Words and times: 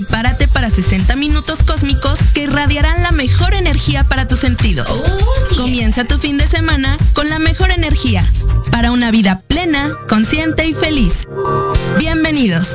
prepárate 0.00 0.48
para 0.48 0.70
60 0.70 1.14
minutos 1.16 1.58
cósmicos 1.66 2.18
que 2.32 2.44
irradiarán 2.44 3.02
la 3.02 3.10
mejor 3.10 3.52
energía 3.52 4.02
para 4.02 4.26
tus 4.26 4.38
sentidos. 4.38 4.88
Oh, 4.88 5.56
Comienza 5.56 6.04
tu 6.04 6.18
fin 6.18 6.38
de 6.38 6.46
semana 6.46 6.96
con 7.12 7.28
la 7.28 7.38
mejor 7.38 7.70
energía 7.70 8.24
para 8.70 8.92
una 8.92 9.10
vida 9.10 9.42
plena, 9.46 9.90
consciente 10.08 10.66
y 10.66 10.72
feliz. 10.72 11.28
Bienvenidos. 11.98 12.68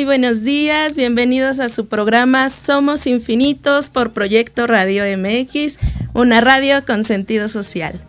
Buenos 0.00 0.42
días, 0.42 0.96
bienvenidos 0.96 1.60
a 1.60 1.68
su 1.68 1.86
programa 1.86 2.48
Somos 2.48 3.06
Infinitos 3.06 3.90
por 3.90 4.12
Proyecto 4.12 4.66
Radio 4.66 5.04
MX, 5.18 5.78
una 6.14 6.40
radio 6.40 6.82
con 6.86 7.04
sentido 7.04 7.46
social. 7.50 8.00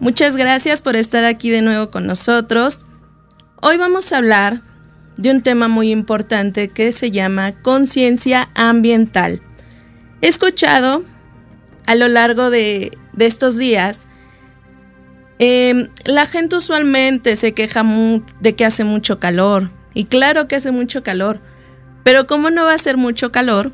Muchas 0.00 0.36
gracias 0.36 0.80
por 0.80 0.96
estar 0.96 1.26
aquí 1.26 1.50
de 1.50 1.60
nuevo 1.60 1.90
con 1.90 2.06
nosotros. 2.06 2.86
Hoy 3.60 3.76
vamos 3.76 4.10
a 4.10 4.16
hablar 4.16 4.62
de 5.18 5.30
un 5.30 5.42
tema 5.42 5.68
muy 5.68 5.90
importante 5.90 6.68
que 6.68 6.90
se 6.92 7.10
llama 7.10 7.52
conciencia 7.60 8.48
ambiental. 8.54 9.42
He 10.22 10.28
escuchado 10.28 11.04
a 11.84 11.94
lo 11.94 12.08
largo 12.08 12.48
de, 12.48 12.90
estos 13.18 13.58
días 13.58 14.08
em, 15.38 15.88
la 16.06 16.24
gente 16.24 16.56
usualmente 16.56 17.36
se 17.36 17.52
queja 17.52 17.84
de 18.40 18.54
que 18.54 18.64
hace 18.64 18.84
mucho 18.84 19.20
calor, 19.20 19.75
y 19.96 20.04
claro 20.04 20.46
que 20.46 20.56
hace 20.56 20.72
mucho 20.72 21.02
calor. 21.02 21.40
Pero 22.04 22.26
¿cómo 22.26 22.50
no 22.50 22.66
va 22.66 22.74
a 22.74 22.78
ser 22.78 22.98
mucho 22.98 23.32
calor 23.32 23.72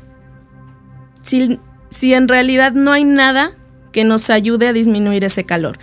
si, 1.21 1.59
si 1.89 2.13
en 2.13 2.29
realidad 2.29 2.71
no 2.71 2.93
hay 2.93 3.03
nada 3.03 3.51
que 3.91 4.05
nos 4.05 4.29
ayude 4.29 4.69
a 4.69 4.73
disminuir 4.73 5.25
ese 5.25 5.43
calor? 5.43 5.77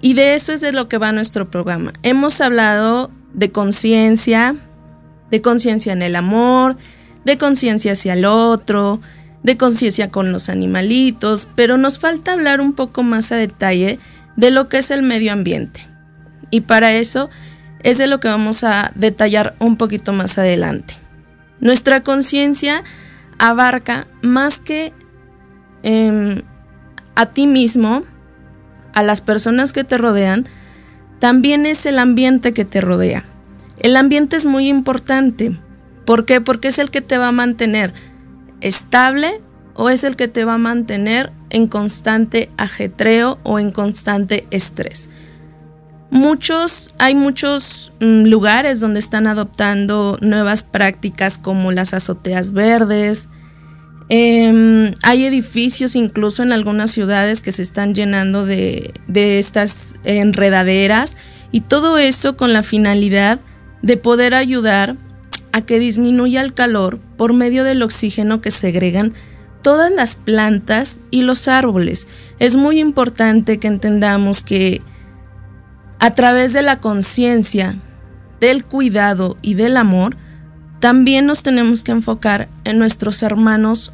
Y 0.00 0.14
de 0.14 0.34
eso 0.34 0.54
es 0.54 0.62
de 0.62 0.72
lo 0.72 0.88
que 0.88 0.96
va 0.96 1.12
nuestro 1.12 1.50
programa. 1.50 1.92
Hemos 2.02 2.40
hablado 2.40 3.10
de 3.34 3.52
conciencia, 3.52 4.56
de 5.30 5.42
conciencia 5.42 5.92
en 5.92 6.00
el 6.00 6.16
amor, 6.16 6.78
de 7.26 7.36
conciencia 7.36 7.92
hacia 7.92 8.14
el 8.14 8.24
otro, 8.24 9.02
de 9.42 9.58
conciencia 9.58 10.10
con 10.10 10.32
los 10.32 10.48
animalitos, 10.48 11.46
pero 11.54 11.76
nos 11.76 11.98
falta 11.98 12.32
hablar 12.32 12.62
un 12.62 12.72
poco 12.72 13.02
más 13.02 13.32
a 13.32 13.36
detalle 13.36 13.98
de 14.36 14.50
lo 14.50 14.70
que 14.70 14.78
es 14.78 14.90
el 14.90 15.02
medio 15.02 15.30
ambiente. 15.30 15.86
Y 16.50 16.62
para 16.62 16.94
eso 16.94 17.28
es 17.84 17.98
de 17.98 18.08
lo 18.08 18.18
que 18.18 18.28
vamos 18.28 18.64
a 18.64 18.90
detallar 18.96 19.54
un 19.60 19.76
poquito 19.76 20.12
más 20.12 20.38
adelante. 20.38 20.94
Nuestra 21.60 22.02
conciencia 22.02 22.82
abarca 23.38 24.08
más 24.22 24.58
que 24.58 24.92
em, 25.82 26.42
a 27.14 27.26
ti 27.26 27.46
mismo, 27.46 28.02
a 28.94 29.02
las 29.02 29.20
personas 29.20 29.72
que 29.72 29.84
te 29.84 29.98
rodean, 29.98 30.48
también 31.20 31.66
es 31.66 31.86
el 31.86 31.98
ambiente 31.98 32.52
que 32.52 32.64
te 32.64 32.80
rodea. 32.80 33.24
El 33.78 33.96
ambiente 33.96 34.36
es 34.36 34.46
muy 34.46 34.68
importante. 34.68 35.58
¿Por 36.06 36.24
qué? 36.24 36.40
Porque 36.40 36.68
es 36.68 36.78
el 36.78 36.90
que 36.90 37.02
te 37.02 37.18
va 37.18 37.28
a 37.28 37.32
mantener 37.32 37.92
estable 38.60 39.42
o 39.74 39.90
es 39.90 40.04
el 40.04 40.16
que 40.16 40.28
te 40.28 40.44
va 40.44 40.54
a 40.54 40.58
mantener 40.58 41.32
en 41.50 41.66
constante 41.66 42.50
ajetreo 42.56 43.38
o 43.42 43.58
en 43.58 43.72
constante 43.72 44.46
estrés. 44.50 45.10
Muchos, 46.14 46.94
hay 46.98 47.16
muchos 47.16 47.92
mm, 47.98 48.26
lugares 48.26 48.78
donde 48.78 49.00
están 49.00 49.26
adoptando 49.26 50.16
nuevas 50.20 50.62
prácticas 50.62 51.38
como 51.38 51.72
las 51.72 51.92
azoteas 51.92 52.52
verdes. 52.52 53.28
Em, 54.08 54.92
hay 55.02 55.24
edificios 55.24 55.96
incluso 55.96 56.44
en 56.44 56.52
algunas 56.52 56.92
ciudades 56.92 57.40
que 57.40 57.50
se 57.50 57.62
están 57.62 57.96
llenando 57.96 58.46
de, 58.46 58.94
de 59.08 59.40
estas 59.40 59.96
enredaderas 60.04 61.16
y 61.50 61.62
todo 61.62 61.98
eso 61.98 62.36
con 62.36 62.52
la 62.52 62.62
finalidad 62.62 63.40
de 63.82 63.96
poder 63.96 64.34
ayudar 64.34 64.96
a 65.50 65.62
que 65.62 65.80
disminuya 65.80 66.42
el 66.42 66.54
calor 66.54 67.00
por 67.16 67.32
medio 67.32 67.64
del 67.64 67.82
oxígeno 67.82 68.40
que 68.40 68.52
segregan 68.52 69.14
todas 69.62 69.90
las 69.90 70.14
plantas 70.14 71.00
y 71.10 71.22
los 71.22 71.48
árboles. 71.48 72.06
Es 72.38 72.54
muy 72.54 72.78
importante 72.78 73.58
que 73.58 73.66
entendamos 73.66 74.44
que 74.44 74.80
a 75.98 76.12
través 76.12 76.52
de 76.52 76.62
la 76.62 76.78
conciencia, 76.78 77.76
del 78.40 78.64
cuidado 78.64 79.36
y 79.42 79.54
del 79.54 79.76
amor, 79.76 80.16
también 80.80 81.26
nos 81.26 81.42
tenemos 81.42 81.82
que 81.82 81.92
enfocar 81.92 82.48
en 82.64 82.78
nuestros 82.78 83.22
hermanos 83.22 83.92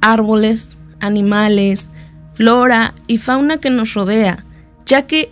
árboles, 0.00 0.78
animales, 1.00 1.90
flora 2.34 2.94
y 3.06 3.18
fauna 3.18 3.58
que 3.58 3.70
nos 3.70 3.94
rodea, 3.94 4.44
ya 4.84 5.06
que 5.06 5.30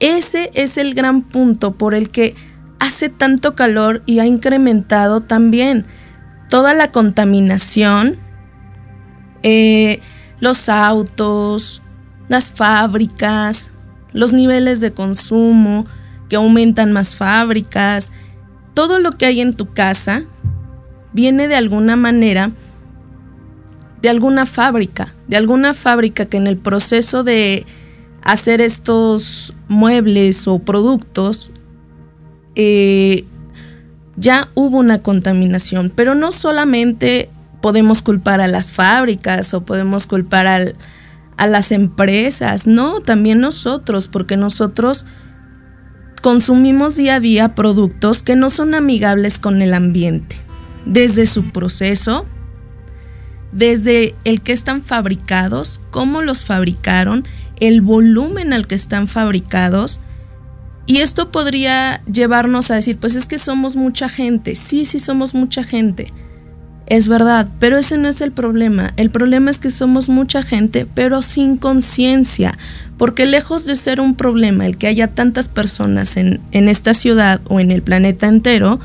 ese 0.00 0.50
es 0.54 0.78
el 0.78 0.94
gran 0.94 1.22
punto 1.22 1.72
por 1.72 1.94
el 1.94 2.10
que 2.10 2.36
hace 2.78 3.08
tanto 3.08 3.54
calor 3.54 4.02
y 4.06 4.20
ha 4.20 4.26
incrementado 4.26 5.20
también 5.20 5.86
toda 6.48 6.72
la 6.74 6.92
contaminación, 6.92 8.16
eh, 9.42 10.00
los 10.40 10.68
autos, 10.68 11.82
las 12.28 12.52
fábricas, 12.52 13.70
los 14.18 14.32
niveles 14.32 14.80
de 14.80 14.92
consumo, 14.92 15.86
que 16.28 16.34
aumentan 16.34 16.92
más 16.92 17.14
fábricas, 17.14 18.10
todo 18.74 18.98
lo 18.98 19.12
que 19.12 19.26
hay 19.26 19.40
en 19.40 19.52
tu 19.52 19.72
casa 19.72 20.24
viene 21.12 21.46
de 21.46 21.54
alguna 21.54 21.94
manera 21.94 22.50
de 24.02 24.08
alguna 24.08 24.44
fábrica, 24.44 25.14
de 25.28 25.36
alguna 25.36 25.72
fábrica 25.72 26.26
que 26.26 26.36
en 26.36 26.48
el 26.48 26.56
proceso 26.56 27.22
de 27.22 27.64
hacer 28.22 28.60
estos 28.60 29.54
muebles 29.68 30.48
o 30.48 30.58
productos 30.58 31.52
eh, 32.56 33.24
ya 34.16 34.48
hubo 34.54 34.78
una 34.78 35.00
contaminación, 35.00 35.92
pero 35.94 36.16
no 36.16 36.32
solamente 36.32 37.30
podemos 37.60 38.02
culpar 38.02 38.40
a 38.40 38.48
las 38.48 38.72
fábricas 38.72 39.54
o 39.54 39.64
podemos 39.64 40.08
culpar 40.08 40.48
al, 40.48 40.74
a 41.38 41.46
las 41.46 41.72
empresas, 41.72 42.66
no, 42.66 43.00
también 43.00 43.40
nosotros, 43.40 44.08
porque 44.08 44.36
nosotros 44.36 45.06
consumimos 46.20 46.96
día 46.96 47.14
a 47.14 47.20
día 47.20 47.54
productos 47.54 48.22
que 48.22 48.34
no 48.34 48.50
son 48.50 48.74
amigables 48.74 49.38
con 49.38 49.62
el 49.62 49.72
ambiente, 49.72 50.36
desde 50.84 51.26
su 51.26 51.50
proceso, 51.52 52.26
desde 53.52 54.16
el 54.24 54.42
que 54.42 54.52
están 54.52 54.82
fabricados, 54.82 55.80
cómo 55.90 56.22
los 56.22 56.44
fabricaron, 56.44 57.24
el 57.60 57.82
volumen 57.82 58.52
al 58.52 58.66
que 58.66 58.74
están 58.74 59.06
fabricados. 59.06 60.00
Y 60.86 60.98
esto 60.98 61.30
podría 61.30 62.02
llevarnos 62.04 62.72
a 62.72 62.74
decir, 62.74 62.98
pues 62.98 63.14
es 63.14 63.26
que 63.26 63.38
somos 63.38 63.76
mucha 63.76 64.08
gente, 64.08 64.56
sí, 64.56 64.84
sí 64.84 64.98
somos 64.98 65.34
mucha 65.34 65.62
gente 65.62 66.12
es 66.88 67.06
verdad, 67.06 67.48
pero 67.60 67.76
ese 67.76 67.98
no 67.98 68.08
es 68.08 68.22
el 68.22 68.32
problema. 68.32 68.94
El 68.96 69.10
problema 69.10 69.50
es 69.50 69.58
que 69.58 69.70
somos 69.70 70.08
mucha 70.08 70.42
gente, 70.42 70.86
pero 70.86 71.20
sin 71.20 71.58
conciencia. 71.58 72.56
Porque 72.96 73.26
lejos 73.26 73.66
de 73.66 73.76
ser 73.76 74.00
un 74.00 74.14
problema 74.14 74.64
el 74.64 74.78
que 74.78 74.86
haya 74.86 75.08
tantas 75.08 75.48
personas 75.48 76.16
en, 76.16 76.40
en 76.50 76.68
esta 76.68 76.94
ciudad 76.94 77.42
o 77.48 77.60
en 77.60 77.70
el 77.70 77.82
planeta 77.82 78.26
entero, 78.26 78.80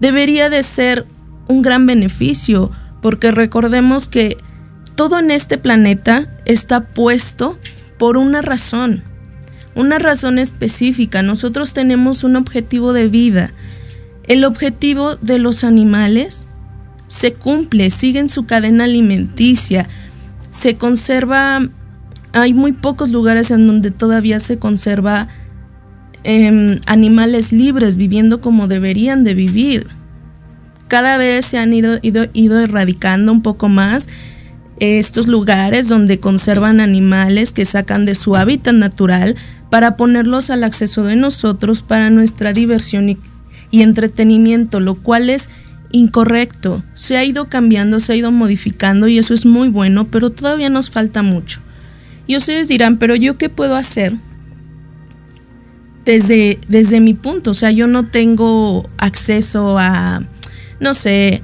debería 0.00 0.50
de 0.50 0.64
ser 0.64 1.06
un 1.46 1.62
gran 1.62 1.86
beneficio. 1.86 2.72
Porque 3.02 3.30
recordemos 3.30 4.08
que 4.08 4.36
todo 4.96 5.20
en 5.20 5.30
este 5.30 5.58
planeta 5.58 6.26
está 6.44 6.88
puesto 6.88 7.56
por 7.98 8.16
una 8.16 8.42
razón, 8.42 9.04
una 9.76 10.00
razón 10.00 10.40
específica. 10.40 11.22
Nosotros 11.22 11.72
tenemos 11.72 12.24
un 12.24 12.34
objetivo 12.34 12.92
de 12.92 13.06
vida. 13.06 13.52
El 14.24 14.44
objetivo 14.44 15.14
de 15.14 15.38
los 15.38 15.62
animales 15.62 16.47
se 17.08 17.32
cumple, 17.32 17.90
siguen 17.90 18.28
su 18.28 18.46
cadena 18.46 18.84
alimenticia, 18.84 19.88
se 20.50 20.76
conserva, 20.76 21.68
hay 22.32 22.54
muy 22.54 22.72
pocos 22.72 23.10
lugares 23.10 23.50
en 23.50 23.66
donde 23.66 23.90
todavía 23.90 24.38
se 24.38 24.58
conserva 24.58 25.28
em, 26.22 26.78
animales 26.86 27.50
libres 27.50 27.96
viviendo 27.96 28.40
como 28.40 28.68
deberían 28.68 29.24
de 29.24 29.34
vivir. 29.34 29.88
Cada 30.86 31.16
vez 31.16 31.46
se 31.46 31.58
han 31.58 31.72
ido, 31.72 31.98
ido, 32.02 32.26
ido 32.32 32.60
erradicando 32.60 33.32
un 33.32 33.42
poco 33.42 33.68
más 33.68 34.08
estos 34.80 35.26
lugares 35.26 35.88
donde 35.88 36.20
conservan 36.20 36.80
animales 36.80 37.52
que 37.52 37.64
sacan 37.64 38.04
de 38.04 38.14
su 38.14 38.36
hábitat 38.36 38.74
natural 38.74 39.36
para 39.70 39.96
ponerlos 39.96 40.50
al 40.50 40.64
acceso 40.64 41.04
de 41.04 41.16
nosotros 41.16 41.82
para 41.82 42.10
nuestra 42.10 42.52
diversión 42.52 43.08
y, 43.08 43.18
y 43.70 43.82
entretenimiento, 43.82 44.80
lo 44.80 44.94
cual 44.94 45.30
es 45.30 45.50
incorrecto. 45.92 46.82
Se 46.94 47.16
ha 47.16 47.24
ido 47.24 47.48
cambiando, 47.48 48.00
se 48.00 48.12
ha 48.12 48.16
ido 48.16 48.30
modificando 48.30 49.08
y 49.08 49.18
eso 49.18 49.34
es 49.34 49.46
muy 49.46 49.68
bueno, 49.68 50.06
pero 50.08 50.30
todavía 50.30 50.70
nos 50.70 50.90
falta 50.90 51.22
mucho. 51.22 51.60
Y 52.26 52.36
ustedes 52.36 52.68
dirán, 52.68 52.98
pero 52.98 53.16
yo 53.16 53.38
qué 53.38 53.48
puedo 53.48 53.76
hacer? 53.76 54.16
Desde, 56.04 56.58
desde 56.68 57.00
mi 57.00 57.14
punto, 57.14 57.50
o 57.50 57.54
sea, 57.54 57.70
yo 57.70 57.86
no 57.86 58.06
tengo 58.06 58.88
acceso 58.96 59.78
a, 59.78 60.22
no 60.80 60.94
sé, 60.94 61.42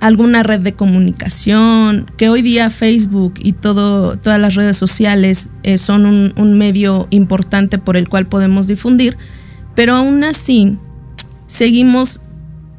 alguna 0.00 0.42
red 0.42 0.60
de 0.60 0.72
comunicación, 0.72 2.10
que 2.16 2.28
hoy 2.28 2.42
día 2.42 2.70
Facebook 2.70 3.34
y 3.38 3.52
todo, 3.52 4.16
todas 4.16 4.40
las 4.40 4.54
redes 4.54 4.76
sociales 4.76 5.50
eh, 5.62 5.78
son 5.78 6.06
un, 6.06 6.32
un 6.36 6.56
medio 6.56 7.06
importante 7.10 7.78
por 7.78 7.96
el 7.96 8.08
cual 8.08 8.26
podemos 8.26 8.66
difundir, 8.66 9.16
pero 9.74 9.94
aún 9.94 10.24
así 10.24 10.78
seguimos 11.46 12.20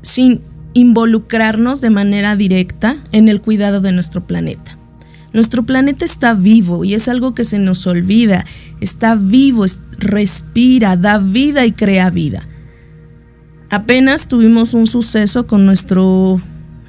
sin 0.02 0.42
involucrarnos 0.78 1.82
de 1.82 1.90
manera 1.90 2.36
directa 2.36 2.98
en 3.12 3.30
el 3.30 3.42
cuidado 3.42 3.82
de 3.82 3.92
nuestro 3.92 4.28
planeta. 4.28 4.78
Nuestro 5.34 5.64
planeta 5.64 6.06
está 6.06 6.34
vivo 6.36 6.86
y 6.86 6.94
es 6.94 7.08
algo 7.08 7.34
que 7.34 7.46
se 7.46 7.58
nos 7.58 7.86
olvida. 7.88 8.46
Está 8.80 9.16
vivo, 9.16 9.66
respira, 9.98 10.96
da 10.96 11.18
vida 11.18 11.66
y 11.66 11.72
crea 11.72 12.12
vida. 12.12 12.48
Apenas 13.72 14.28
tuvimos 14.28 14.76
un 14.76 14.86
suceso 14.86 15.48
con 15.48 15.66
nuestro 15.66 16.40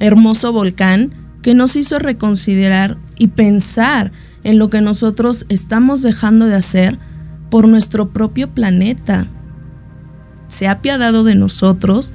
hermoso 0.00 0.52
volcán 0.52 1.12
que 1.42 1.54
nos 1.54 1.74
hizo 1.74 1.98
reconsiderar 1.98 2.98
y 3.16 3.28
pensar 3.28 4.12
en 4.44 4.58
lo 4.58 4.68
que 4.68 4.82
nosotros 4.82 5.46
estamos 5.48 6.02
dejando 6.02 6.46
de 6.46 6.54
hacer 6.54 6.98
por 7.50 7.66
nuestro 7.66 8.10
propio 8.10 8.50
planeta. 8.50 9.26
Se 10.48 10.68
ha 10.68 10.72
apiadado 10.72 11.24
de 11.24 11.34
nosotros 11.34 12.12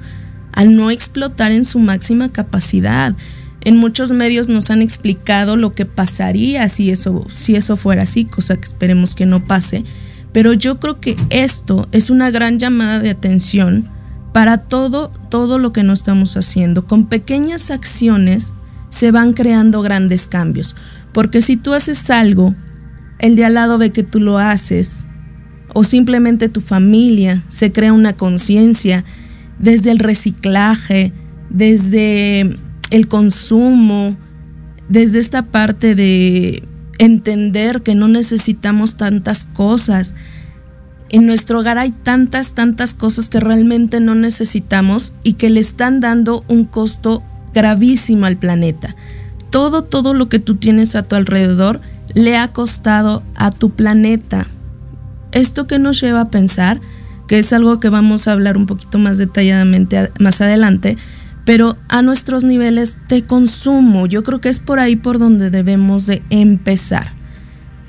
al 0.54 0.76
no 0.76 0.90
explotar 0.90 1.52
en 1.52 1.64
su 1.64 1.78
máxima 1.78 2.30
capacidad. 2.30 3.14
En 3.62 3.76
muchos 3.76 4.12
medios 4.12 4.48
nos 4.48 4.70
han 4.70 4.82
explicado 4.82 5.56
lo 5.56 5.74
que 5.74 5.84
pasaría 5.84 6.68
si 6.68 6.90
eso, 6.90 7.26
si 7.28 7.56
eso 7.56 7.76
fuera 7.76 8.02
así, 8.02 8.24
cosa 8.24 8.56
que 8.56 8.64
esperemos 8.64 9.14
que 9.14 9.26
no 9.26 9.44
pase. 9.44 9.84
Pero 10.32 10.52
yo 10.52 10.80
creo 10.80 11.00
que 11.00 11.16
esto 11.30 11.88
es 11.92 12.10
una 12.10 12.30
gran 12.30 12.58
llamada 12.58 13.00
de 13.00 13.10
atención 13.10 13.88
para 14.32 14.58
todo, 14.58 15.12
todo 15.28 15.58
lo 15.58 15.72
que 15.72 15.82
no 15.82 15.92
estamos 15.92 16.36
haciendo. 16.36 16.86
Con 16.86 17.06
pequeñas 17.06 17.70
acciones 17.70 18.52
se 18.90 19.10
van 19.10 19.32
creando 19.32 19.82
grandes 19.82 20.26
cambios. 20.26 20.76
Porque 21.12 21.42
si 21.42 21.56
tú 21.56 21.72
haces 21.72 22.10
algo, 22.10 22.54
el 23.18 23.36
de 23.36 23.44
al 23.44 23.54
lado 23.54 23.78
ve 23.78 23.90
que 23.90 24.02
tú 24.02 24.20
lo 24.20 24.38
haces, 24.38 25.06
o 25.72 25.84
simplemente 25.84 26.48
tu 26.48 26.60
familia 26.60 27.44
se 27.48 27.72
crea 27.72 27.92
una 27.92 28.14
conciencia 28.14 29.04
desde 29.64 29.90
el 29.90 29.98
reciclaje, 29.98 31.12
desde 31.48 32.54
el 32.90 33.08
consumo, 33.08 34.14
desde 34.90 35.18
esta 35.18 35.46
parte 35.46 35.94
de 35.94 36.62
entender 36.98 37.80
que 37.80 37.94
no 37.94 38.06
necesitamos 38.06 38.96
tantas 38.96 39.46
cosas. 39.46 40.14
En 41.08 41.26
nuestro 41.26 41.60
hogar 41.60 41.78
hay 41.78 41.92
tantas, 41.92 42.52
tantas 42.52 42.92
cosas 42.92 43.30
que 43.30 43.40
realmente 43.40 44.00
no 44.00 44.14
necesitamos 44.14 45.14
y 45.22 45.32
que 45.34 45.48
le 45.48 45.60
están 45.60 46.00
dando 46.00 46.44
un 46.46 46.64
costo 46.64 47.22
gravísimo 47.54 48.26
al 48.26 48.36
planeta. 48.36 48.94
Todo, 49.48 49.82
todo 49.82 50.12
lo 50.12 50.28
que 50.28 50.40
tú 50.40 50.56
tienes 50.56 50.94
a 50.94 51.04
tu 51.04 51.16
alrededor 51.16 51.80
le 52.12 52.36
ha 52.36 52.48
costado 52.48 53.22
a 53.34 53.50
tu 53.50 53.70
planeta. 53.70 54.46
Esto 55.32 55.66
que 55.66 55.78
nos 55.78 56.02
lleva 56.02 56.20
a 56.20 56.30
pensar 56.30 56.82
que 57.26 57.38
es 57.38 57.52
algo 57.52 57.80
que 57.80 57.88
vamos 57.88 58.28
a 58.28 58.32
hablar 58.32 58.56
un 58.56 58.66
poquito 58.66 58.98
más 58.98 59.18
detalladamente 59.18 60.10
más 60.18 60.40
adelante, 60.40 60.96
pero 61.44 61.76
a 61.88 62.02
nuestros 62.02 62.44
niveles 62.44 62.98
de 63.08 63.24
consumo. 63.24 64.06
Yo 64.06 64.24
creo 64.24 64.40
que 64.40 64.48
es 64.48 64.60
por 64.60 64.78
ahí 64.78 64.96
por 64.96 65.18
donde 65.18 65.50
debemos 65.50 66.06
de 66.06 66.22
empezar. 66.30 67.12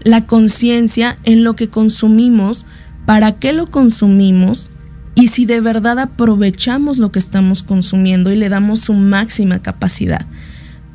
La 0.04 0.26
conciencia 0.26 1.18
en 1.24 1.44
lo 1.44 1.56
que 1.56 1.70
consumimos, 1.70 2.66
para 3.06 3.34
qué 3.40 3.54
lo 3.54 3.72
consumimos 3.72 4.72
y 5.16 5.30
si 5.30 5.46
de 5.46 5.62
verdad 5.62 5.98
aprovechamos 6.00 6.98
lo 6.98 7.12
que 7.12 7.20
estamos 7.20 7.64
consumiendo 7.64 8.32
y 8.32 8.36
le 8.36 8.50
damos 8.50 8.82
su 8.82 8.94
máxima 8.94 9.60
capacidad. 9.60 10.26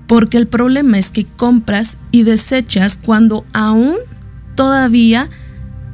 Porque 0.06 0.36
el 0.36 0.46
problema 0.46 0.98
es 0.98 1.10
que 1.10 1.24
compras 1.24 1.96
y 2.10 2.24
desechas 2.24 2.98
cuando 3.02 3.46
aún 3.52 3.96
todavía 4.54 5.30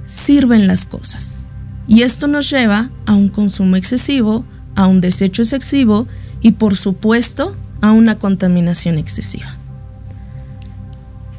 sirven 0.05 0.67
las 0.67 0.87
cosas. 0.87 1.46
Y 1.88 2.02
esto 2.02 2.26
nos 2.26 2.50
lleva 2.50 2.90
a 3.07 3.14
un 3.14 3.28
consumo 3.28 3.76
excesivo, 3.76 4.45
a 4.75 4.87
un 4.87 5.00
desecho 5.00 5.43
excesivo 5.43 6.07
y 6.40 6.52
por 6.52 6.76
supuesto 6.76 7.57
a 7.81 7.93
una 7.93 8.19
contaminación 8.19 8.99
excesiva. 8.99 9.57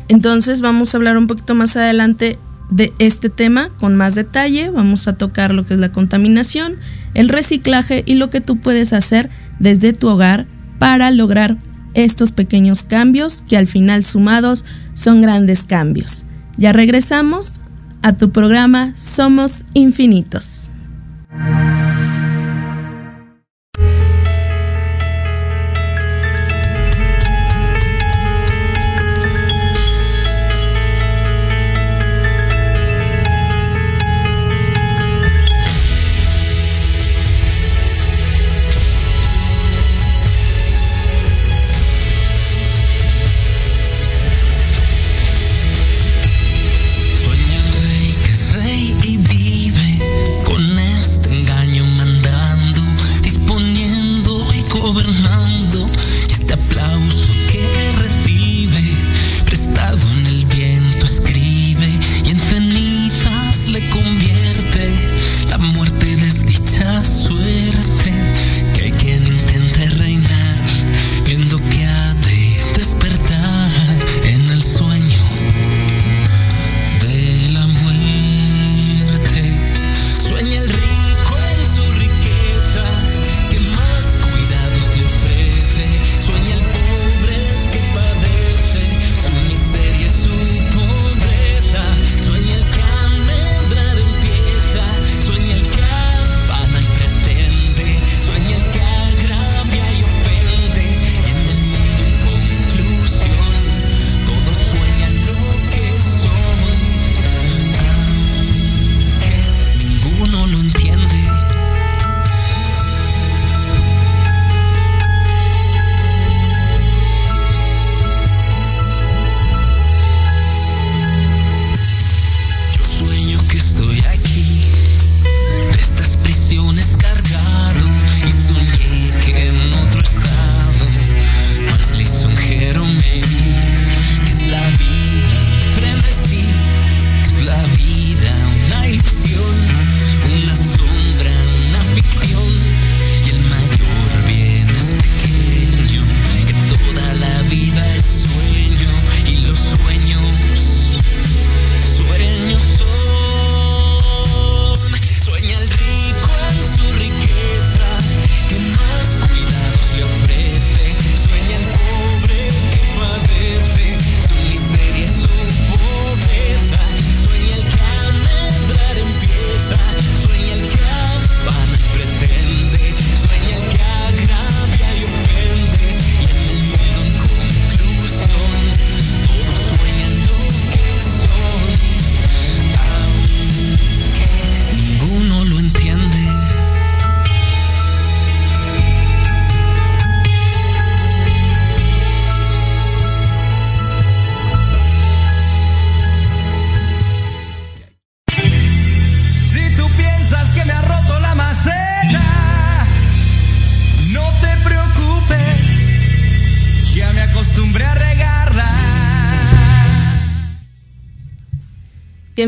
Entonces 0.08 0.62
vamos 0.62 0.94
a 0.94 0.98
hablar 0.98 1.18
un 1.18 1.28
poquito 1.28 1.54
más 1.54 1.76
adelante 1.76 2.38
de 2.70 2.94
este 3.00 3.30
tema 3.30 3.70
con 3.80 3.96
más 3.96 4.16
detalle. 4.16 4.70
Vamos 4.70 5.08
a 5.08 5.18
tocar 5.18 5.54
lo 5.54 5.66
que 5.66 5.74
es 5.74 5.80
la 5.80 5.92
contaminación, 5.92 6.76
el 7.14 7.30
reciclaje 7.30 8.04
y 8.06 8.16
lo 8.16 8.30
que 8.30 8.42
tú 8.42 8.58
puedes 8.58 8.94
hacer 8.94 9.30
desde 9.60 9.94
tu 9.94 10.08
hogar 10.08 10.48
para 10.80 11.12
lograr 11.12 11.58
estos 11.94 12.32
pequeños 12.32 12.84
cambios 12.84 13.42
que 13.42 13.58
al 13.58 13.68
final 13.68 14.04
sumados 14.04 14.66
son 14.94 15.22
grandes 15.22 15.64
cambios. 15.64 16.26
Ya 16.58 16.74
regresamos 16.74 17.60
a 18.08 18.14
tu 18.14 18.32
programa 18.32 18.94
Somos 18.96 19.66
Infinitos. 19.74 20.70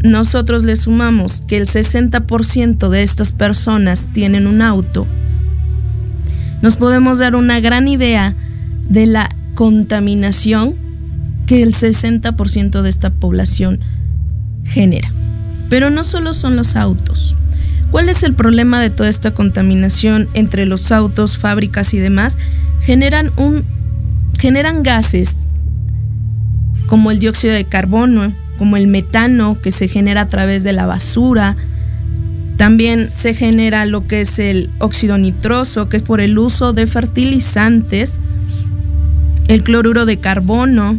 nosotros 0.02 0.64
le 0.64 0.76
sumamos 0.76 1.44
que 1.48 1.58
el 1.58 1.68
60% 1.68 2.90
de 2.90 3.04
estas 3.04 3.34
personas 3.34 4.08
tienen 4.14 4.48
un 4.48 4.64
auto, 4.64 5.06
nos 6.64 6.76
podemos 6.76 7.20
dar 7.20 7.36
una 7.36 7.60
gran 7.60 7.88
idea 7.88 8.34
de 8.90 9.06
la 9.06 9.30
contaminación 9.54 10.74
que 11.46 11.62
el 11.62 11.76
60% 11.76 12.82
de 12.82 12.90
esta 12.90 13.12
población 13.12 13.80
genera. 14.64 15.14
Pero 15.70 15.92
no 15.92 16.04
solo 16.04 16.34
son 16.34 16.56
los 16.56 16.76
autos. 16.76 17.36
¿Cuál 17.92 18.10
es 18.10 18.24
el 18.24 18.34
problema 18.34 18.82
de 18.82 18.90
toda 18.90 19.10
esta 19.10 19.32
contaminación 19.32 20.28
entre 20.34 20.66
los 20.66 20.92
autos, 20.92 21.38
fábricas 21.38 21.94
y 21.94 22.00
demás? 22.00 22.40
Generan 22.82 23.30
un 23.38 23.64
generan 24.40 24.82
gases 24.82 25.48
como 26.90 27.12
el 27.12 27.20
dióxido 27.20 27.54
de 27.54 27.66
carbono, 27.66 28.34
como 28.58 28.76
el 28.76 28.88
metano 28.88 29.56
que 29.62 29.72
se 29.72 29.88
genera 29.88 30.22
a 30.22 30.28
través 30.28 30.64
de 30.64 30.74
la 30.74 30.88
basura. 30.88 31.56
También 32.58 33.10
se 33.10 33.36
genera 33.36 33.86
lo 33.86 34.08
que 34.08 34.22
es 34.22 34.40
el 34.40 34.70
óxido 34.80 35.18
nitroso, 35.20 35.88
que 35.88 35.98
es 35.98 36.04
por 36.04 36.20
el 36.20 36.38
uso 36.40 36.74
de 36.74 36.88
fertilizantes, 36.88 38.18
el 39.48 39.64
cloruro 39.64 40.06
de 40.06 40.18
carbono, 40.18 40.98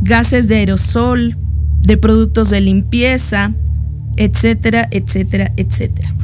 gases 0.00 0.46
de 0.46 0.56
aerosol, 0.56 1.36
de 1.82 1.96
productos 1.96 2.48
de 2.48 2.60
limpieza, 2.60 3.52
etcétera, 4.16 4.88
etcétera, 4.92 5.52
etcétera. 5.56 6.14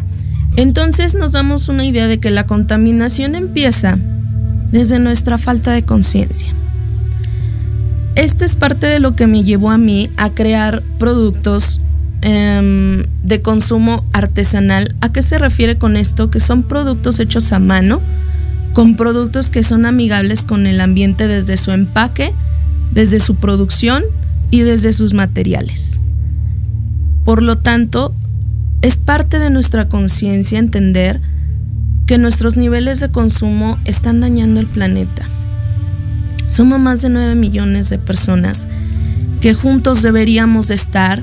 Entonces 0.57 1.15
nos 1.17 1.33
damos 1.33 1.69
una 1.69 1.85
idea 1.85 2.07
de 2.07 2.21
que 2.21 2.31
la 2.31 2.47
contaminación 2.47 3.35
empieza 3.35 3.99
desde 4.71 4.99
nuestra 5.01 5.37
falta 5.37 5.73
de 5.73 5.83
conciencia. 5.83 6.49
Esto 8.17 8.47
es 8.47 8.55
parte 8.55 8.87
de 8.87 8.99
lo 8.99 9.15
que 9.15 9.27
me 9.27 9.45
llevó 9.45 9.71
a 9.71 9.77
mí 9.77 10.09
a 10.17 10.31
crear 10.31 10.83
productos 10.99 11.83
em, 12.23 13.05
de 13.23 13.43
consumo 13.43 14.07
artesanal. 14.15 14.97
¿A 15.03 15.13
qué 15.13 15.21
se 15.21 15.37
refiere 15.37 15.77
con 15.77 15.99
esto? 15.99 16.31
Que 16.31 16.41
son 16.41 16.63
productos 16.63 17.21
hechos 17.21 17.53
a 17.53 17.59
mano, 17.59 18.01
con 18.73 18.97
productos 18.97 19.51
que 19.51 19.63
son 19.63 19.85
amigables 19.85 20.45
con 20.45 20.67
el 20.67 20.81
ambiente 20.81 21.29
desde 21.29 21.59
su 21.59 21.73
empaque, 21.73 22.33
desde 22.91 23.21
su 23.21 23.35
producción 23.35 24.03
y 24.51 24.63
desde 24.63 24.95
sus 24.95 25.13
materiales. 25.13 26.01
Por 27.27 27.43
lo 27.43 27.59
tanto, 27.59 28.15
es 28.81 28.97
parte 28.97 29.39
de 29.39 29.51
nuestra 29.51 29.91
conciencia 29.91 30.59
entender 30.59 31.21
que 32.07 32.17
nuestros 32.17 32.57
niveles 32.57 32.99
de 33.01 33.11
consumo 33.11 33.77
están 33.85 34.21
dañando 34.23 34.59
el 34.59 34.67
planeta. 34.67 35.27
Somos 36.49 36.79
más 36.79 37.03
de 37.03 37.09
9 37.09 37.35
millones 37.35 37.91
de 37.91 37.99
personas 37.99 38.67
que 39.41 39.55
juntos 39.55 40.03
deberíamos 40.03 40.69
de 40.69 40.75
estar 40.75 41.23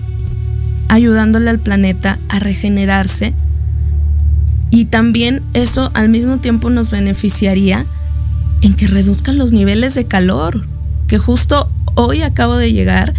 ayudándole 0.89 1.49
al 1.49 1.59
planeta 1.59 2.19
a 2.29 2.39
regenerarse. 2.39 3.33
Y 4.69 4.85
también 4.85 5.41
eso 5.53 5.91
al 5.93 6.09
mismo 6.09 6.37
tiempo 6.37 6.69
nos 6.69 6.91
beneficiaría 6.91 7.85
en 8.61 8.73
que 8.73 8.87
reduzcan 8.87 9.37
los 9.37 9.51
niveles 9.51 9.93
de 9.93 10.05
calor, 10.05 10.65
que 11.07 11.17
justo 11.17 11.69
hoy 11.95 12.21
acabo 12.21 12.57
de 12.57 12.73
llegar. 12.73 13.13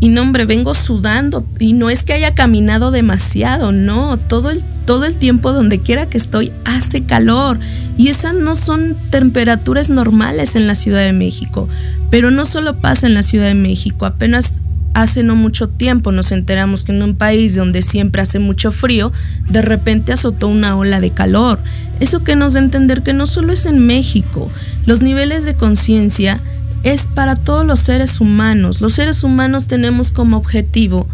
Y 0.00 0.10
no 0.10 0.22
hombre, 0.22 0.44
vengo 0.44 0.74
sudando 0.74 1.44
y 1.58 1.72
no 1.72 1.90
es 1.90 2.04
que 2.04 2.12
haya 2.12 2.34
caminado 2.34 2.90
demasiado, 2.90 3.72
no, 3.72 4.16
todo 4.16 4.50
el, 4.50 4.62
todo 4.86 5.04
el 5.04 5.16
tiempo 5.16 5.52
donde 5.52 5.80
quiera 5.80 6.06
que 6.06 6.18
estoy 6.18 6.52
hace 6.64 7.02
calor 7.02 7.58
y 7.98 8.08
esas 8.08 8.34
no 8.34 8.56
son 8.56 8.96
temperaturas 9.10 9.90
normales 9.90 10.54
en 10.54 10.66
la 10.66 10.76
Ciudad 10.76 11.04
de 11.04 11.12
México. 11.12 11.68
Pero 12.10 12.30
no 12.30 12.46
solo 12.46 12.76
pasa 12.76 13.06
en 13.06 13.14
la 13.14 13.22
Ciudad 13.22 13.48
de 13.48 13.54
México, 13.54 14.06
apenas 14.06 14.62
hace 14.94 15.22
no 15.22 15.36
mucho 15.36 15.68
tiempo 15.68 16.12
nos 16.12 16.32
enteramos 16.32 16.84
que 16.84 16.92
en 16.92 17.02
un 17.02 17.14
país 17.14 17.54
donde 17.54 17.82
siempre 17.82 18.22
hace 18.22 18.38
mucho 18.38 18.70
frío, 18.70 19.12
de 19.48 19.62
repente 19.62 20.12
azotó 20.12 20.48
una 20.48 20.76
ola 20.76 21.00
de 21.00 21.10
calor. 21.10 21.58
Eso 22.00 22.22
que 22.22 22.36
nos 22.36 22.54
da 22.54 22.60
a 22.60 22.64
entender 22.64 23.02
que 23.02 23.12
no 23.12 23.26
solo 23.26 23.52
es 23.52 23.66
en 23.66 23.84
México, 23.84 24.50
los 24.86 25.02
niveles 25.02 25.44
de 25.44 25.54
conciencia 25.54 26.38
es 26.84 27.08
para 27.08 27.34
todos 27.34 27.66
los 27.66 27.80
seres 27.80 28.20
humanos. 28.20 28.80
Los 28.80 28.94
seres 28.94 29.24
humanos 29.24 29.66
tenemos 29.66 30.12
como 30.12 30.36
objetivo, 30.36 31.08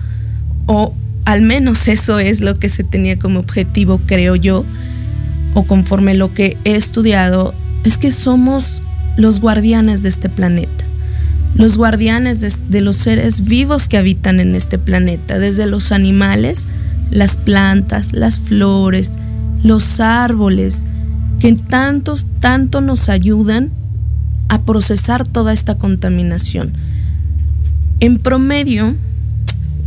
o 0.66 0.94
al 1.24 1.42
menos 1.42 1.88
eso 1.88 2.18
es 2.18 2.40
lo 2.40 2.54
que 2.54 2.68
se 2.68 2.84
tenía 2.84 3.18
como 3.18 3.40
objetivo, 3.40 4.00
creo 4.06 4.36
yo, 4.36 4.64
o 5.54 5.62
conforme 5.62 6.14
lo 6.14 6.32
que 6.34 6.56
he 6.64 6.74
estudiado, 6.74 7.54
es 7.84 7.98
que 7.98 8.10
somos 8.10 8.82
los 9.16 9.40
guardianes 9.40 10.02
de 10.02 10.08
este 10.08 10.28
planeta, 10.28 10.84
los 11.56 11.78
guardianes 11.78 12.40
de, 12.68 12.80
los 12.80 12.96
seres 12.96 13.42
vivos 13.42 13.86
que 13.88 13.96
habitan 13.96 14.40
en 14.40 14.54
este 14.54 14.78
planeta, 14.78 15.38
desde 15.38 15.66
los 15.66 15.92
animales, 15.92 16.66
las 17.10 17.36
plantas, 17.36 18.12
las 18.12 18.40
flores, 18.40 19.12
los 19.62 20.00
árboles, 20.00 20.84
que 21.38 21.52
tantos, 21.54 22.26
tanto 22.40 22.80
nos 22.80 23.08
ayudan 23.08 23.70
a 24.48 24.62
procesar 24.62 25.26
toda 25.26 25.52
esta 25.52 25.76
contaminación. 25.78 26.72
En 28.00 28.18
promedio, 28.18 28.94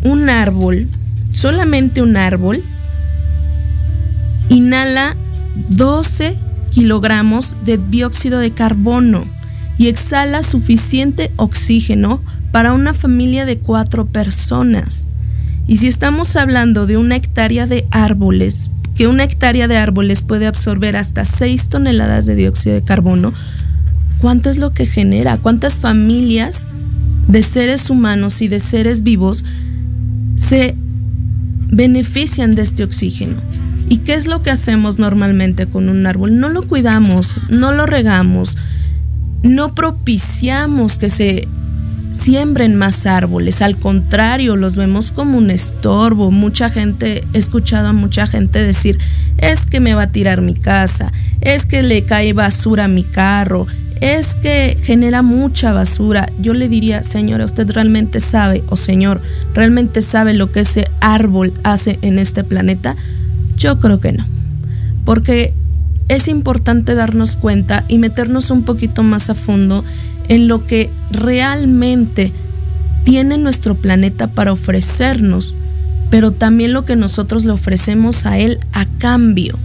un 0.04 0.30
árbol, 0.30 0.88
solamente 1.32 2.02
un 2.02 2.16
árbol, 2.16 2.62
inhala 4.50 5.16
12 5.70 6.36
kilogramos 6.72 7.56
de 7.66 7.78
dióxido 7.78 8.40
de 8.40 8.52
carbono 8.52 9.24
y 9.78 9.88
exhala 9.88 10.44
suficiente 10.44 11.32
oxígeno 11.36 12.22
para 12.52 12.74
una 12.74 12.94
familia 12.94 13.46
de 13.46 13.58
cuatro 13.58 14.08
personas. 14.08 15.08
Y 15.68 15.78
si 15.78 15.88
estamos 15.88 16.36
hablando 16.36 16.88
de 16.88 16.98
una 16.98 17.16
hectárea 17.16 17.68
de 17.68 17.88
árboles, 17.92 18.70
que 18.96 19.08
una 19.08 19.24
hectárea 19.24 19.68
de 19.68 19.78
árboles 19.78 20.22
puede 20.22 20.48
absorber 20.48 20.96
hasta 20.96 21.26
6 21.26 21.70
toneladas 21.70 22.26
de 22.26 22.36
dióxido 22.36 22.76
de 22.76 22.84
carbono, 22.84 23.34
¿cuánto 24.20 24.50
es 24.50 24.58
lo 24.58 24.72
que 24.72 24.86
genera? 24.86 25.38
¿Cuántas 25.38 25.78
familias 25.78 26.68
de 27.28 27.42
seres 27.42 27.90
humanos 27.90 28.42
y 28.42 28.48
de 28.48 28.60
seres 28.60 29.04
vivos 29.04 29.44
se 30.36 30.76
benefician 31.70 32.56
de 32.56 32.62
este 32.64 32.84
oxígeno? 32.84 33.36
¿Y 33.90 33.98
qué 34.00 34.16
es 34.16 34.28
lo 34.28 34.42
que 34.42 34.52
hacemos 34.52 35.00
normalmente 35.00 35.66
con 35.66 35.90
un 35.90 36.06
árbol? 36.06 36.40
No 36.40 36.50
lo 36.50 36.64
cuidamos, 36.64 37.38
no 37.50 37.72
lo 37.72 37.86
regamos, 37.86 38.58
no 39.44 39.76
propiciamos 39.76 40.98
que 40.98 41.10
se 41.10 41.48
siembren 42.12 42.76
más 42.76 43.06
árboles, 43.06 43.62
al 43.62 43.78
contrario, 43.78 44.56
los 44.56 44.76
vemos 44.76 45.12
como 45.12 45.38
un 45.38 45.52
estorbo. 45.52 46.32
Mucha 46.32 46.70
gente, 46.70 47.24
he 47.34 47.38
escuchado 47.38 47.90
a 47.90 47.94
mucha 47.94 48.28
gente 48.28 48.64
decir, 48.64 48.98
es 49.38 49.66
que 49.66 49.80
me 49.80 49.94
va 49.94 50.04
a 50.04 50.12
tirar 50.12 50.42
mi 50.42 50.56
casa, 50.56 51.12
es 51.42 51.66
que 51.66 51.84
le 51.84 52.04
cae 52.04 52.34
basura 52.34 52.86
a 52.86 52.88
mi 52.88 53.04
carro, 53.04 53.68
es 54.02 54.36
que 54.36 54.78
genera 54.84 55.22
mucha 55.22 55.72
basura. 55.72 56.30
Yo 56.40 56.54
le 56.54 56.70
diría, 56.70 57.04
señora, 57.04 57.46
¿usted 57.46 57.70
realmente 57.72 58.20
sabe, 58.20 58.64
o 58.70 58.78
señor, 58.78 59.22
realmente 59.54 60.02
sabe 60.02 60.34
lo 60.34 60.52
que 60.52 60.62
ese 60.62 60.90
árbol 61.00 61.54
hace 61.64 62.00
en 62.02 62.20
este 62.20 62.44
planeta? 62.44 62.96
Yo 63.58 63.80
creo 63.80 64.00
que 64.00 64.14
no, 64.14 64.26
porque 65.04 65.54
es 66.10 66.28
importante 66.28 66.96
darnos 66.96 67.36
cuenta 67.36 67.84
y 67.88 67.98
meternos 67.98 68.52
un 68.52 68.64
poquito 68.64 69.04
más 69.04 69.30
a 69.30 69.36
fondo 69.36 69.84
en 70.30 70.48
lo 70.48 70.66
que 70.66 70.90
realmente 71.12 72.32
tiene 73.04 73.38
nuestro 73.38 73.76
planeta 73.76 74.28
para 74.28 74.54
ofrecernos, 74.54 75.56
pero 76.10 76.32
también 76.32 76.74
lo 76.74 76.86
que 76.86 76.96
nosotros 76.96 77.46
le 77.46 77.52
ofrecemos 77.52 78.26
a 78.26 78.38
él 78.38 78.60
a 78.74 78.86
cambio. 78.86 79.58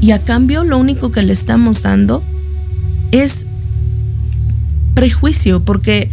Y 0.00 0.10
a 0.10 0.18
cambio 0.18 0.64
lo 0.64 0.78
único 0.78 1.12
que 1.12 1.22
le 1.22 1.32
estamos 1.32 1.82
dando 1.82 2.22
es 3.12 3.46
prejuicio, 4.94 5.64
porque 5.64 6.10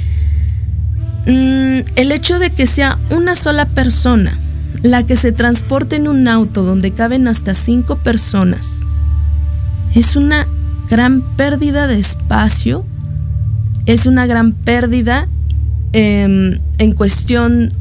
mm, 1.26 1.90
el 1.96 2.12
hecho 2.12 2.40
de 2.40 2.50
que 2.52 2.68
sea 2.68 2.98
una 3.10 3.36
sola 3.36 3.66
persona 3.66 4.38
la 4.84 5.06
que 5.06 5.16
se 5.16 5.32
transporte 5.32 5.96
en 5.96 6.08
un 6.08 6.28
auto 6.28 6.64
donde 6.64 6.92
caben 6.92 7.28
hasta 7.28 7.54
cinco 7.54 7.98
personas 7.98 8.84
es 9.96 10.16
una 10.16 10.48
gran 10.90 11.22
pérdida 11.22 11.88
de 11.88 12.00
espacio, 12.00 12.86
es 13.86 14.06
una 14.06 14.26
gran 14.26 14.54
pérdida 14.54 15.28
em, 15.94 16.60
en 16.78 16.92
cuestión 16.94 17.74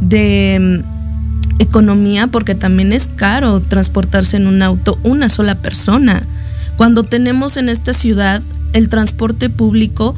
de 0.00 0.54
em, 0.54 0.82
economía, 1.58 2.26
porque 2.26 2.54
también 2.54 2.92
es 2.92 3.08
caro 3.08 3.60
transportarse 3.60 4.36
en 4.36 4.46
un 4.46 4.62
auto 4.62 4.98
una 5.02 5.28
sola 5.28 5.56
persona. 5.56 6.22
Cuando 6.76 7.02
tenemos 7.02 7.56
en 7.56 7.68
esta 7.68 7.92
ciudad 7.92 8.42
el 8.72 8.88
transporte 8.88 9.50
público 9.50 10.14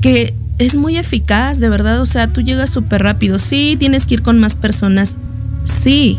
que 0.00 0.34
es 0.66 0.76
muy 0.76 0.96
eficaz, 0.96 1.60
de 1.60 1.68
verdad, 1.68 2.00
o 2.00 2.06
sea, 2.06 2.28
tú 2.28 2.40
llegas 2.40 2.70
súper 2.70 3.02
rápido. 3.02 3.38
Sí, 3.38 3.76
tienes 3.78 4.06
que 4.06 4.14
ir 4.14 4.22
con 4.22 4.38
más 4.38 4.56
personas, 4.56 5.18
sí. 5.64 6.18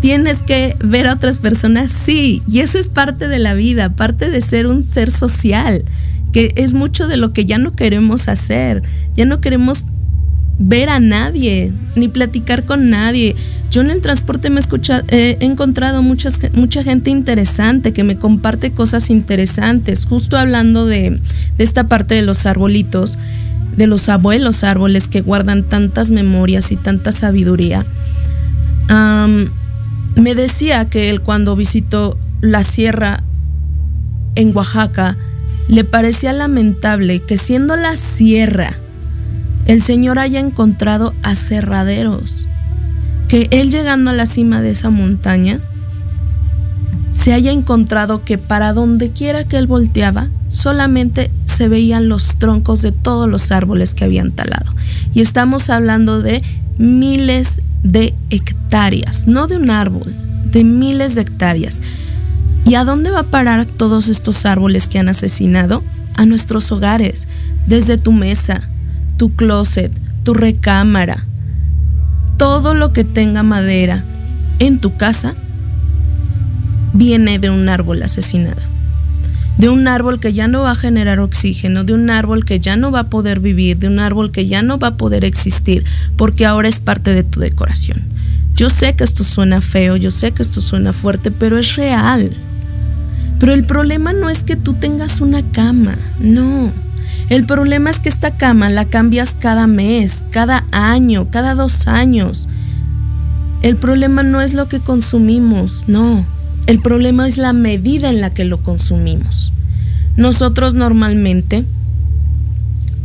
Tienes 0.00 0.42
que 0.42 0.76
ver 0.84 1.06
a 1.06 1.14
otras 1.14 1.38
personas, 1.38 1.90
sí. 1.90 2.42
Y 2.46 2.60
eso 2.60 2.78
es 2.78 2.88
parte 2.88 3.28
de 3.28 3.38
la 3.38 3.54
vida, 3.54 3.96
parte 3.96 4.30
de 4.30 4.40
ser 4.40 4.66
un 4.66 4.82
ser 4.82 5.10
social, 5.10 5.84
que 6.32 6.52
es 6.56 6.74
mucho 6.74 7.08
de 7.08 7.16
lo 7.16 7.32
que 7.32 7.44
ya 7.44 7.58
no 7.58 7.72
queremos 7.72 8.28
hacer. 8.28 8.82
Ya 9.14 9.24
no 9.24 9.40
queremos 9.40 9.86
ver 10.58 10.88
a 10.88 11.00
nadie, 11.00 11.72
ni 11.96 12.08
platicar 12.08 12.64
con 12.64 12.90
nadie. 12.90 13.34
Yo 13.70 13.80
en 13.80 13.90
el 13.90 14.00
transporte 14.00 14.50
me 14.50 14.60
he, 14.60 15.36
he 15.40 15.44
encontrado 15.44 16.02
muchas, 16.02 16.38
mucha 16.52 16.84
gente 16.84 17.10
interesante 17.10 17.92
que 17.92 18.04
me 18.04 18.16
comparte 18.16 18.70
cosas 18.70 19.10
interesantes, 19.10 20.06
justo 20.06 20.38
hablando 20.38 20.86
de, 20.86 21.20
esta 21.58 21.88
parte 21.88 22.14
de 22.14 22.22
los 22.22 22.46
arbolitos, 22.46 23.18
de 23.76 23.86
los 23.86 24.08
abuelos 24.08 24.62
árboles 24.62 25.08
que 25.08 25.22
guardan 25.22 25.64
tantas 25.64 26.10
memorias 26.10 26.70
y 26.70 26.76
tanta 26.76 27.10
sabiduría. 27.10 27.84
me 30.16 30.34
decía 30.36 30.84
que 30.88 31.10
él 31.10 31.20
cuando 31.20 31.56
visitó 31.56 32.16
la 32.40 32.62
sierra 32.62 33.24
en 34.36 34.56
Oaxaca, 34.56 35.16
le 35.68 35.84
parecía 35.84 36.32
lamentable 36.32 37.20
que 37.20 37.38
siendo 37.38 37.76
la 37.76 37.96
sierra, 37.96 38.74
el 39.66 39.82
Señor 39.82 40.18
haya 40.18 40.40
encontrado 40.40 41.14
aserraderos 41.22 42.46
que 43.28 43.48
él 43.50 43.70
llegando 43.70 44.10
a 44.10 44.14
la 44.14 44.26
cima 44.26 44.60
de 44.60 44.70
esa 44.70 44.90
montaña, 44.90 45.58
se 47.12 47.32
haya 47.32 47.52
encontrado 47.52 48.24
que 48.24 48.38
para 48.38 48.72
donde 48.72 49.10
quiera 49.10 49.44
que 49.44 49.56
él 49.56 49.66
volteaba, 49.66 50.28
solamente 50.48 51.30
se 51.46 51.68
veían 51.68 52.08
los 52.08 52.36
troncos 52.38 52.82
de 52.82 52.92
todos 52.92 53.28
los 53.28 53.52
árboles 53.52 53.94
que 53.94 54.04
habían 54.04 54.32
talado. 54.32 54.74
Y 55.14 55.20
estamos 55.20 55.70
hablando 55.70 56.20
de 56.20 56.42
miles 56.76 57.60
de 57.82 58.14
hectáreas, 58.30 59.26
no 59.26 59.46
de 59.46 59.56
un 59.56 59.70
árbol, 59.70 60.12
de 60.46 60.64
miles 60.64 61.14
de 61.14 61.22
hectáreas. 61.22 61.80
¿Y 62.66 62.74
a 62.74 62.84
dónde 62.84 63.10
va 63.10 63.20
a 63.20 63.24
parar 63.24 63.66
todos 63.66 64.08
estos 64.08 64.44
árboles 64.44 64.88
que 64.88 64.98
han 64.98 65.08
asesinado? 65.08 65.82
A 66.16 66.26
nuestros 66.26 66.70
hogares, 66.72 67.26
desde 67.66 67.96
tu 67.96 68.12
mesa, 68.12 68.68
tu 69.16 69.34
closet, 69.34 69.92
tu 70.22 70.34
recámara, 70.34 71.24
todo 72.36 72.74
lo 72.74 72.92
que 72.92 73.04
tenga 73.04 73.42
madera 73.42 74.02
en 74.58 74.78
tu 74.78 74.96
casa 74.96 75.34
viene 76.92 77.38
de 77.38 77.50
un 77.50 77.68
árbol 77.68 78.02
asesinado. 78.02 78.60
De 79.58 79.68
un 79.68 79.86
árbol 79.86 80.18
que 80.18 80.32
ya 80.32 80.48
no 80.48 80.62
va 80.62 80.72
a 80.72 80.76
generar 80.76 81.20
oxígeno, 81.20 81.84
de 81.84 81.92
un 81.92 82.10
árbol 82.10 82.44
que 82.44 82.58
ya 82.58 82.76
no 82.76 82.90
va 82.90 83.00
a 83.00 83.10
poder 83.10 83.38
vivir, 83.38 83.78
de 83.78 83.86
un 83.86 84.00
árbol 84.00 84.32
que 84.32 84.46
ya 84.46 84.62
no 84.62 84.78
va 84.78 84.88
a 84.88 84.96
poder 84.96 85.24
existir, 85.24 85.84
porque 86.16 86.44
ahora 86.44 86.68
es 86.68 86.80
parte 86.80 87.14
de 87.14 87.22
tu 87.22 87.38
decoración. 87.38 88.02
Yo 88.54 88.70
sé 88.70 88.94
que 88.94 89.04
esto 89.04 89.22
suena 89.22 89.60
feo, 89.60 89.96
yo 89.96 90.10
sé 90.10 90.32
que 90.32 90.42
esto 90.42 90.60
suena 90.60 90.92
fuerte, 90.92 91.30
pero 91.30 91.58
es 91.58 91.76
real. 91.76 92.30
Pero 93.38 93.52
el 93.52 93.64
problema 93.64 94.12
no 94.12 94.30
es 94.30 94.42
que 94.44 94.56
tú 94.56 94.74
tengas 94.74 95.20
una 95.20 95.42
cama, 95.42 95.94
no. 96.20 96.72
El 97.30 97.44
problema 97.44 97.90
es 97.90 97.98
que 97.98 98.08
esta 98.08 98.32
cama 98.32 98.68
la 98.68 98.84
cambias 98.84 99.34
cada 99.38 99.66
mes, 99.66 100.22
cada 100.30 100.64
año, 100.72 101.30
cada 101.30 101.54
dos 101.54 101.86
años. 101.86 102.48
El 103.62 103.76
problema 103.76 104.22
no 104.22 104.42
es 104.42 104.52
lo 104.52 104.68
que 104.68 104.78
consumimos, 104.78 105.84
no. 105.86 106.24
El 106.66 106.80
problema 106.80 107.26
es 107.26 107.38
la 107.38 107.52
medida 107.52 108.10
en 108.10 108.20
la 108.20 108.30
que 108.30 108.44
lo 108.44 108.62
consumimos. 108.62 109.52
Nosotros 110.16 110.74
normalmente 110.74 111.64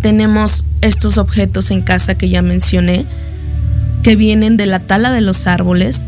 tenemos 0.01 0.65
estos 0.82 1.17
objetos 1.17 1.71
en 1.71 1.82
casa 1.82 2.15
que 2.15 2.29
ya 2.29 2.41
mencioné, 2.41 3.05
que 4.03 4.15
vienen 4.15 4.58
de 4.58 4.65
la 4.65 4.79
tala 4.79 5.12
de 5.12 5.21
los 5.21 5.47
árboles 5.47 6.08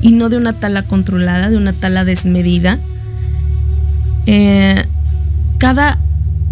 y 0.00 0.12
no 0.12 0.28
de 0.28 0.36
una 0.36 0.52
tala 0.52 0.82
controlada, 0.82 1.50
de 1.50 1.56
una 1.56 1.72
tala 1.72 2.04
desmedida. 2.04 2.78
Eh, 4.26 4.84
cada 5.58 5.98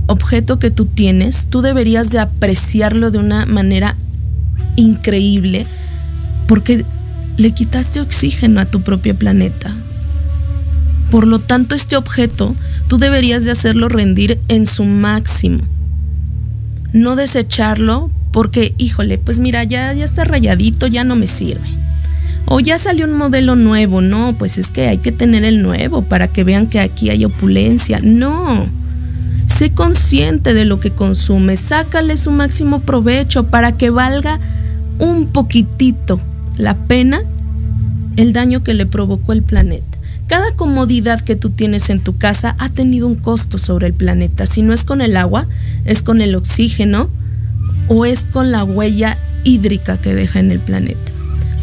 objeto 0.07 0.59
que 0.59 0.71
tú 0.71 0.87
tienes, 0.87 1.47
tú 1.47 1.63
deberías 1.63 2.11
de 2.11 2.19
apreciarlo 2.19 3.11
de 3.11 3.19
una 3.19 3.47
manera 3.47 3.97
increíble 4.77 5.67
porque 6.47 6.85
le 7.37 7.51
quitaste 7.51 8.01
oxígeno 8.01 8.61
a 8.61 8.67
tu 8.67 8.81
propio 8.83 9.15
planeta. 9.15 9.71
Por 11.11 11.27
lo 11.27 11.39
tanto, 11.39 11.75
este 11.75 11.97
objeto 11.97 12.55
tú 12.89 12.99
deberías 12.99 13.45
de 13.45 13.51
hacerlo 13.51 13.89
rendir 13.89 14.41
en 14.49 14.67
su 14.67 14.85
máximo. 14.85 15.61
No 16.93 17.17
desecharlo 17.17 18.11
porque, 18.33 18.75
híjole, 18.79 19.19
pues 19.19 19.41
mira, 19.41 19.65
ya, 19.65 19.93
ya 19.93 20.05
está 20.05 20.25
rayadito, 20.25 20.87
ya 20.87 21.05
no 21.05 21.17
me 21.17 21.27
sirve. 21.27 21.69
O 22.47 22.61
ya 22.61 22.79
salió 22.79 23.07
un 23.07 23.15
modelo 23.15 23.57
nuevo, 23.57 24.01
no, 24.01 24.35
pues 24.39 24.57
es 24.59 24.71
que 24.71 24.89
hay 24.89 24.99
que 24.99 25.11
tener 25.11 25.45
el 25.45 25.63
nuevo 25.63 26.03
para 26.03 26.29
que 26.29 26.45
vean 26.45 26.69
que 26.69 26.81
aquí 26.81 27.11
hay 27.11 27.25
opulencia. 27.25 27.99
No, 28.03 28.69
Sé 29.57 29.71
consciente 29.71 30.53
de 30.53 30.67
lo 30.67 30.81
que 30.81 30.91
consumes, 30.91 31.61
sácale 31.61 32.19
su 32.19 32.31
máximo 32.31 32.81
provecho 32.81 33.47
para 33.47 33.73
que 33.73 33.89
valga 33.89 34.39
un 34.99 35.29
poquitito 35.29 36.21
la 36.59 36.75
pena 36.75 37.23
el 38.17 38.35
daño 38.35 38.63
que 38.63 38.75
le 38.75 38.85
provocó 38.85 39.33
el 39.33 39.43
planeta. 39.43 39.97
Cada 40.27 40.53
comodidad 40.53 41.23
que 41.23 41.37
tú 41.37 41.49
tienes 41.49 41.89
en 41.89 42.01
tu 42.01 42.19
casa 42.19 42.55
ha 42.59 42.69
tenido 42.69 43.07
un 43.07 43.15
costo 43.15 43.59
sobre 43.59 43.87
el 43.87 43.95
planeta. 43.95 44.45
Si 44.45 44.61
no 44.61 44.75
es 44.75 44.85
con 44.85 45.01
el 45.01 45.17
agua, 45.17 45.47
es 45.87 46.03
con 46.03 46.21
el 46.21 46.35
oxígeno 46.35 47.09
o 47.89 48.05
es 48.05 48.25
con 48.25 48.53
la 48.53 48.63
huella 48.63 49.17
hídrica 49.43 49.97
que 49.97 50.15
deja 50.15 50.39
en 50.39 50.51
el 50.51 50.59
planeta. 50.59 51.13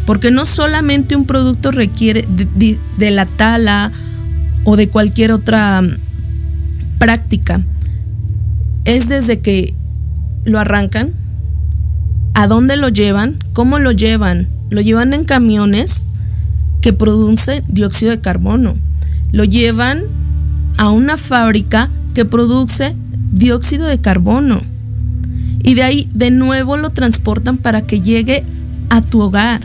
Porque 0.04 0.32
no 0.32 0.46
solamente 0.46 1.14
un 1.14 1.26
producto 1.26 1.70
requiere 1.70 2.26
de, 2.28 2.76
de 2.98 3.10
la 3.12 3.26
tala 3.26 3.92
o 4.64 4.74
de 4.76 4.88
cualquier 4.88 5.30
otra 5.30 5.80
mm, 5.80 5.96
práctica, 6.98 7.62
es 8.84 9.08
desde 9.08 9.40
que 9.40 9.74
lo 10.44 10.58
arrancan, 10.58 11.12
a 12.34 12.46
dónde 12.46 12.76
lo 12.76 12.88
llevan, 12.88 13.38
cómo 13.52 13.78
lo 13.78 13.92
llevan. 13.92 14.48
Lo 14.70 14.80
llevan 14.80 15.12
en 15.14 15.24
camiones 15.24 16.06
que 16.80 16.92
producen 16.92 17.62
dióxido 17.68 18.10
de 18.10 18.20
carbono. 18.20 18.74
Lo 19.32 19.44
llevan 19.44 20.02
a 20.76 20.90
una 20.90 21.16
fábrica 21.16 21.88
que 22.14 22.24
produce 22.24 22.94
dióxido 23.32 23.86
de 23.86 24.00
carbono. 24.00 24.60
Y 25.62 25.74
de 25.74 25.82
ahí 25.82 26.08
de 26.12 26.30
nuevo 26.30 26.76
lo 26.76 26.90
transportan 26.90 27.56
para 27.56 27.82
que 27.82 28.00
llegue 28.00 28.44
a 28.90 29.00
tu 29.00 29.20
hogar. 29.20 29.62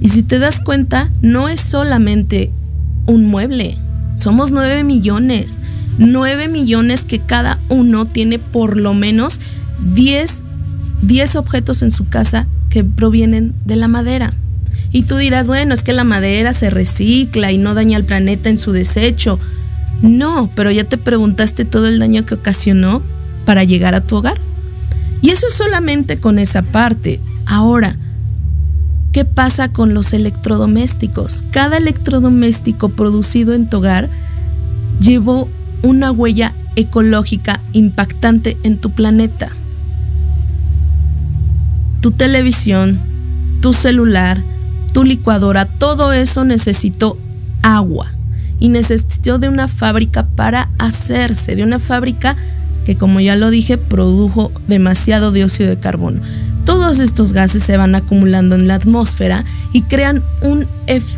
Y 0.00 0.10
si 0.10 0.22
te 0.22 0.38
das 0.38 0.60
cuenta, 0.60 1.10
no 1.22 1.48
es 1.48 1.60
solamente 1.60 2.52
un 3.06 3.26
mueble. 3.26 3.76
Somos 4.16 4.52
nueve 4.52 4.84
millones. 4.84 5.58
9 5.98 6.48
millones 6.48 7.04
que 7.04 7.18
cada 7.18 7.58
uno 7.68 8.06
tiene 8.06 8.38
por 8.38 8.76
lo 8.76 8.94
menos 8.94 9.40
10, 9.94 10.44
10 11.02 11.36
objetos 11.36 11.82
en 11.82 11.90
su 11.90 12.08
casa 12.08 12.46
que 12.70 12.84
provienen 12.84 13.54
de 13.64 13.76
la 13.76 13.88
madera. 13.88 14.34
Y 14.90 15.02
tú 15.02 15.16
dirás, 15.16 15.46
bueno, 15.46 15.74
es 15.74 15.82
que 15.82 15.92
la 15.92 16.04
madera 16.04 16.52
se 16.52 16.70
recicla 16.70 17.52
y 17.52 17.58
no 17.58 17.74
daña 17.74 17.96
al 17.96 18.04
planeta 18.04 18.48
en 18.48 18.58
su 18.58 18.72
desecho. 18.72 19.38
No, 20.02 20.50
pero 20.54 20.70
ya 20.70 20.84
te 20.84 20.96
preguntaste 20.96 21.64
todo 21.64 21.88
el 21.88 21.98
daño 21.98 22.24
que 22.24 22.34
ocasionó 22.34 23.02
para 23.44 23.64
llegar 23.64 23.94
a 23.94 24.00
tu 24.00 24.16
hogar. 24.16 24.38
Y 25.20 25.30
eso 25.30 25.46
es 25.48 25.54
solamente 25.54 26.18
con 26.18 26.38
esa 26.38 26.62
parte. 26.62 27.20
Ahora, 27.44 27.96
¿qué 29.12 29.24
pasa 29.24 29.72
con 29.72 29.92
los 29.92 30.12
electrodomésticos? 30.12 31.42
Cada 31.50 31.78
electrodoméstico 31.78 32.88
producido 32.88 33.54
en 33.54 33.68
tu 33.68 33.78
hogar 33.78 34.08
llevó 35.00 35.48
una 35.82 36.10
huella 36.10 36.52
ecológica 36.76 37.60
impactante 37.72 38.56
en 38.62 38.78
tu 38.78 38.90
planeta. 38.90 39.48
Tu 42.00 42.12
televisión, 42.12 42.98
tu 43.60 43.72
celular, 43.72 44.38
tu 44.92 45.04
licuadora, 45.04 45.64
todo 45.64 46.12
eso 46.12 46.44
necesitó 46.44 47.18
agua 47.62 48.12
y 48.60 48.68
necesitó 48.68 49.38
de 49.38 49.48
una 49.48 49.68
fábrica 49.68 50.26
para 50.26 50.70
hacerse, 50.78 51.56
de 51.56 51.62
una 51.62 51.78
fábrica 51.78 52.36
que 52.86 52.96
como 52.96 53.20
ya 53.20 53.36
lo 53.36 53.50
dije 53.50 53.76
produjo 53.76 54.50
demasiado 54.66 55.30
dióxido 55.30 55.68
de 55.68 55.78
carbono. 55.78 56.20
todos 56.64 57.00
estos 57.00 57.32
gases 57.32 57.62
se 57.62 57.76
van 57.76 57.94
acumulando 57.94 58.54
en 58.54 58.66
la 58.66 58.74
atmósfera 58.74 59.44
y 59.72 59.82
crean 59.82 60.22
un 60.42 60.66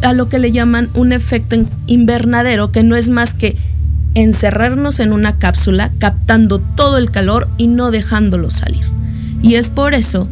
a 0.02 0.12
lo 0.12 0.28
que 0.28 0.38
le 0.38 0.52
llaman 0.52 0.88
un 0.94 1.12
efecto 1.12 1.56
invernadero 1.86 2.72
que 2.72 2.82
no 2.82 2.96
es 2.96 3.08
más 3.08 3.34
que 3.34 3.56
encerrarnos 4.14 5.00
en 5.00 5.12
una 5.12 5.38
cápsula 5.38 5.92
captando 5.98 6.58
todo 6.58 6.98
el 6.98 7.10
calor 7.10 7.48
y 7.58 7.66
no 7.66 7.90
dejándolo 7.90 8.50
salir. 8.50 8.84
Y 9.42 9.54
es 9.54 9.68
por 9.68 9.94
eso 9.94 10.28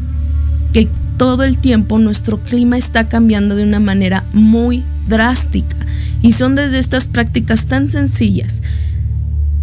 que 0.73 0.89
todo 1.17 1.45
el 1.45 1.59
tiempo 1.59 1.99
nuestro 1.99 2.39
clima 2.39 2.77
está 2.77 3.09
cambiando 3.09 3.57
de 3.57 3.65
una 3.65 3.81
manera 3.81 4.25
muy 4.33 4.85
drástica 5.09 5.77
y 6.23 6.33
son 6.33 6.55
desde 6.55 6.79
estas 6.79 7.09
prácticas 7.09 7.67
tan 7.67 7.89
sencillas. 7.89 8.63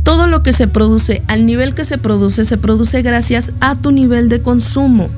Todo 0.04 0.28
lo 0.28 0.44
que 0.44 0.54
se 0.54 0.68
produce, 0.68 1.24
al 1.28 1.46
nivel 1.46 1.74
que 1.74 1.86
se 1.86 1.98
produce, 1.98 2.46
se 2.46 2.58
produce 2.58 3.02
gracias 3.02 3.54
a 3.60 3.76
tu 3.76 3.92
nivel 3.92 4.30
de 4.30 4.42
consumo. 4.42 5.10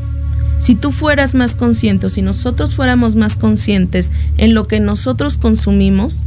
Si 0.60 0.76
tú 0.76 0.92
fueras 0.92 1.36
más 1.36 1.56
consciente 1.56 2.08
o 2.08 2.10
si 2.10 2.22
nosotros 2.22 2.74
fuéramos 2.74 3.16
más 3.16 3.36
conscientes 3.36 4.12
en 4.38 4.54
lo 4.54 4.68
que 4.68 4.80
nosotros 4.80 5.38
consumimos 5.38 6.24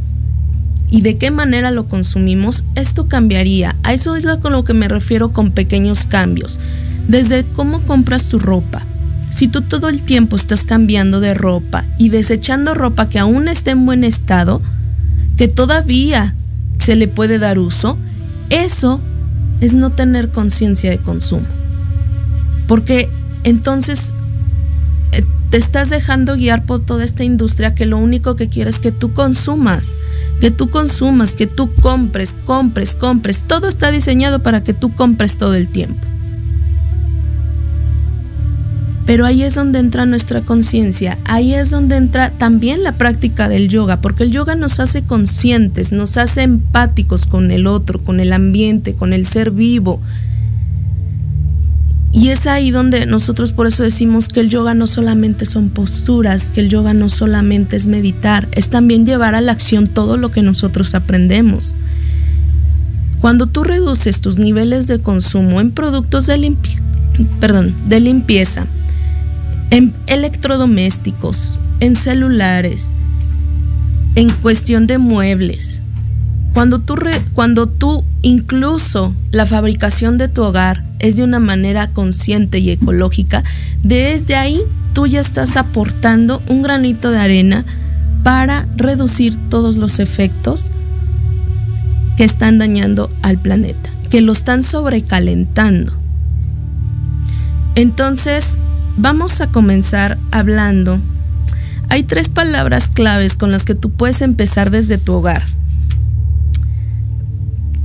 y 0.91 1.01
de 1.01 1.17
qué 1.17 1.31
manera 1.31 1.71
lo 1.71 1.87
consumimos, 1.87 2.65
esto 2.75 3.07
cambiaría. 3.07 3.77
A 3.81 3.93
eso 3.93 4.15
es 4.17 4.25
con 4.41 4.51
lo 4.51 4.65
que 4.65 4.73
me 4.73 4.89
refiero 4.89 5.31
con 5.31 5.51
pequeños 5.51 6.05
cambios. 6.05 6.59
Desde 7.07 7.45
cómo 7.55 7.81
compras 7.81 8.27
tu 8.27 8.37
ropa. 8.37 8.83
Si 9.31 9.47
tú 9.47 9.61
todo 9.61 9.87
el 9.87 10.03
tiempo 10.03 10.35
estás 10.35 10.65
cambiando 10.65 11.21
de 11.21 11.33
ropa 11.33 11.85
y 11.97 12.09
desechando 12.09 12.73
ropa 12.73 13.07
que 13.07 13.19
aún 13.19 13.47
esté 13.47 13.71
en 13.71 13.85
buen 13.85 14.03
estado, 14.03 14.61
que 15.37 15.47
todavía 15.47 16.35
se 16.77 16.97
le 16.97 17.07
puede 17.07 17.39
dar 17.39 17.57
uso, 17.57 17.97
eso 18.49 18.99
es 19.61 19.73
no 19.73 19.91
tener 19.91 20.27
conciencia 20.27 20.89
de 20.89 20.97
consumo. 20.97 21.47
Porque 22.67 23.07
entonces 23.45 24.13
te 25.51 25.57
estás 25.57 25.89
dejando 25.89 26.37
guiar 26.37 26.63
por 26.63 26.83
toda 26.83 27.03
esta 27.03 27.25
industria 27.25 27.75
que 27.75 27.85
lo 27.85 27.97
único 27.97 28.37
que 28.37 28.47
quiere 28.47 28.69
es 28.69 28.79
que 28.79 28.93
tú 28.93 29.13
consumas, 29.13 29.93
que 30.39 30.49
tú 30.49 30.69
consumas, 30.69 31.33
que 31.33 31.45
tú 31.45 31.69
compres, 31.81 32.33
compres, 32.45 32.95
compres. 32.95 33.43
Todo 33.43 33.67
está 33.67 33.91
diseñado 33.91 34.39
para 34.39 34.63
que 34.63 34.73
tú 34.73 34.95
compres 34.95 35.37
todo 35.37 35.53
el 35.55 35.67
tiempo. 35.67 35.99
Pero 39.05 39.25
ahí 39.25 39.43
es 39.43 39.55
donde 39.55 39.79
entra 39.79 40.05
nuestra 40.05 40.39
conciencia, 40.39 41.17
ahí 41.25 41.53
es 41.53 41.69
donde 41.69 41.97
entra 41.97 42.29
también 42.29 42.81
la 42.81 42.93
práctica 42.93 43.49
del 43.49 43.67
yoga, 43.67 43.99
porque 43.99 44.23
el 44.23 44.31
yoga 44.31 44.55
nos 44.55 44.79
hace 44.79 45.03
conscientes, 45.03 45.91
nos 45.91 46.15
hace 46.15 46.43
empáticos 46.43 47.25
con 47.25 47.51
el 47.51 47.67
otro, 47.67 47.99
con 47.99 48.21
el 48.21 48.31
ambiente, 48.31 48.93
con 48.93 49.11
el 49.11 49.25
ser 49.25 49.51
vivo, 49.51 49.99
y 52.13 52.29
es 52.29 52.45
ahí 52.45 52.71
donde 52.71 53.05
nosotros 53.05 53.53
por 53.53 53.67
eso 53.67 53.83
decimos 53.83 54.27
que 54.27 54.41
el 54.41 54.49
yoga 54.49 54.73
no 54.73 54.85
solamente 54.85 55.45
son 55.45 55.69
posturas, 55.69 56.49
que 56.49 56.59
el 56.59 56.69
yoga 56.69 56.93
no 56.93 57.07
solamente 57.07 57.77
es 57.77 57.87
meditar, 57.87 58.47
es 58.51 58.69
también 58.69 59.05
llevar 59.05 59.33
a 59.33 59.41
la 59.41 59.53
acción 59.53 59.87
todo 59.87 60.17
lo 60.17 60.29
que 60.29 60.41
nosotros 60.41 60.93
aprendemos. 60.93 61.73
Cuando 63.21 63.47
tú 63.47 63.63
reduces 63.63 64.19
tus 64.19 64.39
niveles 64.39 64.87
de 64.87 64.99
consumo 64.99 65.61
en 65.61 65.71
productos 65.71 66.25
de, 66.25 66.55
perdón, 67.39 67.73
de 67.87 67.99
limpieza, 68.01 68.65
en 69.69 69.93
electrodomésticos, 70.07 71.59
en 71.79 71.95
celulares, 71.95 72.87
en 74.15 74.29
cuestión 74.29 74.85
de 74.85 74.97
muebles, 74.97 75.81
cuando 76.53 76.79
tú, 76.79 76.95
cuando 77.33 77.67
tú 77.67 78.03
incluso 78.21 79.13
la 79.31 79.45
fabricación 79.45 80.17
de 80.17 80.27
tu 80.27 80.43
hogar 80.43 80.83
es 80.99 81.15
de 81.15 81.23
una 81.23 81.39
manera 81.39 81.91
consciente 81.91 82.59
y 82.59 82.69
ecológica, 82.71 83.43
desde 83.83 84.35
ahí 84.35 84.61
tú 84.93 85.07
ya 85.07 85.21
estás 85.21 85.55
aportando 85.55 86.41
un 86.47 86.61
granito 86.61 87.11
de 87.11 87.19
arena 87.19 87.65
para 88.23 88.67
reducir 88.75 89.37
todos 89.49 89.77
los 89.77 89.99
efectos 89.99 90.69
que 92.17 92.23
están 92.25 92.59
dañando 92.59 93.09
al 93.21 93.37
planeta, 93.37 93.89
que 94.09 94.21
lo 94.21 94.33
están 94.33 94.61
sobrecalentando. 94.61 95.93
Entonces, 97.75 98.57
vamos 98.97 99.39
a 99.39 99.47
comenzar 99.47 100.17
hablando. 100.31 100.99
Hay 101.89 102.03
tres 102.03 102.29
palabras 102.29 102.89
claves 102.89 103.35
con 103.35 103.51
las 103.51 103.65
que 103.65 103.75
tú 103.75 103.91
puedes 103.91 104.21
empezar 104.21 104.71
desde 104.71 104.97
tu 104.97 105.13
hogar. 105.13 105.43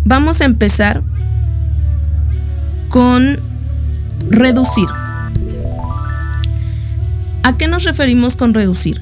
Vamos 0.06 0.40
a 0.40 0.44
empezar 0.44 1.02
con 2.90 3.40
reducir. 4.30 4.86
¿A 7.42 7.56
qué 7.58 7.66
nos 7.66 7.82
referimos 7.82 8.36
con 8.36 8.54
reducir? 8.54 9.00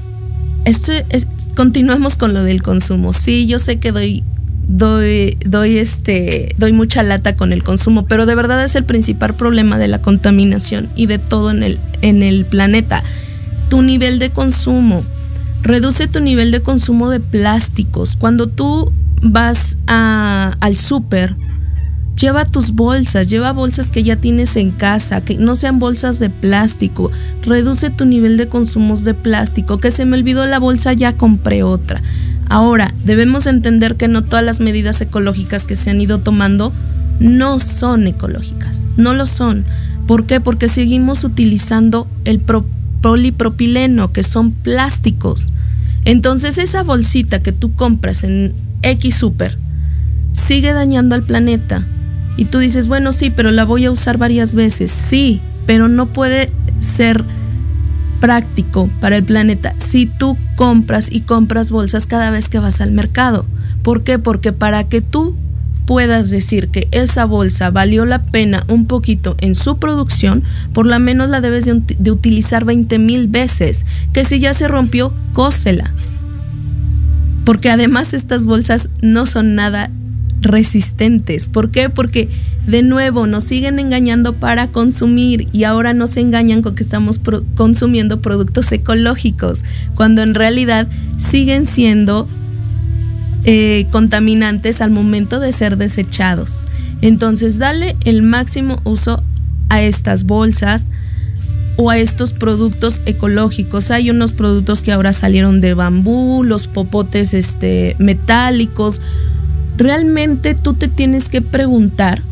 Esto 0.64 0.92
es, 1.10 1.26
continuamos 1.54 2.16
con 2.16 2.32
lo 2.32 2.42
del 2.42 2.62
consumo. 2.62 3.12
Sí, 3.12 3.46
yo 3.46 3.58
sé 3.58 3.76
que 3.76 3.92
doy, 3.92 4.24
doy, 4.66 5.36
doy, 5.44 5.76
este, 5.76 6.54
doy 6.56 6.72
mucha 6.72 7.02
lata 7.02 7.36
con 7.36 7.52
el 7.52 7.62
consumo, 7.62 8.06
pero 8.06 8.24
de 8.24 8.34
verdad 8.34 8.64
es 8.64 8.74
el 8.74 8.84
principal 8.84 9.34
problema 9.34 9.76
de 9.76 9.88
la 9.88 10.00
contaminación 10.00 10.88
y 10.96 11.04
de 11.04 11.18
todo 11.18 11.50
en 11.50 11.62
el, 11.64 11.78
en 12.00 12.22
el 12.22 12.46
planeta. 12.46 13.02
Tu 13.68 13.82
nivel 13.82 14.18
de 14.18 14.30
consumo. 14.30 15.04
Reduce 15.62 16.06
tu 16.06 16.20
nivel 16.20 16.50
de 16.50 16.62
consumo 16.62 17.10
de 17.10 17.20
plásticos. 17.20 18.16
Cuando 18.16 18.46
tú 18.46 18.90
vas 19.24 19.78
al 19.86 20.76
súper, 20.76 21.34
lleva 22.20 22.44
tus 22.44 22.72
bolsas, 22.72 23.28
lleva 23.28 23.52
bolsas 23.52 23.90
que 23.90 24.02
ya 24.02 24.16
tienes 24.16 24.54
en 24.56 24.70
casa, 24.70 25.22
que 25.22 25.36
no 25.36 25.56
sean 25.56 25.78
bolsas 25.78 26.18
de 26.18 26.30
plástico, 26.30 27.10
reduce 27.44 27.90
tu 27.90 28.04
nivel 28.04 28.36
de 28.36 28.46
consumos 28.46 29.02
de 29.02 29.14
plástico, 29.14 29.78
que 29.78 29.90
se 29.90 30.04
me 30.04 30.16
olvidó 30.16 30.46
la 30.46 30.58
bolsa, 30.58 30.92
ya 30.92 31.14
compré 31.14 31.62
otra. 31.62 32.02
Ahora, 32.48 32.92
debemos 33.04 33.46
entender 33.46 33.96
que 33.96 34.08
no 34.08 34.22
todas 34.22 34.44
las 34.44 34.60
medidas 34.60 35.00
ecológicas 35.00 35.64
que 35.64 35.76
se 35.76 35.90
han 35.90 36.00
ido 36.00 36.18
tomando 36.18 36.72
no 37.18 37.58
son 37.58 38.06
ecológicas, 38.06 38.90
no 38.96 39.14
lo 39.14 39.26
son. 39.26 39.64
¿Por 40.06 40.26
qué? 40.26 40.40
Porque 40.40 40.68
seguimos 40.68 41.24
utilizando 41.24 42.06
el 42.26 42.40
polipropileno, 43.00 44.12
que 44.12 44.22
son 44.22 44.52
plásticos. 44.52 45.48
Entonces 46.04 46.58
esa 46.58 46.82
bolsita 46.82 47.42
que 47.42 47.52
tú 47.52 47.74
compras 47.74 48.24
en 48.24 48.52
X 48.84 49.16
super 49.16 49.64
sigue 50.34 50.72
dañando 50.72 51.14
al 51.14 51.22
planeta. 51.22 51.82
Y 52.36 52.46
tú 52.46 52.58
dices, 52.58 52.88
bueno, 52.88 53.12
sí, 53.12 53.32
pero 53.34 53.50
la 53.50 53.64
voy 53.64 53.86
a 53.86 53.90
usar 53.90 54.18
varias 54.18 54.52
veces. 54.52 54.90
Sí, 54.90 55.40
pero 55.66 55.88
no 55.88 56.06
puede 56.06 56.50
ser 56.80 57.24
práctico 58.20 58.88
para 59.00 59.16
el 59.16 59.24
planeta 59.24 59.74
si 59.78 60.06
tú 60.06 60.36
compras 60.56 61.08
y 61.10 61.20
compras 61.20 61.70
bolsas 61.70 62.06
cada 62.06 62.30
vez 62.30 62.48
que 62.48 62.58
vas 62.58 62.80
al 62.80 62.90
mercado. 62.90 63.46
¿Por 63.82 64.02
qué? 64.02 64.18
Porque 64.18 64.52
para 64.52 64.84
que 64.88 65.00
tú 65.00 65.36
puedas 65.86 66.30
decir 66.30 66.68
que 66.68 66.88
esa 66.90 67.26
bolsa 67.26 67.70
valió 67.70 68.06
la 68.06 68.22
pena 68.22 68.64
un 68.68 68.86
poquito 68.86 69.36
en 69.40 69.54
su 69.54 69.76
producción, 69.78 70.42
por 70.72 70.86
lo 70.86 70.98
menos 70.98 71.28
la 71.28 71.42
debes 71.42 71.66
de, 71.66 71.82
de 71.98 72.10
utilizar 72.10 72.64
20 72.64 72.98
mil 72.98 73.28
veces. 73.28 73.84
Que 74.12 74.24
si 74.24 74.40
ya 74.40 74.54
se 74.54 74.68
rompió, 74.68 75.12
cósela 75.34 75.92
porque 77.44 77.70
además 77.70 78.14
estas 78.14 78.44
bolsas 78.44 78.88
no 79.00 79.26
son 79.26 79.54
nada 79.54 79.90
resistentes. 80.40 81.48
¿Por 81.48 81.70
qué? 81.70 81.90
Porque 81.90 82.28
de 82.66 82.82
nuevo 82.82 83.26
nos 83.26 83.44
siguen 83.44 83.78
engañando 83.78 84.34
para 84.34 84.68
consumir 84.68 85.48
y 85.52 85.64
ahora 85.64 85.92
nos 85.92 86.16
engañan 86.16 86.62
con 86.62 86.74
que 86.74 86.82
estamos 86.82 87.20
consumiendo 87.54 88.20
productos 88.20 88.70
ecológicos, 88.72 89.64
cuando 89.94 90.22
en 90.22 90.34
realidad 90.34 90.86
siguen 91.18 91.66
siendo 91.66 92.26
eh, 93.44 93.86
contaminantes 93.90 94.80
al 94.80 94.90
momento 94.90 95.40
de 95.40 95.52
ser 95.52 95.76
desechados. 95.76 96.64
Entonces, 97.02 97.58
dale 97.58 97.96
el 98.04 98.22
máximo 98.22 98.80
uso 98.84 99.22
a 99.68 99.82
estas 99.82 100.24
bolsas, 100.24 100.88
o 101.76 101.90
a 101.90 101.98
estos 101.98 102.32
productos 102.32 103.00
ecológicos. 103.06 103.90
Hay 103.90 104.10
unos 104.10 104.32
productos 104.32 104.82
que 104.82 104.92
ahora 104.92 105.12
salieron 105.12 105.60
de 105.60 105.74
bambú, 105.74 106.44
los 106.44 106.66
popotes 106.66 107.34
este, 107.34 107.96
metálicos. 107.98 109.00
Realmente 109.76 110.54
tú 110.54 110.74
te 110.74 110.88
tienes 110.88 111.28
que 111.28 111.42
preguntar 111.42 112.22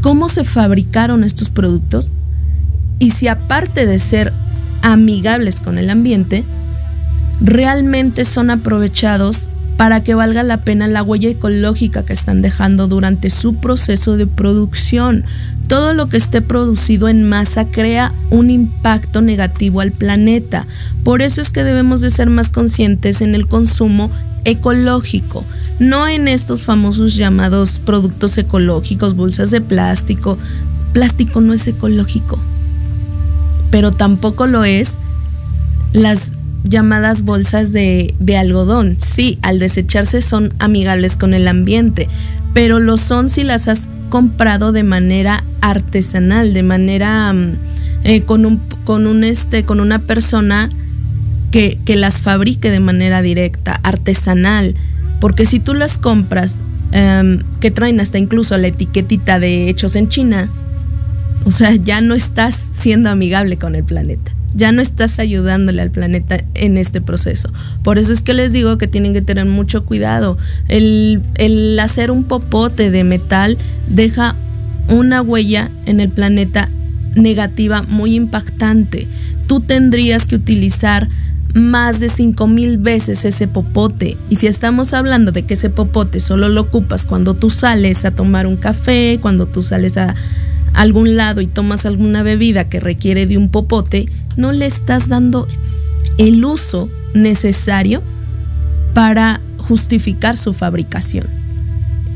cómo 0.00 0.28
se 0.28 0.44
fabricaron 0.44 1.24
estos 1.24 1.50
productos 1.50 2.10
y 2.98 3.10
si 3.10 3.28
aparte 3.28 3.86
de 3.86 3.98
ser 3.98 4.32
amigables 4.82 5.60
con 5.60 5.78
el 5.78 5.90
ambiente, 5.90 6.44
realmente 7.40 8.24
son 8.24 8.50
aprovechados 8.50 9.48
para 9.82 10.04
que 10.04 10.14
valga 10.14 10.44
la 10.44 10.58
pena 10.58 10.86
la 10.86 11.02
huella 11.02 11.28
ecológica 11.28 12.06
que 12.06 12.12
están 12.12 12.40
dejando 12.40 12.86
durante 12.86 13.30
su 13.30 13.56
proceso 13.56 14.16
de 14.16 14.28
producción. 14.28 15.24
Todo 15.66 15.92
lo 15.92 16.08
que 16.08 16.18
esté 16.18 16.40
producido 16.40 17.08
en 17.08 17.28
masa 17.28 17.64
crea 17.64 18.12
un 18.30 18.52
impacto 18.52 19.22
negativo 19.22 19.80
al 19.80 19.90
planeta. 19.90 20.68
Por 21.02 21.20
eso 21.20 21.40
es 21.40 21.50
que 21.50 21.64
debemos 21.64 22.00
de 22.00 22.10
ser 22.10 22.30
más 22.30 22.48
conscientes 22.48 23.22
en 23.22 23.34
el 23.34 23.48
consumo 23.48 24.08
ecológico, 24.44 25.44
no 25.80 26.06
en 26.06 26.28
estos 26.28 26.62
famosos 26.62 27.16
llamados 27.16 27.80
productos 27.80 28.38
ecológicos, 28.38 29.16
bolsas 29.16 29.50
de 29.50 29.62
plástico. 29.62 30.38
Plástico 30.92 31.40
no 31.40 31.52
es 31.54 31.66
ecológico. 31.66 32.38
pero 33.72 33.90
tampoco 33.90 34.46
lo 34.46 34.62
es 34.62 34.98
las 35.92 36.34
llamadas 36.64 37.22
bolsas 37.22 37.72
de, 37.72 38.14
de, 38.18 38.36
algodón. 38.36 38.96
Sí, 38.98 39.38
al 39.42 39.58
desecharse 39.58 40.20
son 40.20 40.52
amigables 40.58 41.16
con 41.16 41.34
el 41.34 41.48
ambiente, 41.48 42.08
pero 42.54 42.78
lo 42.78 42.96
son 42.96 43.28
si 43.28 43.42
las 43.44 43.68
has 43.68 43.88
comprado 44.08 44.72
de 44.72 44.82
manera 44.82 45.42
artesanal, 45.60 46.54
de 46.54 46.62
manera 46.62 47.32
mm, 47.32 47.56
eh, 48.04 48.22
con, 48.22 48.46
un, 48.46 48.58
con, 48.84 49.06
un, 49.06 49.24
este, 49.24 49.64
con 49.64 49.80
una 49.80 49.98
persona 49.98 50.70
que, 51.50 51.78
que, 51.84 51.96
las 51.96 52.20
fabrique 52.20 52.70
de 52.70 52.80
manera 52.80 53.22
directa, 53.22 53.80
artesanal. 53.82 54.74
Porque 55.20 55.46
si 55.46 55.60
tú 55.60 55.74
las 55.74 55.98
compras, 55.98 56.60
em, 56.92 57.42
que 57.60 57.70
traen 57.70 58.00
hasta 58.00 58.18
incluso 58.18 58.56
la 58.58 58.68
etiquetita 58.68 59.38
de 59.38 59.68
hechos 59.68 59.96
en 59.96 60.08
China, 60.08 60.48
o 61.44 61.50
sea, 61.50 61.74
ya 61.74 62.00
no 62.00 62.14
estás 62.14 62.68
siendo 62.72 63.10
amigable 63.10 63.56
con 63.56 63.74
el 63.74 63.84
planeta 63.84 64.31
ya 64.54 64.72
no 64.72 64.82
estás 64.82 65.18
ayudándole 65.18 65.82
al 65.82 65.90
planeta 65.90 66.44
en 66.54 66.76
este 66.76 67.00
proceso. 67.00 67.50
Por 67.82 67.98
eso 67.98 68.12
es 68.12 68.22
que 68.22 68.34
les 68.34 68.52
digo 68.52 68.78
que 68.78 68.86
tienen 68.86 69.12
que 69.12 69.22
tener 69.22 69.46
mucho 69.46 69.84
cuidado. 69.84 70.38
El, 70.68 71.22
el, 71.36 71.78
hacer 71.78 72.10
un 72.10 72.24
popote 72.24 72.90
de 72.90 73.04
metal 73.04 73.58
deja 73.88 74.34
una 74.88 75.22
huella 75.22 75.70
en 75.86 76.00
el 76.00 76.08
planeta 76.10 76.68
negativa 77.14 77.82
muy 77.82 78.14
impactante. 78.14 79.06
Tú 79.46 79.60
tendrías 79.60 80.26
que 80.26 80.36
utilizar 80.36 81.08
más 81.54 82.00
de 82.00 82.08
5 82.08 82.46
mil 82.46 82.78
veces 82.78 83.24
ese 83.24 83.46
popote. 83.46 84.16
Y 84.30 84.36
si 84.36 84.46
estamos 84.46 84.92
hablando 84.94 85.32
de 85.32 85.42
que 85.42 85.54
ese 85.54 85.70
popote 85.70 86.20
solo 86.20 86.48
lo 86.48 86.62
ocupas 86.62 87.04
cuando 87.04 87.34
tú 87.34 87.50
sales 87.50 88.04
a 88.04 88.10
tomar 88.10 88.46
un 88.46 88.56
café, 88.56 89.18
cuando 89.20 89.46
tú 89.46 89.62
sales 89.62 89.96
a 89.96 90.14
algún 90.74 91.16
lado 91.16 91.40
y 91.40 91.46
tomas 91.46 91.84
alguna 91.84 92.22
bebida 92.22 92.68
que 92.68 92.80
requiere 92.80 93.26
de 93.26 93.36
un 93.36 93.50
popote, 93.50 94.06
no 94.36 94.52
le 94.52 94.66
estás 94.66 95.08
dando 95.08 95.46
el 96.18 96.44
uso 96.44 96.88
necesario 97.14 98.02
para 98.94 99.40
justificar 99.58 100.36
su 100.36 100.52
fabricación. 100.52 101.26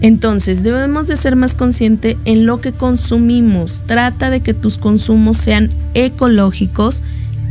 Entonces 0.02 0.62
debemos 0.62 1.09
de 1.09 1.16
ser 1.16 1.37
más 1.37 1.55
conscientes 1.55 2.16
en 2.24 2.44
lo 2.44 2.61
que 2.61 2.72
consumimos. 2.72 3.83
Trata 3.87 4.29
de 4.29 4.40
que 4.40 4.52
tus 4.52 4.76
consumos 4.76 5.38
sean 5.38 5.70
ecológicos 5.94 7.02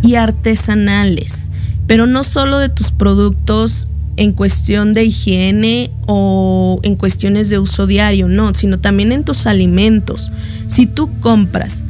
y 0.04 0.16
artesanales, 0.16 1.50
pero 1.88 2.06
no 2.06 2.24
solo 2.24 2.60
de 2.60 2.70
tus 2.70 2.92
productos 2.92 3.88
en 4.18 4.32
cuestión 4.32 4.94
de 4.94 5.06
higiene 5.06 5.92
o 6.06 6.80
en 6.84 6.96
cuestiones 6.96 7.50
de 7.50 7.60
uso 7.60 7.88
diario, 7.88 8.28
no, 8.28 8.54
sino 8.54 8.80
también 8.80 9.12
en 9.12 9.24
tus 9.24 9.48
alimentos. 9.48 10.32
Si 10.68 10.86
tú 10.86 11.10
compras 11.20 11.84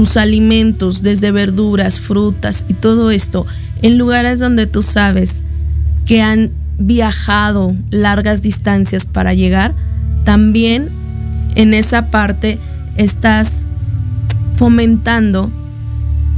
tus 0.00 0.16
alimentos 0.16 1.02
desde 1.02 1.30
verduras, 1.30 2.00
frutas 2.00 2.64
y 2.70 2.72
todo 2.72 3.10
esto 3.10 3.44
en 3.82 3.98
lugares 3.98 4.38
donde 4.38 4.66
tú 4.66 4.82
sabes 4.82 5.44
que 6.06 6.22
han 6.22 6.52
viajado 6.78 7.76
largas 7.90 8.40
distancias 8.40 9.04
para 9.04 9.34
llegar, 9.34 9.74
también 10.24 10.88
en 11.54 11.74
esa 11.74 12.10
parte 12.10 12.58
estás 12.96 13.66
fomentando 14.56 15.50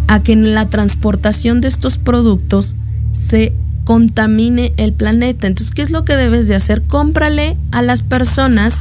a 0.08 0.20
que 0.20 0.32
en 0.32 0.56
la 0.56 0.66
transportación 0.66 1.60
de 1.60 1.68
estos 1.68 1.98
productos 1.98 2.74
se 3.12 3.52
contamine 3.84 4.72
el 4.76 4.92
planeta. 4.92 5.46
Entonces, 5.46 5.72
¿qué 5.72 5.82
es 5.82 5.92
lo 5.92 6.04
que 6.04 6.16
debes 6.16 6.48
de 6.48 6.56
hacer? 6.56 6.82
Cómprale 6.82 7.56
a 7.70 7.80
las 7.80 8.02
personas 8.02 8.80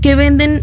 que 0.00 0.14
venden 0.14 0.62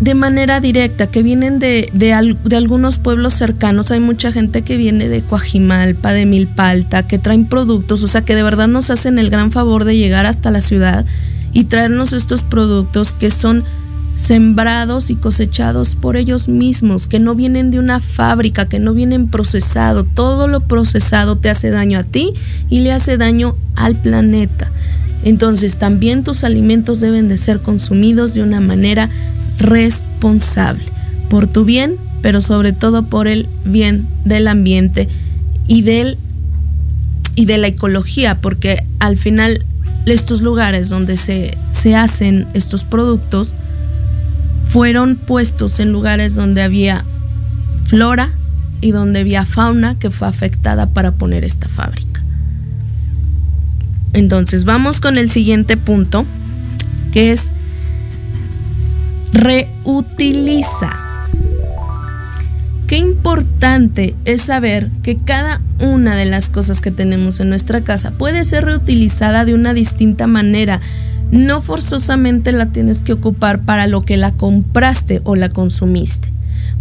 de 0.00 0.14
manera 0.14 0.60
directa, 0.60 1.06
que 1.06 1.22
vienen 1.22 1.58
de, 1.58 1.88
de, 1.92 2.12
algunos 2.12 2.98
pueblos 2.98 3.32
cercanos. 3.32 3.90
Hay 3.90 4.00
mucha 4.00 4.30
gente 4.30 4.62
que 4.62 4.76
viene 4.76 5.08
de 5.08 5.22
Coajimalpa, 5.22 6.12
de 6.12 6.26
Milpalta, 6.26 7.02
que 7.02 7.18
traen 7.18 7.46
productos, 7.46 8.02
o 8.02 8.08
sea, 8.08 8.22
que 8.22 8.34
de 8.34 8.42
verdad 8.42 8.68
nos 8.68 8.90
hacen 8.90 9.18
el 9.18 9.30
gran 9.30 9.52
favor 9.52 9.84
de 9.84 9.96
llegar 9.96 10.26
hasta 10.26 10.50
la 10.50 10.60
ciudad 10.60 11.06
y 11.52 11.64
traernos 11.64 12.12
estos 12.12 12.42
productos 12.42 13.14
que 13.14 13.30
son 13.30 13.64
sembrados 14.16 15.10
y 15.10 15.14
cosechados 15.14 15.94
por 15.94 16.16
ellos 16.16 16.48
mismos, 16.48 17.06
que 17.06 17.18
no 17.18 17.34
vienen 17.34 17.70
de 17.70 17.78
una 17.78 18.00
fábrica, 18.00 18.66
que 18.66 18.78
no 18.78 18.92
vienen 18.92 19.28
procesado. 19.28 20.04
Todo 20.04 20.48
lo 20.48 20.60
procesado 20.60 21.36
te 21.36 21.50
hace 21.50 21.70
daño 21.70 21.98
a 21.98 22.04
ti 22.04 22.32
y 22.68 22.80
le 22.80 22.92
hace 22.92 23.16
daño 23.16 23.56
al 23.74 23.96
planeta. 23.96 24.70
Entonces 25.24 25.76
también 25.76 26.24
tus 26.24 26.44
alimentos 26.44 27.00
deben 27.00 27.28
de 27.28 27.36
ser 27.36 27.60
consumidos 27.60 28.34
de 28.34 28.42
una 28.42 28.60
manera 28.60 29.10
responsable, 29.58 30.84
por 31.30 31.46
tu 31.46 31.64
bien, 31.64 31.96
pero 32.22 32.40
sobre 32.40 32.72
todo 32.72 33.04
por 33.06 33.28
el 33.28 33.48
bien 33.64 34.06
del 34.24 34.48
ambiente 34.48 35.08
y 35.66 35.82
del 35.82 36.18
y 37.34 37.44
de 37.44 37.58
la 37.58 37.66
ecología, 37.68 38.40
porque 38.40 38.82
al 38.98 39.18
final 39.18 39.62
estos 40.06 40.40
lugares 40.40 40.88
donde 40.88 41.16
se, 41.16 41.56
se 41.70 41.94
hacen 41.94 42.46
estos 42.54 42.84
productos 42.84 43.52
fueron 44.68 45.16
puestos 45.16 45.78
en 45.78 45.92
lugares 45.92 46.34
donde 46.34 46.62
había 46.62 47.04
flora 47.84 48.30
y 48.80 48.90
donde 48.90 49.20
había 49.20 49.44
fauna 49.44 49.98
que 49.98 50.10
fue 50.10 50.28
afectada 50.28 50.86
para 50.86 51.12
poner 51.12 51.44
esta 51.44 51.68
fábrica. 51.68 52.22
Entonces 54.12 54.64
vamos 54.64 54.98
con 54.98 55.18
el 55.18 55.30
siguiente 55.30 55.76
punto, 55.76 56.24
que 57.12 57.32
es 57.32 57.50
reutiliza. 59.36 60.90
Qué 62.86 62.96
importante 62.96 64.14
es 64.24 64.42
saber 64.42 64.90
que 65.02 65.16
cada 65.16 65.60
una 65.80 66.14
de 66.14 66.24
las 66.24 66.48
cosas 66.50 66.80
que 66.80 66.90
tenemos 66.90 67.40
en 67.40 67.50
nuestra 67.50 67.82
casa 67.82 68.12
puede 68.12 68.44
ser 68.44 68.64
reutilizada 68.64 69.44
de 69.44 69.54
una 69.54 69.74
distinta 69.74 70.26
manera. 70.26 70.80
No 71.30 71.60
forzosamente 71.60 72.52
la 72.52 72.66
tienes 72.66 73.02
que 73.02 73.12
ocupar 73.12 73.60
para 73.60 73.86
lo 73.86 74.02
que 74.02 74.16
la 74.16 74.32
compraste 74.32 75.20
o 75.24 75.36
la 75.36 75.48
consumiste. 75.48 76.32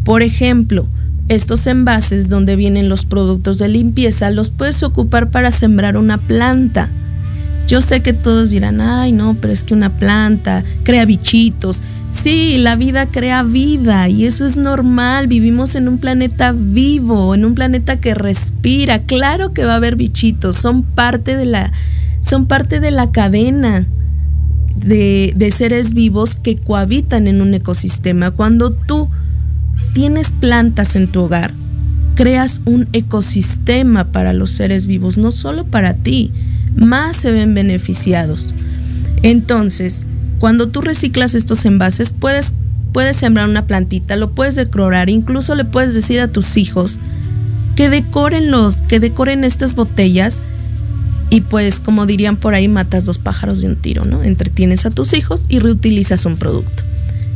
Por 0.03 0.21
ejemplo, 0.21 0.87
estos 1.27 1.65
envases 1.67 2.29
donde 2.29 2.55
vienen 2.55 2.87
los 2.87 3.03
productos 3.03 3.57
de 3.57 3.67
limpieza 3.67 4.29
los 4.29 4.51
puedes 4.51 4.83
ocupar 4.83 5.31
para 5.31 5.51
sembrar 5.51 5.97
una 5.97 6.19
planta. 6.19 6.87
Yo 7.67 7.81
sé 7.81 8.01
que 8.01 8.13
todos 8.13 8.51
dirán, 8.51 8.79
ay 8.79 9.11
no, 9.11 9.35
pero 9.41 9.51
es 9.51 9.63
que 9.63 9.73
una 9.73 9.89
planta 9.89 10.63
crea 10.83 11.05
bichitos. 11.05 11.81
Sí, 12.21 12.57
la 12.57 12.75
vida 12.75 13.05
crea 13.05 13.43
vida 13.43 14.07
y 14.09 14.25
eso 14.25 14.45
es 14.45 14.57
normal. 14.57 15.27
Vivimos 15.27 15.75
en 15.75 15.87
un 15.87 15.97
planeta 15.97 16.53
vivo, 16.55 17.35
en 17.35 17.45
un 17.45 17.55
planeta 17.55 17.99
que 17.99 18.15
respira. 18.15 19.03
Claro 19.03 19.53
que 19.53 19.65
va 19.65 19.73
a 19.73 19.75
haber 19.75 19.95
bichitos, 19.95 20.55
son 20.55 20.83
parte 20.83 21.35
de 21.35 21.45
la, 21.45 21.71
son 22.21 22.47
parte 22.47 22.79
de 22.79 22.89
la 22.91 23.11
cadena 23.11 23.85
de, 24.75 25.33
de 25.35 25.51
seres 25.51 25.93
vivos 25.93 26.35
que 26.35 26.55
cohabitan 26.55 27.27
en 27.27 27.41
un 27.41 27.53
ecosistema. 27.53 28.31
Cuando 28.31 28.71
tú 28.71 29.09
tienes 29.93 30.31
plantas 30.31 30.95
en 30.95 31.07
tu 31.07 31.23
hogar, 31.23 31.51
creas 32.15 32.61
un 32.65 32.87
ecosistema 32.93 34.05
para 34.05 34.31
los 34.31 34.51
seres 34.51 34.87
vivos, 34.87 35.17
no 35.17 35.31
solo 35.31 35.65
para 35.65 35.93
ti, 35.93 36.31
más 36.75 37.17
se 37.17 37.31
ven 37.31 37.53
beneficiados. 37.53 38.51
Entonces, 39.21 40.07
cuando 40.39 40.67
tú 40.67 40.81
reciclas 40.81 41.35
estos 41.35 41.65
envases, 41.65 42.11
puedes, 42.11 42.53
puedes 42.91 43.17
sembrar 43.17 43.49
una 43.49 43.67
plantita, 43.67 44.15
lo 44.15 44.31
puedes 44.31 44.55
decorar, 44.55 45.09
incluso 45.09 45.55
le 45.55 45.65
puedes 45.65 45.93
decir 45.93 46.19
a 46.19 46.27
tus 46.27 46.57
hijos 46.57 46.99
que 47.75 47.89
decoren 47.89 48.51
los, 48.51 48.81
que 48.81 48.99
decoren 48.99 49.43
estas 49.43 49.75
botellas 49.75 50.41
y 51.29 51.41
pues 51.41 51.79
como 51.79 52.05
dirían 52.05 52.37
por 52.37 52.53
ahí, 52.53 52.67
matas 52.67 53.05
dos 53.05 53.17
pájaros 53.17 53.61
de 53.61 53.67
un 53.67 53.75
tiro, 53.75 54.05
¿no? 54.05 54.23
Entretienes 54.23 54.85
a 54.85 54.91
tus 54.91 55.13
hijos 55.13 55.45
y 55.49 55.59
reutilizas 55.59 56.25
un 56.25 56.37
producto. 56.37 56.83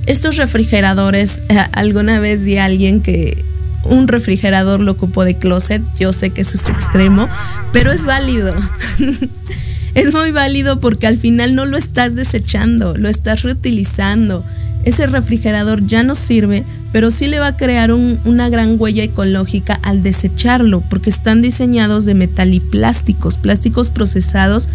Estos 0.06 0.38
refrigeradores, 0.38 1.42
alguna 1.74 2.20
vez 2.20 2.46
di 2.46 2.58
a 2.58 2.66
alguien 2.66 3.02
que 3.02 3.44
un 3.86 4.08
refrigerador 4.08 4.80
lo 4.80 4.92
ocupó 4.92 5.26
de 5.26 5.38
closet, 5.38 5.82
yo 6.00 6.14
sé 6.14 6.30
que 6.32 6.42
eso 6.42 6.56
es 6.56 6.68
extremo, 6.68 7.28
pero 7.72 7.92
es 7.92 8.06
válido. 8.06 8.54
es 9.96 10.14
muy 10.14 10.32
válido 10.32 10.80
porque 10.80 11.08
al 11.08 11.18
final 11.18 11.56
no 11.56 11.66
lo 11.66 11.78
estás 11.78 12.16
desechando, 12.16 12.96
lo 12.96 13.10
estás 13.10 13.44
reutilizando. 13.44 14.44
Ese 14.84 15.08
refrigerador 15.08 15.86
ya 15.86 16.04
no 16.04 16.16
sirve, 16.16 16.64
pero 16.92 17.12
sí 17.12 17.28
le 17.28 17.40
va 17.40 17.48
a 17.48 17.58
crear 17.58 17.92
una 17.92 18.50
gran 18.50 18.76
huella 18.80 19.04
ecológica 19.04 19.80
al 19.84 20.04
desecharlo, 20.04 20.82
porque 20.90 21.10
están 21.10 21.42
diseñados 21.42 22.06
de 22.06 22.14
metal 22.14 22.54
y 22.54 22.60
plásticos, 22.60 23.38
plásticos 23.38 23.90
procesados 23.90 24.70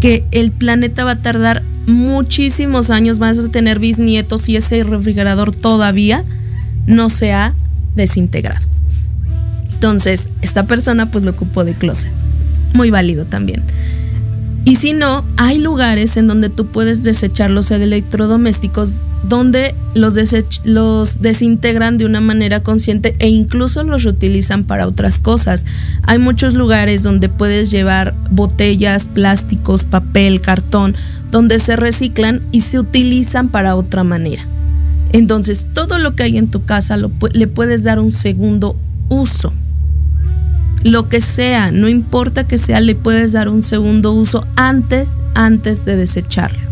que 0.00 0.24
el 0.32 0.50
planeta 0.50 1.04
va 1.04 1.12
a 1.12 1.22
tardar 1.22 1.62
muchísimos 1.86 2.90
años 2.90 3.18
más 3.20 3.38
a 3.38 3.48
tener 3.48 3.78
bisnietos 3.78 4.48
y 4.48 4.56
ese 4.56 4.82
refrigerador 4.82 5.54
todavía 5.54 6.24
no 6.86 7.10
se 7.10 7.32
ha 7.32 7.54
desintegrado. 7.94 8.66
Entonces, 9.72 10.28
esta 10.42 10.64
persona 10.64 11.06
pues 11.10 11.24
lo 11.24 11.30
ocupó 11.30 11.64
de 11.64 11.74
closet. 11.74 12.10
Muy 12.74 12.90
válido 12.90 13.24
también. 13.24 13.62
Y 14.64 14.76
si 14.76 14.92
no, 14.92 15.24
hay 15.36 15.58
lugares 15.58 16.16
en 16.16 16.26
donde 16.26 16.50
tú 16.50 16.66
puedes 16.66 17.02
desechar 17.02 17.50
los 17.50 17.70
electrodomésticos 17.70 19.04
donde 19.22 19.74
los, 19.94 20.16
los 20.64 21.22
desintegran 21.22 21.96
de 21.96 22.04
una 22.04 22.20
manera 22.20 22.62
consciente 22.62 23.16
e 23.18 23.28
incluso 23.28 23.82
los 23.84 24.04
reutilizan 24.04 24.64
para 24.64 24.86
otras 24.86 25.18
cosas. 25.18 25.64
Hay 26.02 26.18
muchos 26.18 26.54
lugares 26.54 27.02
donde 27.02 27.30
puedes 27.30 27.70
llevar 27.70 28.14
botellas, 28.30 29.08
plásticos, 29.08 29.84
papel, 29.84 30.42
cartón, 30.42 30.94
donde 31.30 31.58
se 31.58 31.76
reciclan 31.76 32.42
y 32.52 32.60
se 32.60 32.78
utilizan 32.78 33.48
para 33.48 33.76
otra 33.76 34.04
manera. 34.04 34.44
Entonces, 35.12 35.66
todo 35.72 35.98
lo 35.98 36.14
que 36.14 36.24
hay 36.24 36.38
en 36.38 36.48
tu 36.48 36.64
casa 36.64 36.96
le 36.96 37.46
puedes 37.46 37.82
dar 37.82 37.98
un 37.98 38.12
segundo 38.12 38.76
uso 39.08 39.52
lo 40.82 41.08
que 41.08 41.20
sea, 41.20 41.72
no 41.72 41.88
importa 41.88 42.44
que 42.44 42.58
sea, 42.58 42.80
le 42.80 42.94
puedes 42.94 43.32
dar 43.32 43.48
un 43.48 43.62
segundo 43.62 44.12
uso 44.12 44.46
antes, 44.56 45.16
antes 45.34 45.84
de 45.84 45.96
desecharlo. 45.96 46.70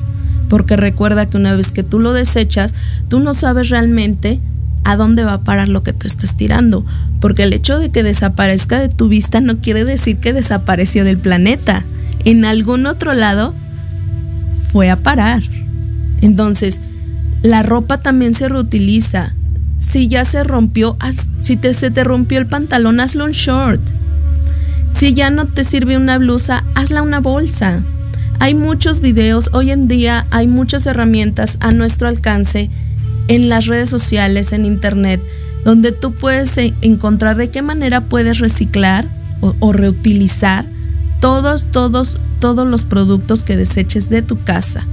Porque 0.48 0.76
recuerda 0.76 1.26
que 1.26 1.36
una 1.36 1.54
vez 1.54 1.72
que 1.72 1.82
tú 1.82 2.00
lo 2.00 2.12
desechas, 2.14 2.74
tú 3.08 3.20
no 3.20 3.34
sabes 3.34 3.68
realmente 3.68 4.40
a 4.84 4.96
dónde 4.96 5.24
va 5.24 5.34
a 5.34 5.42
parar 5.42 5.68
lo 5.68 5.82
que 5.82 5.92
tú 5.92 6.06
estás 6.06 6.36
tirando. 6.36 6.86
Porque 7.20 7.42
el 7.42 7.52
hecho 7.52 7.78
de 7.78 7.90
que 7.90 8.02
desaparezca 8.02 8.80
de 8.80 8.88
tu 8.88 9.08
vista 9.08 9.42
no 9.42 9.58
quiere 9.58 9.84
decir 9.84 10.16
que 10.16 10.32
desapareció 10.32 11.04
del 11.04 11.18
planeta. 11.18 11.84
En 12.24 12.46
algún 12.46 12.86
otro 12.86 13.12
lado 13.12 13.54
fue 14.72 14.90
a 14.90 14.96
parar. 14.96 15.42
Entonces, 16.22 16.80
la 17.42 17.62
ropa 17.62 17.98
también 17.98 18.32
se 18.32 18.48
reutiliza. 18.48 19.34
Si 19.76 20.08
ya 20.08 20.24
se 20.24 20.42
rompió, 20.44 20.96
si 21.40 21.58
se 21.58 21.90
te 21.90 22.04
rompió 22.04 22.38
el 22.38 22.46
pantalón, 22.46 23.00
hazlo 23.00 23.26
un 23.26 23.32
short. 23.32 23.82
Si 24.92 25.14
ya 25.14 25.30
no 25.30 25.46
te 25.46 25.64
sirve 25.64 25.96
una 25.96 26.18
blusa, 26.18 26.64
hazla 26.74 27.02
una 27.02 27.20
bolsa. 27.20 27.80
Hay 28.40 28.54
muchos 28.54 29.00
videos, 29.00 29.50
hoy 29.52 29.70
en 29.70 29.88
día 29.88 30.26
hay 30.30 30.46
muchas 30.46 30.86
herramientas 30.86 31.58
a 31.60 31.72
nuestro 31.72 32.08
alcance 32.08 32.70
en 33.28 33.48
las 33.48 33.66
redes 33.66 33.90
sociales, 33.90 34.52
en 34.52 34.64
internet, 34.64 35.20
donde 35.64 35.92
tú 35.92 36.12
puedes 36.12 36.56
e, 36.58 36.72
encontrar 36.82 37.36
de 37.36 37.50
qué 37.50 37.62
manera 37.62 38.00
puedes 38.00 38.38
reciclar 38.38 39.06
o, 39.40 39.54
o 39.58 39.72
reutilizar 39.72 40.64
todos, 41.20 41.64
todos, 41.64 42.18
todos 42.40 42.66
los 42.66 42.84
productos 42.84 43.42
que 43.42 43.56
deseches 43.56 44.08
de 44.08 44.22
tu 44.22 44.42
casa. 44.42 44.84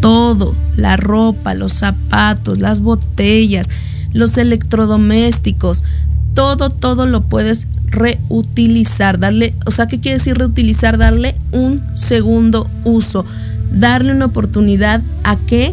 Todo, 0.00 0.54
la 0.76 0.96
ropa, 0.96 1.54
los 1.54 1.72
zapatos, 1.72 2.58
las 2.58 2.80
botellas, 2.80 3.68
los 4.12 4.38
electrodomésticos, 4.38 5.82
todo, 6.34 6.70
todo 6.70 7.06
lo 7.06 7.22
puedes 7.22 7.66
reutilizar, 7.96 9.18
darle, 9.18 9.54
o 9.64 9.70
sea, 9.70 9.86
¿qué 9.86 9.98
quiere 9.98 10.18
decir 10.18 10.38
reutilizar? 10.38 10.98
Darle 10.98 11.34
un 11.50 11.82
segundo 11.94 12.70
uso, 12.84 13.24
darle 13.72 14.12
una 14.12 14.26
oportunidad 14.26 15.02
a 15.24 15.36
que 15.36 15.72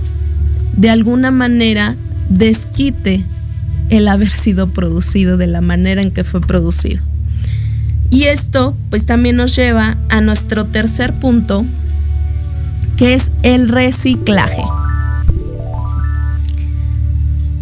de 0.78 0.90
alguna 0.90 1.30
manera 1.30 1.96
desquite 2.30 3.24
el 3.90 4.08
haber 4.08 4.32
sido 4.32 4.68
producido 4.68 5.38
de 5.38 5.48
la 5.48 5.62
manera 5.62 6.02
en 6.02 6.12
que 6.12 6.24
fue 6.24 6.42
producido. 6.42 7.02
Y 8.10 8.24
esto 8.24 8.76
pues 8.90 9.06
también 9.06 9.36
nos 9.36 9.56
lleva 9.56 9.98
a 10.10 10.22
nuestro 10.22 10.66
tercer 10.66 11.14
punto, 11.14 11.66
que 12.98 13.14
es 13.14 13.32
el 13.44 13.70
reciclaje. 13.70 14.64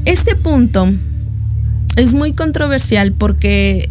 Este 0.06 0.36
punto 0.36 0.90
es 1.96 2.14
muy 2.14 2.34
controversial 2.34 3.12
porque 3.14 3.90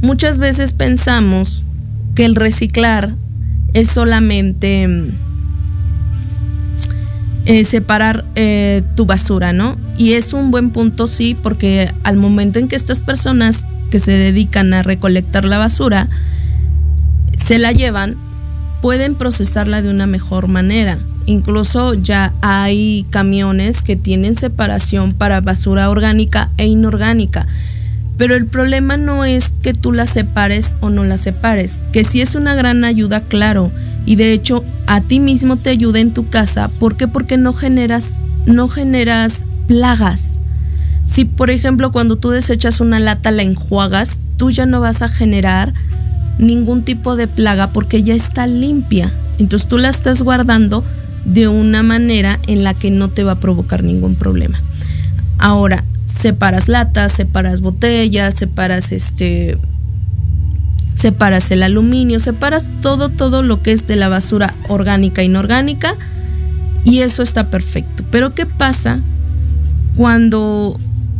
muchas 0.00 0.38
veces 0.38 0.72
pensamos 0.72 1.64
que 2.14 2.24
el 2.24 2.34
reciclar 2.34 3.14
es 3.74 3.88
solamente 3.88 4.88
eh, 7.46 7.64
separar 7.64 8.24
eh, 8.34 8.82
tu 8.94 9.06
basura, 9.06 9.52
¿no? 9.52 9.76
Y 9.96 10.12
es 10.12 10.32
un 10.32 10.50
buen 10.50 10.70
punto, 10.70 11.06
sí, 11.06 11.36
porque 11.42 11.90
al 12.02 12.16
momento 12.16 12.58
en 12.58 12.68
que 12.68 12.76
estas 12.76 13.00
personas 13.00 13.66
que 13.90 14.00
se 14.00 14.12
dedican 14.12 14.74
a 14.74 14.82
recolectar 14.82 15.44
la 15.44 15.58
basura 15.58 16.08
se 17.36 17.58
la 17.58 17.72
llevan, 17.72 18.16
pueden 18.82 19.14
procesarla 19.14 19.80
de 19.82 19.90
una 19.90 20.06
mejor 20.06 20.48
manera. 20.48 20.98
Incluso 21.26 21.94
ya 21.94 22.32
hay 22.40 23.06
camiones 23.10 23.82
que 23.82 23.96
tienen 23.96 24.36
separación 24.36 25.12
para 25.14 25.40
basura 25.40 25.90
orgánica 25.90 26.50
e 26.58 26.66
inorgánica. 26.66 27.46
Pero 28.18 28.34
el 28.34 28.46
problema 28.46 28.96
no 28.96 29.24
es 29.24 29.52
que 29.62 29.72
tú 29.72 29.92
la 29.92 30.04
separes 30.04 30.74
o 30.80 30.90
no 30.90 31.04
la 31.04 31.16
separes, 31.16 31.78
que 31.92 32.04
sí 32.04 32.20
es 32.20 32.34
una 32.34 32.54
gran 32.54 32.84
ayuda, 32.84 33.22
claro, 33.22 33.70
y 34.04 34.16
de 34.16 34.32
hecho 34.32 34.64
a 34.86 35.00
ti 35.00 35.20
mismo 35.20 35.56
te 35.56 35.70
ayuda 35.70 36.00
en 36.00 36.12
tu 36.12 36.28
casa, 36.28 36.68
¿por 36.80 36.96
qué? 36.96 37.06
Porque 37.08 37.36
no 37.36 37.52
generas 37.52 38.20
no 38.46 38.68
generas 38.68 39.44
plagas. 39.66 40.38
Si 41.06 41.24
por 41.24 41.50
ejemplo 41.50 41.92
cuando 41.92 42.16
tú 42.16 42.30
desechas 42.30 42.80
una 42.80 42.98
lata 42.98 43.30
la 43.30 43.42
enjuagas, 43.42 44.20
tú 44.36 44.50
ya 44.50 44.66
no 44.66 44.80
vas 44.80 45.02
a 45.02 45.08
generar 45.08 45.74
ningún 46.38 46.82
tipo 46.82 47.16
de 47.16 47.28
plaga 47.28 47.68
porque 47.68 48.02
ya 48.02 48.14
está 48.14 48.46
limpia. 48.46 49.10
Entonces 49.38 49.68
tú 49.68 49.78
la 49.78 49.88
estás 49.90 50.22
guardando 50.22 50.82
de 51.24 51.48
una 51.48 51.82
manera 51.82 52.38
en 52.46 52.64
la 52.64 52.74
que 52.74 52.90
no 52.90 53.08
te 53.08 53.24
va 53.24 53.32
a 53.32 53.40
provocar 53.40 53.84
ningún 53.84 54.14
problema. 54.16 54.60
Ahora, 55.38 55.84
separas 56.08 56.68
latas, 56.68 57.12
separas 57.12 57.60
botellas, 57.60 58.34
separas 58.34 58.92
este 58.92 59.58
separas 60.94 61.50
el 61.52 61.62
aluminio, 61.62 62.18
separas 62.18 62.70
todo 62.82 63.08
todo 63.08 63.42
lo 63.42 63.62
que 63.62 63.72
es 63.72 63.86
de 63.86 63.94
la 63.94 64.08
basura 64.08 64.54
orgánica 64.68 65.22
e 65.22 65.26
inorgánica 65.26 65.94
y 66.84 67.00
eso 67.00 67.22
está 67.22 67.48
perfecto. 67.48 68.02
Pero 68.10 68.34
¿qué 68.34 68.46
pasa 68.46 68.98
cuando 69.96 70.78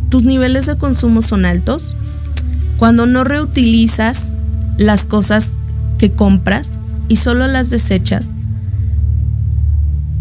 tus 0.09 0.25
niveles 0.25 0.65
de 0.65 0.75
consumo 0.75 1.21
son 1.21 1.45
altos? 1.45 1.95
Cuando 2.77 3.05
no 3.05 3.23
reutilizas 3.23 4.35
las 4.77 5.05
cosas 5.05 5.53
que 5.97 6.11
compras 6.11 6.71
y 7.07 7.17
solo 7.17 7.47
las 7.47 7.69
desechas 7.69 8.31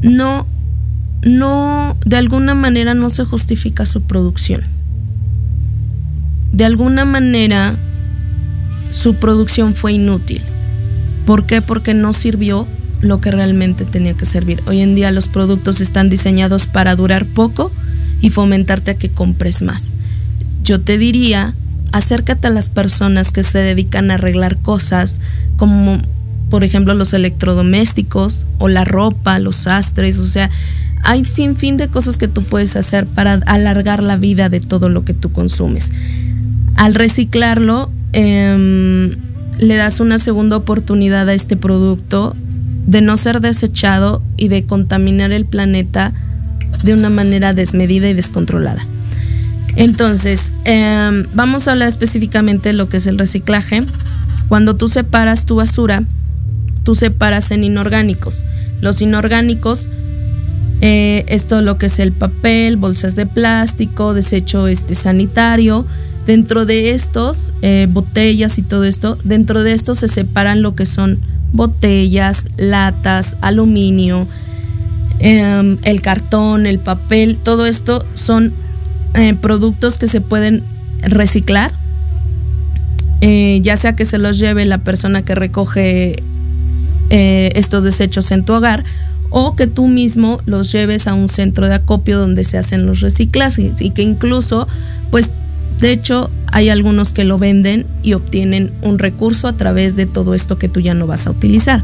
no, 0.03 0.47
no, 1.23 1.97
de 2.05 2.16
alguna 2.16 2.55
manera 2.55 2.95
no 2.95 3.11
se 3.11 3.25
justifica 3.25 3.87
su 3.87 4.03
producción. 4.03 4.62
De 6.53 6.64
alguna 6.64 7.05
manera 7.05 7.75
su 8.91 9.14
producción 9.16 9.75
fue 9.75 9.95
inútil. 9.95 10.41
¿Por 11.27 11.45
qué? 11.45 11.61
Porque 11.61 11.95
no 11.95 12.12
sirvió 12.12 12.66
lo 13.01 13.21
que 13.21 13.31
realmente 13.31 13.85
tenía 13.85 14.14
que 14.14 14.27
servir. 14.27 14.61
Hoy 14.66 14.81
en 14.81 14.95
día 14.95 15.11
los 15.11 15.29
productos 15.29 15.81
están 15.81 16.09
diseñados 16.09 16.66
para 16.66 16.97
durar 16.97 17.27
poco 17.27 17.71
y 18.21 18.31
fomentarte 18.31 18.93
a 18.93 18.95
que 18.95 19.11
compres 19.11 19.62
más. 19.62 19.95
Yo 20.64 20.81
te 20.81 20.99
diría, 20.99 21.55
acércate 21.93 22.49
a 22.49 22.51
las 22.51 22.69
personas 22.69 23.31
que 23.31 23.43
se 23.43 23.59
dedican 23.59 24.11
a 24.11 24.14
arreglar 24.14 24.59
cosas 24.59 25.21
como 25.57 26.01
por 26.51 26.64
ejemplo, 26.64 26.95
los 26.95 27.12
electrodomésticos 27.12 28.47
o 28.59 28.69
la 28.69 28.85
ropa, 28.85 29.39
los 29.39 29.57
sastres, 29.57 30.19
o 30.19 30.27
sea, 30.27 30.51
hay 31.09 31.24
sin 31.24 31.56
fin 31.56 31.78
de 31.78 31.88
cosas 31.88 32.18
que 32.18 32.28
tú 32.28 32.42
puedes 32.42 32.76
hacer 32.76 33.06
para 33.06 33.40
alargar 33.46 34.02
la 34.02 34.18
vida 34.18 34.50
de 34.50 34.61
todo 34.61 34.90
lo 34.90 35.06
que 35.06 35.14
tú 35.14 35.32
consumes. 35.32 35.90
Al 36.74 36.94
reciclarlo, 36.94 37.90
em, 38.12 39.16
le 39.59 39.76
das 39.76 40.00
una 40.00 40.18
segunda 40.18 40.59
oportunidad 40.59 41.26
a 41.26 41.32
este 41.32 41.56
producto 41.56 42.36
de 42.86 43.00
no 43.00 43.16
ser 43.16 43.40
desechado 43.40 44.20
y 44.36 44.48
de 44.48 44.66
contaminar 44.66 45.32
el 45.32 45.46
planeta 45.46 46.12
de 46.84 46.92
una 46.92 47.09
manera 47.09 47.54
desmedida 47.54 48.11
y 48.11 48.12
descontrolada. 48.12 48.84
Entonces, 49.76 50.52
em, 50.66 51.24
vamos 51.32 51.68
a 51.68 51.72
hablar 51.72 51.88
específicamente 51.88 52.68
de 52.68 52.74
lo 52.74 52.90
que 52.90 52.98
es 52.98 53.06
el 53.06 53.18
reciclaje. 53.18 53.82
Cuando 54.50 54.76
tú 54.76 54.90
separas 54.90 55.46
tu 55.46 55.56
basura, 55.56 56.02
tú 56.84 56.94
separas 56.94 57.50
en 57.50 57.64
inorgánicos. 57.64 58.44
Los 58.82 59.00
inorgánicos, 59.00 59.88
eh, 60.81 61.24
esto 61.29 61.61
lo 61.61 61.76
que 61.76 61.87
es 61.87 61.99
el 61.99 62.12
papel, 62.12 62.76
bolsas 62.76 63.16
de 63.16 63.26
plástico, 63.26 64.14
desecho 64.14 64.68
este, 64.68 64.95
sanitario. 64.95 65.85
Dentro 66.26 66.66
de 66.66 66.91
estos, 66.91 67.55
eh, 67.62 67.87
botellas 67.91 68.59
y 68.59 68.62
todo 68.62 68.85
esto, 68.85 69.16
dentro 69.24 69.62
de 69.62 69.72
estos 69.72 70.01
se 70.01 70.09
separan 70.09 70.61
lo 70.61 70.74
que 70.74 70.85
son 70.85 71.18
botellas, 71.53 72.49
latas, 72.59 73.39
aluminio, 73.41 74.26
em, 75.20 75.79
el 75.85 76.03
cartón, 76.03 76.66
el 76.66 76.79
papel, 76.79 77.39
todo 77.43 77.64
esto 77.64 78.05
son 78.14 78.53
eh, 79.14 79.35
productos 79.41 79.97
que 79.97 80.07
se 80.07 80.20
pueden 80.20 80.62
reciclar, 81.01 81.72
ya 83.20 83.76
sea 83.76 83.97
que 83.97 84.05
se 84.05 84.18
los 84.18 84.39
lleve 84.39 84.64
la 84.66 84.79
persona 84.79 85.22
que 85.22 85.35
recoge 85.35 86.22
estos 87.11 87.83
desechos 87.83 88.31
en 88.31 88.45
tu 88.45 88.53
hogar 88.53 88.85
o 89.31 89.57
que 89.57 89.66
tú 89.66 89.89
mismo 89.89 90.41
los 90.47 90.72
lleves 90.72 91.07
a 91.07 91.14
un 91.14 91.29
centro 91.29 91.68
de 91.68 91.74
acopio 91.74 92.18
donde 92.18 92.45
se 92.45 92.59
hacen 92.59 92.87
los 92.87 93.01
reciclajes 93.01 93.81
y 93.81 93.91
que 93.91 94.03
incluso, 94.03 94.66
pues, 95.11 95.33
de 95.81 95.93
hecho, 95.93 96.31
hay 96.51 96.70
algunos 96.70 97.12
que 97.12 97.24
lo 97.24 97.39
venden 97.39 97.87
y 98.03 98.14
obtienen 98.14 98.72
un 98.83 98.99
recurso 98.99 99.47
a 99.49 99.53
través 99.53 99.97
de 99.97 100.07
todo 100.07 100.35
esto 100.35 100.59
que 100.59 100.68
tú 100.68 100.81
ya 100.81 100.95
no 100.95 101.07
vas 101.07 101.26
a 101.26 101.31
utilizar. 101.31 101.83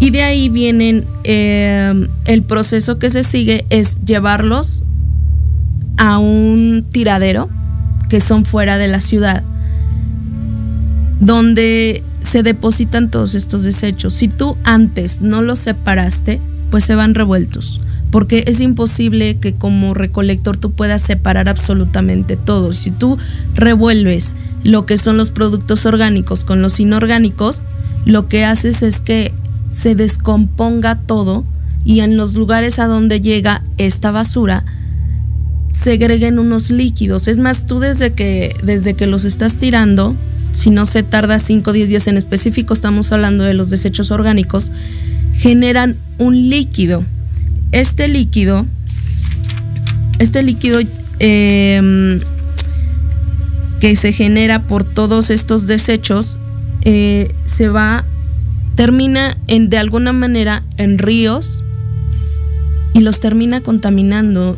Y 0.00 0.10
de 0.10 0.22
ahí 0.22 0.48
vienen, 0.48 1.04
eh, 1.22 2.08
el 2.24 2.42
proceso 2.42 2.98
que 2.98 3.10
se 3.10 3.22
sigue 3.22 3.64
es 3.70 3.98
llevarlos 4.04 4.82
a 5.96 6.18
un 6.18 6.84
tiradero 6.90 7.48
que 8.08 8.20
son 8.20 8.44
fuera 8.44 8.76
de 8.76 8.88
la 8.88 9.00
ciudad, 9.00 9.42
donde 11.20 12.02
se 12.24 12.42
depositan 12.42 13.10
todos 13.10 13.34
estos 13.34 13.62
desechos. 13.62 14.14
Si 14.14 14.28
tú 14.28 14.56
antes 14.64 15.20
no 15.20 15.42
los 15.42 15.60
separaste, 15.60 16.40
pues 16.70 16.84
se 16.84 16.94
van 16.94 17.14
revueltos, 17.14 17.80
porque 18.10 18.44
es 18.46 18.60
imposible 18.60 19.36
que 19.36 19.54
como 19.54 19.94
recolector 19.94 20.56
tú 20.56 20.72
puedas 20.72 21.02
separar 21.02 21.48
absolutamente 21.48 22.36
todo. 22.36 22.72
Si 22.72 22.90
tú 22.90 23.18
revuelves 23.54 24.34
lo 24.64 24.86
que 24.86 24.98
son 24.98 25.16
los 25.16 25.30
productos 25.30 25.86
orgánicos 25.86 26.44
con 26.44 26.62
los 26.62 26.80
inorgánicos, 26.80 27.62
lo 28.06 28.28
que 28.28 28.44
haces 28.44 28.82
es 28.82 29.00
que 29.00 29.32
se 29.70 29.94
descomponga 29.94 30.96
todo 30.96 31.44
y 31.84 32.00
en 32.00 32.16
los 32.16 32.34
lugares 32.34 32.78
a 32.78 32.86
donde 32.86 33.20
llega 33.20 33.62
esta 33.76 34.10
basura, 34.10 34.64
segreguen 35.72 36.38
unos 36.38 36.70
líquidos. 36.70 37.28
Es 37.28 37.38
más, 37.38 37.66
tú 37.66 37.80
desde 37.80 38.14
que, 38.14 38.56
desde 38.62 38.94
que 38.94 39.06
los 39.06 39.24
estás 39.24 39.56
tirando, 39.56 40.14
si 40.54 40.70
no 40.70 40.86
se 40.86 41.02
tarda 41.02 41.38
5 41.38 41.68
o 41.68 41.72
10 41.72 41.88
días 41.88 42.06
en 42.06 42.16
específico, 42.16 42.72
estamos 42.72 43.12
hablando 43.12 43.44
de 43.44 43.54
los 43.54 43.70
desechos 43.70 44.10
orgánicos, 44.10 44.72
generan 45.36 45.96
un 46.18 46.48
líquido. 46.48 47.04
Este 47.72 48.08
líquido, 48.08 48.64
este 50.20 50.42
líquido 50.42 50.80
em, 51.18 52.20
que 53.80 53.96
se 53.96 54.12
genera 54.12 54.62
por 54.62 54.84
todos 54.84 55.30
estos 55.30 55.66
desechos, 55.66 56.38
eh, 56.82 57.34
se 57.44 57.68
va, 57.68 58.04
termina 58.76 59.36
en, 59.48 59.68
de 59.68 59.78
alguna 59.78 60.12
manera 60.12 60.62
en 60.78 60.98
ríos 60.98 61.64
y 62.94 63.00
los 63.00 63.20
termina 63.20 63.60
contaminando 63.60 64.56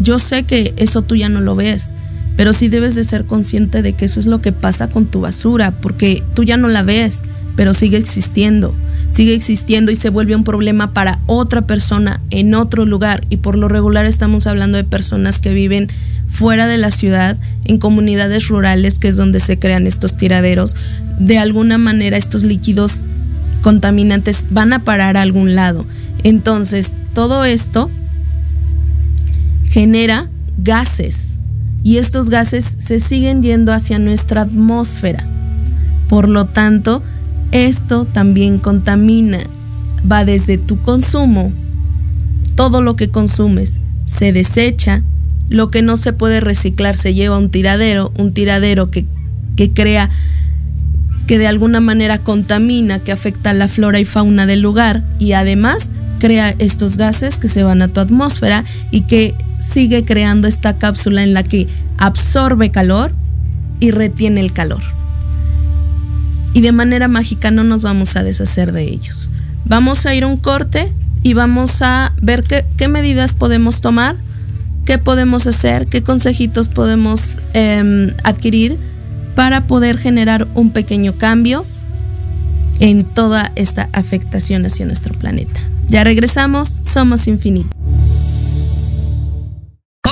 yo 0.00 0.18
sé 0.18 0.44
que 0.44 0.74
eso 0.76 1.02
tú 1.02 1.16
ya 1.16 1.28
no 1.28 1.40
lo 1.40 1.54
ves, 1.54 1.92
pero 2.38 2.52
sí 2.52 2.68
debes 2.68 2.94
de 2.94 3.02
ser 3.02 3.24
consciente 3.24 3.82
de 3.82 3.94
que 3.94 4.04
eso 4.04 4.20
es 4.20 4.26
lo 4.26 4.40
que 4.40 4.52
pasa 4.52 4.86
con 4.86 5.06
tu 5.06 5.20
basura, 5.20 5.72
porque 5.72 6.22
tú 6.34 6.44
ya 6.44 6.56
no 6.56 6.68
la 6.68 6.84
ves, 6.84 7.20
pero 7.56 7.74
sigue 7.74 7.96
existiendo. 7.96 8.72
Sigue 9.10 9.34
existiendo 9.34 9.90
y 9.90 9.96
se 9.96 10.08
vuelve 10.08 10.36
un 10.36 10.44
problema 10.44 10.92
para 10.92 11.18
otra 11.26 11.62
persona 11.62 12.20
en 12.30 12.54
otro 12.54 12.86
lugar. 12.86 13.26
Y 13.28 13.38
por 13.38 13.58
lo 13.58 13.66
regular 13.66 14.06
estamos 14.06 14.46
hablando 14.46 14.78
de 14.78 14.84
personas 14.84 15.40
que 15.40 15.52
viven 15.52 15.88
fuera 16.28 16.68
de 16.68 16.78
la 16.78 16.92
ciudad, 16.92 17.36
en 17.64 17.78
comunidades 17.78 18.46
rurales, 18.46 19.00
que 19.00 19.08
es 19.08 19.16
donde 19.16 19.40
se 19.40 19.58
crean 19.58 19.88
estos 19.88 20.16
tiraderos. 20.16 20.76
De 21.18 21.38
alguna 21.38 21.76
manera 21.76 22.16
estos 22.16 22.44
líquidos 22.44 23.02
contaminantes 23.62 24.46
van 24.50 24.72
a 24.72 24.78
parar 24.78 25.16
a 25.16 25.22
algún 25.22 25.56
lado. 25.56 25.84
Entonces, 26.22 26.98
todo 27.14 27.44
esto 27.44 27.90
genera 29.72 30.28
gases 30.56 31.38
y 31.82 31.98
estos 31.98 32.30
gases 32.30 32.76
se 32.78 33.00
siguen 33.00 33.42
yendo 33.42 33.72
hacia 33.72 33.98
nuestra 33.98 34.42
atmósfera. 34.42 35.24
Por 36.08 36.28
lo 36.28 36.46
tanto, 36.46 37.02
esto 37.52 38.04
también 38.04 38.58
contamina. 38.58 39.40
Va 40.10 40.24
desde 40.24 40.58
tu 40.58 40.80
consumo, 40.80 41.52
todo 42.54 42.82
lo 42.82 42.96
que 42.96 43.08
consumes 43.08 43.80
se 44.04 44.32
desecha, 44.32 45.02
lo 45.48 45.70
que 45.70 45.82
no 45.82 45.96
se 45.96 46.12
puede 46.12 46.40
reciclar 46.40 46.96
se 46.96 47.14
lleva 47.14 47.36
a 47.36 47.38
un 47.38 47.50
tiradero, 47.50 48.12
un 48.16 48.32
tiradero 48.32 48.90
que, 48.90 49.06
que 49.56 49.72
crea 49.72 50.10
que 51.26 51.38
de 51.38 51.46
alguna 51.46 51.80
manera 51.80 52.18
contamina, 52.18 52.98
que 52.98 53.12
afecta 53.12 53.50
a 53.50 53.54
la 53.54 53.68
flora 53.68 54.00
y 54.00 54.04
fauna 54.04 54.46
del 54.46 54.60
lugar 54.60 55.04
y 55.18 55.32
además 55.32 55.90
crea 56.18 56.54
estos 56.58 56.96
gases 56.96 57.36
que 57.36 57.48
se 57.48 57.62
van 57.62 57.82
a 57.82 57.88
tu 57.88 58.00
atmósfera 58.00 58.64
y 58.90 59.02
que 59.02 59.34
sigue 59.70 60.04
creando 60.04 60.48
esta 60.48 60.76
cápsula 60.76 61.22
en 61.22 61.34
la 61.34 61.42
que 61.42 61.68
absorbe 61.98 62.70
calor 62.70 63.12
y 63.80 63.90
retiene 63.90 64.40
el 64.40 64.52
calor. 64.52 64.82
Y 66.54 66.60
de 66.60 66.72
manera 66.72 67.08
mágica 67.08 67.50
no 67.50 67.64
nos 67.64 67.82
vamos 67.82 68.16
a 68.16 68.22
deshacer 68.22 68.72
de 68.72 68.84
ellos. 68.84 69.30
Vamos 69.64 70.06
a 70.06 70.14
ir 70.14 70.24
a 70.24 70.26
un 70.26 70.38
corte 70.38 70.92
y 71.22 71.34
vamos 71.34 71.82
a 71.82 72.12
ver 72.22 72.42
qué, 72.42 72.88
medidas 72.88 73.34
podemos 73.34 73.80
tomar, 73.80 74.16
qué 74.84 74.98
podemos 74.98 75.46
hacer, 75.46 75.86
qué 75.88 76.02
consejitos 76.02 76.68
podemos 76.68 77.38
em, 77.52 78.12
adquirir 78.24 78.78
para 79.34 79.66
poder 79.66 79.98
generar 79.98 80.48
un 80.54 80.70
pequeño 80.70 81.12
cambio 81.12 81.64
en 82.80 83.04
toda 83.04 83.52
esta 83.56 83.88
afectación 83.92 84.64
hacia 84.64 84.86
nuestro 84.86 85.14
planeta. 85.14 85.60
Ya 85.88 86.04
regresamos, 86.04 86.68
somos 86.82 87.28
infinitos. 87.28 87.77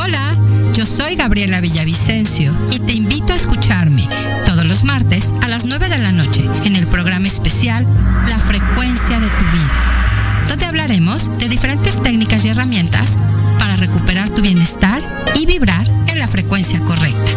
Hola, 0.06 0.36
yo 0.72 0.86
soy 0.86 1.16
Gabriela 1.16 1.60
Villavicencio 1.60 2.54
y 2.70 2.78
te 2.78 2.92
invito 2.92 3.32
a 3.32 3.36
escucharme 3.36 4.08
todos 4.46 4.64
los 4.64 4.84
martes 4.84 5.34
a 5.42 5.48
las 5.48 5.64
9 5.64 5.88
de 5.88 5.98
la 5.98 6.12
noche 6.12 6.48
en 6.64 6.76
el 6.76 6.86
programa 6.86 7.26
especial 7.26 7.84
La 8.28 8.38
frecuencia 8.38 9.18
de 9.18 9.26
tu 9.26 9.44
vida, 9.46 10.44
donde 10.46 10.64
hablaremos 10.64 11.36
de 11.38 11.48
diferentes 11.48 12.00
técnicas 12.00 12.44
y 12.44 12.50
herramientas 12.50 13.18
para 13.58 13.74
recuperar 13.74 14.30
tu 14.30 14.42
bienestar 14.42 15.02
y 15.34 15.44
vibrar 15.44 15.88
en 16.06 16.20
la 16.20 16.28
frecuencia 16.28 16.78
correcta. 16.78 17.32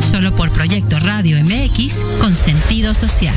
Solo 0.00 0.34
por 0.34 0.50
Proyecto 0.50 0.98
Radio 0.98 1.36
MX 1.44 2.02
con 2.20 2.34
sentido 2.34 2.94
social. 2.94 3.36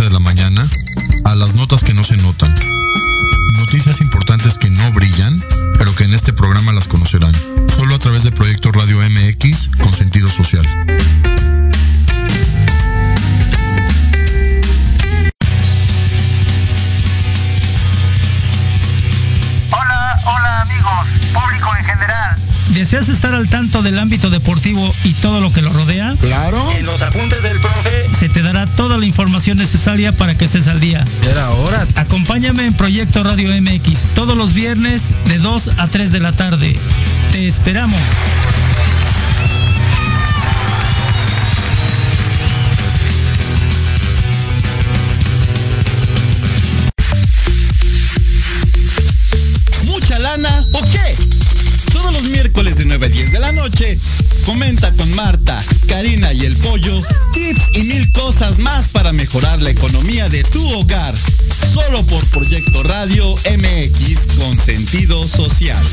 De 0.00 0.08
las 0.08 0.08
11 0.08 0.08
de 0.08 0.10
la 0.10 0.18
mañana 0.20 0.68
a 1.24 1.34
las 1.34 1.54
notas 1.54 1.84
que 1.84 1.94
no 1.94 2.04
se 2.04 2.16
notan. 2.16 2.54
Noticias 3.58 4.00
importantes 4.00 4.56
que 4.56 4.70
no 4.70 4.92
brillan, 4.92 5.42
pero 5.78 5.94
que 5.94 6.04
en 6.04 6.14
este 6.14 6.32
programa 6.32 6.72
las 6.72 6.88
conocerán. 6.88 7.34
Solo 7.68 7.94
a 7.94 7.98
través 7.98 8.22
de 8.22 8.32
Proyecto 8.32 8.70
Radio 8.72 8.98
MX 8.98 9.70
con 9.82 9.92
sentido 9.92 10.30
social. 10.30 10.66
¿Deseas 22.80 23.10
estar 23.10 23.34
al 23.34 23.46
tanto 23.50 23.82
del 23.82 23.98
ámbito 23.98 24.30
deportivo 24.30 24.90
y 25.04 25.12
todo 25.12 25.42
lo 25.42 25.52
que 25.52 25.60
lo 25.60 25.70
rodea? 25.70 26.14
Claro. 26.18 26.58
En 26.70 26.86
los 26.86 27.02
apuntes 27.02 27.42
del 27.42 27.60
profe 27.60 27.89
dará 28.52 28.66
toda 28.66 28.98
la 28.98 29.06
información 29.06 29.58
necesaria 29.58 30.10
para 30.10 30.34
que 30.34 30.44
estés 30.44 30.66
al 30.66 30.80
día. 30.80 31.04
Era 31.30 31.50
hora. 31.50 31.86
Acompáñame 31.94 32.66
en 32.66 32.74
Proyecto 32.74 33.22
Radio 33.22 33.50
MX 33.62 34.12
todos 34.14 34.36
los 34.36 34.54
viernes 34.54 35.02
de 35.26 35.38
2 35.38 35.70
a 35.76 35.86
3 35.86 36.10
de 36.10 36.18
la 36.18 36.32
tarde. 36.32 36.74
Te 37.30 37.46
esperamos. 37.46 38.00
¿Mucha 49.84 50.18
lana 50.18 50.66
o 50.72 50.82
qué? 50.82 51.40
los 52.12 52.22
miércoles 52.24 52.76
de 52.76 52.86
9 52.86 53.06
a 53.06 53.08
10 53.08 53.32
de 53.32 53.38
la 53.38 53.52
noche, 53.52 53.98
comenta 54.44 54.90
con 54.92 55.14
Marta, 55.14 55.62
Karina 55.86 56.32
y 56.32 56.44
el 56.44 56.56
Pollo 56.56 57.00
más 58.58 58.88
para 58.88 59.12
mejorar 59.12 59.60
la 59.60 59.68
economía 59.68 60.26
de 60.30 60.42
tu 60.44 60.66
hogar. 60.72 61.14
Solo 61.74 62.02
por 62.06 62.24
Proyecto 62.28 62.82
Radio 62.82 63.34
MX 63.34 64.38
con 64.38 64.58
sentido 64.58 65.28
social. 65.28 65.84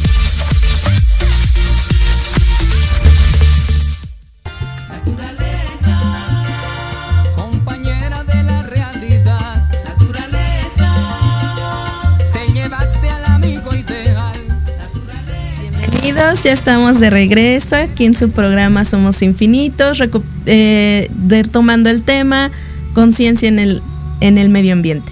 Ya 16.17 16.51
estamos 16.51 16.99
de 16.99 17.11
regreso 17.11 17.75
aquí 17.75 18.05
en 18.05 18.15
su 18.15 18.31
programa 18.31 18.83
Somos 18.85 19.21
Infinitos, 19.21 20.01
eh, 20.47 21.09
el 21.27 22.01
tema 22.01 22.49
conciencia 22.93 23.47
en 23.47 23.59
el, 23.59 23.83
en 24.19 24.39
el 24.39 24.49
medio 24.49 24.73
ambiente. 24.73 25.11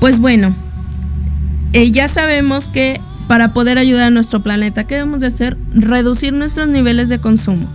Pues 0.00 0.20
bueno, 0.20 0.54
eh, 1.74 1.90
ya 1.90 2.08
sabemos 2.08 2.68
que 2.68 2.98
para 3.28 3.52
poder 3.52 3.76
ayudar 3.76 4.06
a 4.06 4.10
nuestro 4.10 4.42
planeta, 4.42 4.84
¿qué 4.84 4.94
debemos 4.94 5.20
de 5.20 5.26
hacer? 5.26 5.58
Reducir 5.74 6.32
nuestros 6.32 6.66
niveles 6.66 7.10
de 7.10 7.18
consumo. 7.18 7.68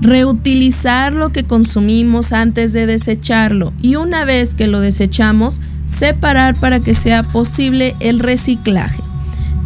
Reutilizar 0.00 1.12
lo 1.12 1.30
que 1.30 1.44
consumimos 1.44 2.32
antes 2.32 2.72
de 2.72 2.86
desecharlo 2.86 3.72
y 3.82 3.96
una 3.96 4.24
vez 4.24 4.54
que 4.54 4.68
lo 4.68 4.80
desechamos, 4.80 5.60
separar 5.86 6.54
para 6.54 6.78
que 6.78 6.94
sea 6.94 7.24
posible 7.24 7.96
el 7.98 8.20
reciclaje. 8.20 9.05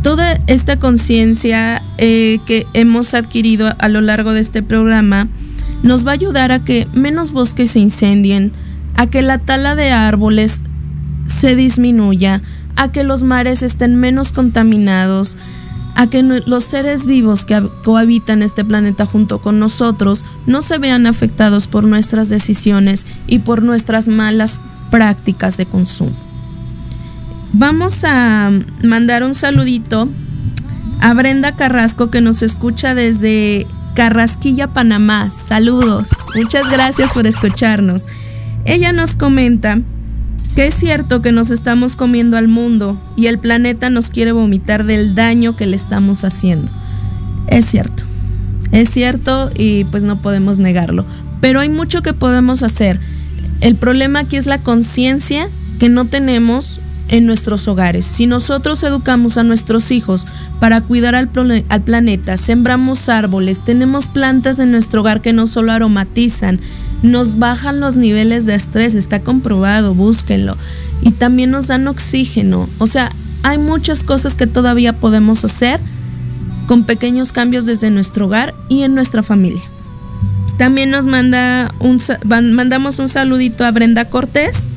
Toda 0.02 0.40
esta 0.46 0.78
conciencia 0.78 1.82
eh, 1.98 2.38
que 2.46 2.66
hemos 2.72 3.12
adquirido 3.12 3.70
a 3.78 3.88
lo 3.88 4.00
largo 4.00 4.32
de 4.32 4.40
este 4.40 4.62
programa 4.62 5.28
nos 5.82 6.06
va 6.06 6.12
a 6.12 6.14
ayudar 6.14 6.52
a 6.52 6.64
que 6.64 6.88
menos 6.94 7.32
bosques 7.32 7.72
se 7.72 7.80
incendien, 7.80 8.52
a 8.96 9.06
que 9.06 9.20
la 9.20 9.38
tala 9.38 9.74
de 9.74 9.90
árboles 9.90 10.62
se 11.26 11.54
disminuya, 11.54 12.40
a 12.76 12.90
que 12.92 13.04
los 13.04 13.24
mares 13.24 13.62
estén 13.62 13.96
menos 13.96 14.32
contaminados, 14.32 15.36
a 15.94 16.06
que 16.08 16.22
los 16.22 16.64
seres 16.64 17.04
vivos 17.04 17.44
que 17.44 17.68
cohabitan 17.84 18.42
este 18.42 18.64
planeta 18.64 19.04
junto 19.04 19.40
con 19.40 19.58
nosotros 19.58 20.24
no 20.46 20.62
se 20.62 20.78
vean 20.78 21.06
afectados 21.06 21.66
por 21.66 21.84
nuestras 21.84 22.30
decisiones 22.30 23.06
y 23.26 23.40
por 23.40 23.62
nuestras 23.62 24.08
malas 24.08 24.60
prácticas 24.90 25.58
de 25.58 25.66
consumo. 25.66 26.29
Vamos 27.52 28.04
a 28.04 28.52
mandar 28.82 29.24
un 29.24 29.34
saludito 29.34 30.08
a 31.00 31.12
Brenda 31.14 31.56
Carrasco 31.56 32.10
que 32.10 32.20
nos 32.20 32.42
escucha 32.42 32.94
desde 32.94 33.66
Carrasquilla, 33.94 34.68
Panamá. 34.68 35.30
Saludos. 35.30 36.10
Muchas 36.36 36.70
gracias 36.70 37.12
por 37.12 37.26
escucharnos. 37.26 38.06
Ella 38.66 38.92
nos 38.92 39.16
comenta 39.16 39.80
que 40.54 40.68
es 40.68 40.74
cierto 40.74 41.22
que 41.22 41.32
nos 41.32 41.50
estamos 41.50 41.96
comiendo 41.96 42.36
al 42.36 42.46
mundo 42.46 43.00
y 43.16 43.26
el 43.26 43.40
planeta 43.40 43.90
nos 43.90 44.10
quiere 44.10 44.30
vomitar 44.30 44.84
del 44.84 45.16
daño 45.16 45.56
que 45.56 45.66
le 45.66 45.74
estamos 45.74 46.22
haciendo. 46.22 46.70
Es 47.48 47.66
cierto, 47.66 48.04
es 48.70 48.90
cierto 48.90 49.50
y 49.56 49.84
pues 49.84 50.04
no 50.04 50.22
podemos 50.22 50.60
negarlo, 50.60 51.04
pero 51.40 51.58
hay 51.60 51.68
mucho 51.68 52.02
que 52.02 52.12
podemos 52.12 52.62
hacer. 52.62 53.00
El 53.60 53.74
problema 53.74 54.20
aquí 54.20 54.36
es 54.36 54.46
la 54.46 54.58
conciencia 54.58 55.48
que 55.80 55.88
no 55.88 56.04
tenemos 56.04 56.80
en 57.10 57.26
nuestros 57.26 57.68
hogares. 57.68 58.06
Si 58.06 58.26
nosotros 58.26 58.82
educamos 58.82 59.36
a 59.36 59.42
nuestros 59.42 59.90
hijos 59.90 60.26
para 60.60 60.80
cuidar 60.80 61.14
al, 61.14 61.28
planeta, 61.28 62.36
sembramos 62.36 63.08
árboles, 63.08 63.64
tenemos 63.64 64.06
plantas 64.06 64.58
en 64.60 64.70
nuestro 64.70 65.02
hogar 65.02 65.20
que 65.20 65.32
no 65.32 65.46
solo 65.46 65.72
aromatizan, 65.72 66.60
nos 67.02 67.38
bajan 67.38 67.80
los 67.80 67.96
niveles 67.96 68.46
de 68.46 68.54
estrés, 68.54 68.94
está 68.94 69.20
comprobado, 69.20 69.94
búsquenlo. 69.94 70.56
Y 71.02 71.12
también 71.12 71.50
nos 71.50 71.66
dan 71.66 71.88
oxígeno. 71.88 72.68
O 72.78 72.86
sea, 72.86 73.10
hay 73.42 73.58
muchas 73.58 74.04
cosas 74.04 74.36
que 74.36 74.46
todavía 74.46 74.92
podemos 74.92 75.44
hacer 75.44 75.80
con 76.66 76.84
pequeños 76.84 77.32
cambios 77.32 77.66
desde 77.66 77.90
nuestro 77.90 78.26
hogar 78.26 78.54
y 78.68 78.82
en 78.82 78.94
nuestra 78.94 79.22
familia. 79.22 79.62
También 80.58 80.90
nos 80.90 81.06
manda 81.06 81.74
un, 81.80 82.00
mandamos 82.52 82.98
un 82.98 83.08
saludito 83.08 83.64
a 83.64 83.70
Brenda 83.70 84.04
Cortés. 84.04 84.68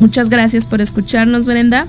Muchas 0.00 0.30
gracias 0.30 0.66
por 0.66 0.80
escucharnos, 0.80 1.46
Brenda. 1.46 1.86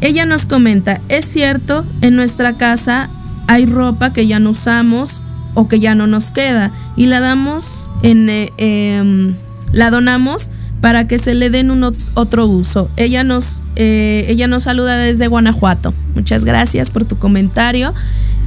Ella 0.00 0.26
nos 0.26 0.46
comenta, 0.46 1.00
es 1.08 1.24
cierto, 1.24 1.84
en 2.02 2.14
nuestra 2.14 2.52
casa 2.54 3.08
hay 3.48 3.66
ropa 3.66 4.12
que 4.12 4.26
ya 4.26 4.38
no 4.38 4.50
usamos 4.50 5.20
o 5.54 5.66
que 5.66 5.80
ya 5.80 5.94
no 5.94 6.06
nos 6.06 6.30
queda 6.30 6.70
y 6.96 7.06
la 7.06 7.18
damos 7.20 7.88
eh, 8.02 8.52
em, 8.58 9.34
la 9.72 9.90
donamos 9.90 10.50
para 10.80 11.08
que 11.08 11.18
se 11.18 11.34
le 11.34 11.50
den 11.50 11.70
un 11.70 11.96
otro 12.14 12.46
uso. 12.46 12.90
Ella 12.96 13.24
nos, 13.24 13.62
eh, 13.74 14.26
ella 14.28 14.46
nos 14.46 14.64
saluda 14.64 14.96
desde 14.96 15.26
Guanajuato. 15.26 15.92
Muchas 16.14 16.44
gracias 16.44 16.90
por 16.90 17.04
tu 17.04 17.18
comentario. 17.18 17.92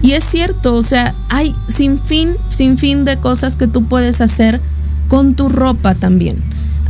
Y 0.01 0.11
es 0.11 0.23
cierto, 0.23 0.75
o 0.75 0.81
sea, 0.81 1.13
hay 1.29 1.53
sin 1.67 1.99
fin, 1.99 2.35
sin 2.49 2.77
fin 2.77 3.03
de 3.03 3.17
cosas 3.17 3.57
que 3.57 3.67
tú 3.67 3.85
puedes 3.85 4.21
hacer 4.21 4.61
con 5.09 5.35
tu 5.35 5.49
ropa 5.49 5.95
también. 5.95 6.41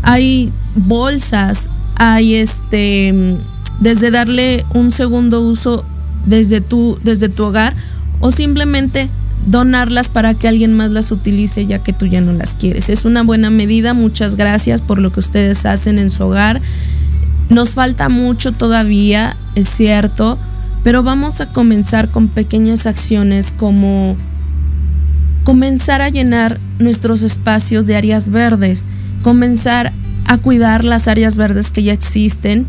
Hay 0.03 0.51
bolsas, 0.75 1.69
hay 2.03 2.33
este, 2.33 3.37
desde 3.79 4.09
darle 4.09 4.65
un 4.73 4.91
segundo 4.91 5.39
uso 5.39 5.85
desde 6.25 6.59
tu, 6.59 6.97
desde 7.03 7.29
tu 7.29 7.43
hogar 7.43 7.75
o 8.21 8.31
simplemente 8.31 9.07
donarlas 9.45 10.09
para 10.09 10.33
que 10.33 10.47
alguien 10.47 10.75
más 10.75 10.89
las 10.89 11.11
utilice 11.11 11.67
ya 11.67 11.83
que 11.83 11.93
tú 11.93 12.07
ya 12.07 12.19
no 12.19 12.33
las 12.33 12.55
quieres. 12.55 12.89
Es 12.89 13.05
una 13.05 13.21
buena 13.21 13.51
medida, 13.51 13.93
muchas 13.93 14.33
gracias 14.33 14.81
por 14.81 14.97
lo 14.97 15.13
que 15.13 15.19
ustedes 15.19 15.63
hacen 15.67 15.99
en 15.99 16.09
su 16.09 16.23
hogar. 16.23 16.59
Nos 17.49 17.75
falta 17.75 18.09
mucho 18.09 18.51
todavía, 18.51 19.37
es 19.53 19.69
cierto, 19.69 20.39
pero 20.83 21.03
vamos 21.03 21.39
a 21.39 21.49
comenzar 21.49 22.09
con 22.09 22.29
pequeñas 22.29 22.87
acciones 22.87 23.53
como 23.55 24.17
comenzar 25.43 26.01
a 26.01 26.09
llenar 26.09 26.59
nuestros 26.79 27.21
espacios 27.21 27.85
de 27.85 27.95
áreas 27.95 28.29
verdes, 28.29 28.87
comenzar 29.21 29.93
a 30.32 30.38
cuidar 30.38 30.86
las 30.86 31.09
áreas 31.09 31.36
verdes 31.36 31.71
que 31.71 31.84
ya 31.84 31.91
existen, 31.91 32.65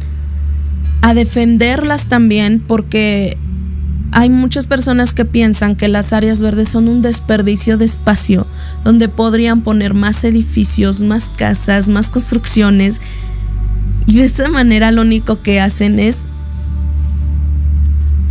a 1.00 1.14
defenderlas 1.14 2.08
también 2.08 2.58
porque 2.58 3.38
hay 4.10 4.30
muchas 4.30 4.66
personas 4.66 5.12
que 5.12 5.24
piensan 5.24 5.76
que 5.76 5.86
las 5.86 6.12
áreas 6.12 6.42
verdes 6.42 6.70
son 6.70 6.88
un 6.88 7.02
desperdicio 7.02 7.78
de 7.78 7.84
espacio 7.84 8.48
donde 8.82 9.08
podrían 9.08 9.60
poner 9.60 9.94
más 9.94 10.24
edificios, 10.24 11.02
más 11.02 11.30
casas, 11.30 11.88
más 11.88 12.10
construcciones. 12.10 13.00
Y 14.06 14.16
de 14.16 14.24
esa 14.24 14.48
manera 14.48 14.90
lo 14.90 15.02
único 15.02 15.40
que 15.40 15.60
hacen 15.60 16.00
es 16.00 16.26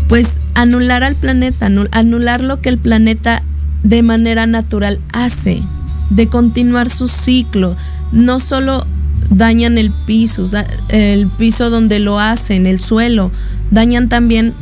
pues 0.09 0.41
anular 0.55 1.03
al 1.03 1.15
planeta, 1.15 1.69
anular 1.91 2.41
lo 2.41 2.59
que 2.59 2.67
el 2.67 2.77
planeta 2.77 3.43
de 3.81 4.03
manera 4.03 4.45
natural 4.45 4.99
hace, 5.13 5.63
de 6.09 6.27
continuar 6.27 6.89
su 6.89 7.07
ciclo. 7.07 7.77
No 8.11 8.41
solo 8.41 8.85
dañan 9.31 9.77
el 9.77 9.91
piso, 9.91 10.45
el 10.89 11.27
piso 11.27 11.69
donde 11.69 11.99
lo 11.99 12.19
hacen, 12.19 12.67
el 12.67 12.79
suelo, 12.79 13.31
dañan 13.71 14.09
también 14.09 14.53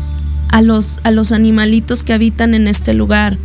a 0.48 0.62
los, 0.62 1.00
a 1.04 1.12
los 1.12 1.32
animalitos 1.32 2.04
que 2.04 2.14
habitan 2.14 2.54
en 2.54 2.68
este 2.68 2.94
lugar. 2.94 3.38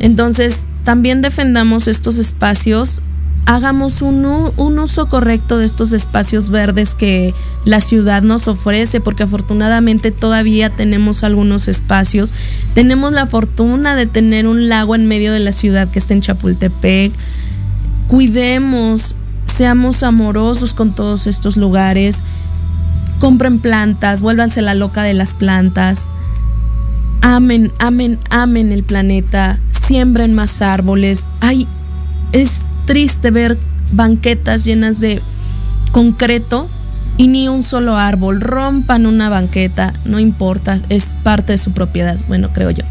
Entonces, 0.00 0.66
también 0.82 1.20
defendamos 1.20 1.88
estos 1.88 2.16
espacios, 2.16 3.02
hagamos 3.44 4.00
un, 4.00 4.24
un, 4.24 4.78
uso 4.78 5.08
correcto 5.08 5.58
de 5.58 5.66
estos 5.66 5.92
espacios 5.92 6.48
verdes 6.48 6.94
que 6.94 7.34
la 7.66 7.82
ciudad 7.82 8.22
nos 8.22 8.48
ofrece, 8.48 9.00
porque 9.00 9.24
afortunadamente 9.24 10.10
todavía 10.10 10.70
tenemos 10.70 11.22
algunos 11.22 11.68
espacios. 11.68 12.32
Tenemos 12.74 13.12
la 13.12 13.26
fortuna 13.26 13.94
de 13.94 14.06
tener 14.06 14.46
un 14.46 14.70
lago 14.70 14.94
en 14.94 15.06
medio 15.06 15.32
de 15.32 15.40
la 15.40 15.52
ciudad 15.52 15.90
que 15.90 15.98
está 15.98 16.14
en 16.14 16.22
Chapultepec. 16.22 17.12
Cuidemos, 18.08 19.16
seamos 19.60 20.02
amorosos 20.02 20.72
con 20.72 20.94
todos 20.94 21.26
estos 21.26 21.58
lugares 21.58 22.24
compren 23.18 23.58
plantas, 23.58 24.22
vuélvanse 24.22 24.62
la 24.62 24.72
loca 24.72 25.02
de 25.02 25.12
las 25.12 25.34
plantas. 25.34 26.08
Amen, 27.20 27.70
amen, 27.78 28.18
amen 28.30 28.72
el 28.72 28.84
planeta, 28.84 29.58
siembren 29.70 30.34
más 30.34 30.62
árboles. 30.62 31.28
Ay, 31.40 31.66
es 32.32 32.72
triste 32.86 33.30
ver 33.30 33.58
banquetas 33.92 34.64
llenas 34.64 34.98
de 34.98 35.20
concreto 35.92 36.66
y 37.18 37.28
ni 37.28 37.48
un 37.48 37.62
solo 37.62 37.98
árbol. 37.98 38.40
Rompan 38.40 39.04
una 39.04 39.28
banqueta, 39.28 39.92
no 40.06 40.20
importa, 40.20 40.78
es 40.88 41.18
parte 41.22 41.52
de 41.52 41.58
su 41.58 41.72
propiedad, 41.72 42.16
bueno, 42.28 42.48
creo 42.54 42.70
yo. 42.70 42.84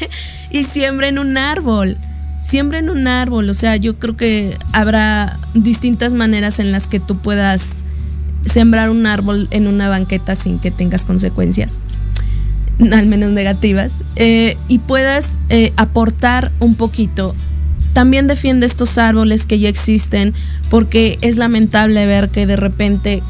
y 0.50 0.64
siembren 0.64 1.20
un 1.20 1.38
árbol. 1.38 1.96
Siembren 2.42 2.90
un 2.90 3.08
árbol, 3.08 3.50
o 3.50 3.54
sea, 3.54 3.76
yo 3.76 3.98
creo 3.98 4.16
que 4.16 4.56
habrá 4.72 5.38
distintas 5.54 6.14
maneras 6.14 6.58
en 6.58 6.70
las 6.70 6.86
que 6.86 7.00
tú 7.00 7.16
puedas 7.18 7.84
sembrar 8.44 8.90
un 8.90 9.06
árbol 9.06 9.48
en 9.50 9.66
una 9.66 9.88
banqueta 9.88 10.34
sin 10.34 10.58
que 10.58 10.70
tengas 10.70 11.04
consecuencias, 11.04 11.80
al 12.92 13.06
menos 13.06 13.32
negativas, 13.32 13.92
eh, 14.14 14.56
y 14.68 14.78
puedas 14.78 15.38
eh, 15.48 15.72
aportar 15.76 16.52
un 16.60 16.74
poquito. 16.74 17.34
También 17.92 18.26
defiende 18.26 18.66
estos 18.66 18.98
árboles 18.98 19.46
que 19.46 19.58
ya 19.58 19.68
existen 19.68 20.34
porque 20.68 21.18
es 21.22 21.36
lamentable 21.38 22.04
ver 22.06 22.28
que 22.28 22.46
de 22.46 22.56
repente 22.56 23.22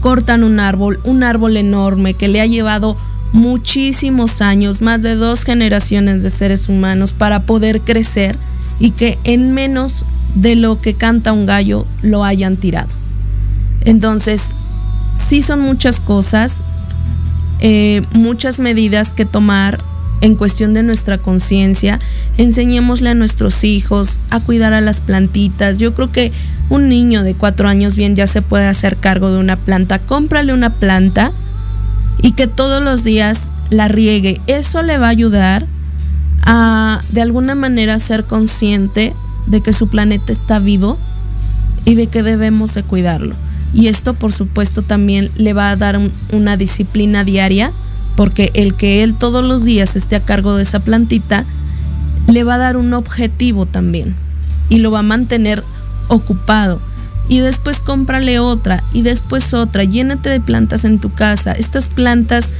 cortan 0.00 0.42
un 0.42 0.58
árbol, 0.58 0.98
un 1.04 1.22
árbol 1.22 1.56
enorme 1.56 2.14
que 2.14 2.28
le 2.28 2.40
ha 2.40 2.46
llevado 2.46 2.96
muchísimos 3.32 4.40
años, 4.42 4.82
más 4.82 5.02
de 5.02 5.14
dos 5.14 5.44
generaciones 5.44 6.22
de 6.22 6.30
seres 6.30 6.68
humanos 6.68 7.12
para 7.12 7.46
poder 7.46 7.80
crecer 7.80 8.36
y 8.78 8.90
que 8.90 9.18
en 9.24 9.52
menos 9.52 10.04
de 10.34 10.56
lo 10.56 10.80
que 10.80 10.94
canta 10.94 11.32
un 11.32 11.46
gallo 11.46 11.86
lo 12.02 12.24
hayan 12.24 12.56
tirado. 12.56 12.90
Entonces, 13.84 14.54
sí 15.16 15.42
son 15.42 15.60
muchas 15.60 16.00
cosas. 16.00 16.62
eh, 17.64 18.02
muchas 18.12 18.58
medidas 18.58 19.12
que 19.12 19.24
tomar 19.24 19.78
en 20.20 20.34
cuestión 20.34 20.74
de 20.74 20.82
nuestra 20.82 21.18
conciencia, 21.18 22.00
enseñémosle 22.36 23.10
a 23.10 23.14
nuestros 23.14 23.62
hijos 23.62 24.20
a 24.30 24.40
cuidar 24.40 24.72
a 24.72 24.80
las 24.80 25.00
plantitas. 25.00 25.78
Yo 25.78 25.94
creo 25.94 26.10
que 26.10 26.32
un 26.70 26.88
niño 26.88 27.22
de 27.22 27.34
cuatro 27.34 27.68
años 27.68 27.94
bien 27.94 28.16
ya 28.16 28.26
se 28.26 28.42
puede 28.42 28.66
hacer 28.66 28.96
cargo 28.96 29.30
de 29.30 29.38
una 29.38 29.56
planta. 29.56 30.00
Cómprale 30.00 30.52
una 30.52 30.74
planta 30.74 31.32
y 32.20 32.32
que 32.32 32.46
todos 32.46 32.82
los 32.82 33.04
días 33.04 33.50
la 33.70 33.88
riegue. 33.88 34.40
Eso 34.46 34.82
le 34.82 34.98
va 34.98 35.06
a 35.06 35.10
ayudar 35.10 35.66
a 36.44 37.00
de 37.10 37.22
alguna 37.22 37.54
manera 37.54 37.98
ser 37.98 38.24
consciente 38.24 39.14
de 39.46 39.60
que 39.60 39.72
su 39.72 39.88
planeta 39.88 40.32
está 40.32 40.58
vivo 40.58 40.98
y 41.84 41.94
de 41.94 42.06
que 42.06 42.22
debemos 42.22 42.74
de 42.74 42.82
cuidarlo. 42.82 43.34
Y 43.74 43.86
esto 43.86 44.14
por 44.14 44.32
supuesto 44.32 44.82
también 44.82 45.30
le 45.36 45.52
va 45.52 45.70
a 45.70 45.76
dar 45.76 45.98
una 46.32 46.56
disciplina 46.56 47.24
diaria 47.24 47.72
porque 48.16 48.50
el 48.54 48.74
que 48.74 49.02
él 49.02 49.14
todos 49.14 49.44
los 49.44 49.64
días 49.64 49.96
esté 49.96 50.16
a 50.16 50.24
cargo 50.24 50.56
de 50.56 50.64
esa 50.64 50.80
plantita 50.80 51.44
le 52.28 52.44
va 52.44 52.54
a 52.54 52.58
dar 52.58 52.76
un 52.76 52.92
objetivo 52.92 53.66
también 53.66 54.14
y 54.68 54.78
lo 54.78 54.90
va 54.90 55.00
a 55.00 55.02
mantener 55.02 55.64
ocupado. 56.08 56.80
Y 57.28 57.40
después 57.40 57.80
cómprale 57.80 58.38
otra 58.38 58.82
y 58.92 59.02
después 59.02 59.54
otra, 59.54 59.84
llénate 59.84 60.28
de 60.28 60.40
plantas 60.40 60.84
en 60.84 60.98
tu 60.98 61.12
casa. 61.12 61.52
Estas 61.52 61.88
plantas 61.88 62.52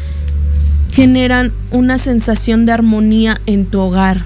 generan 0.92 1.52
una 1.70 1.98
sensación 1.98 2.66
de 2.66 2.72
armonía 2.72 3.40
en 3.46 3.66
tu 3.66 3.80
hogar. 3.80 4.24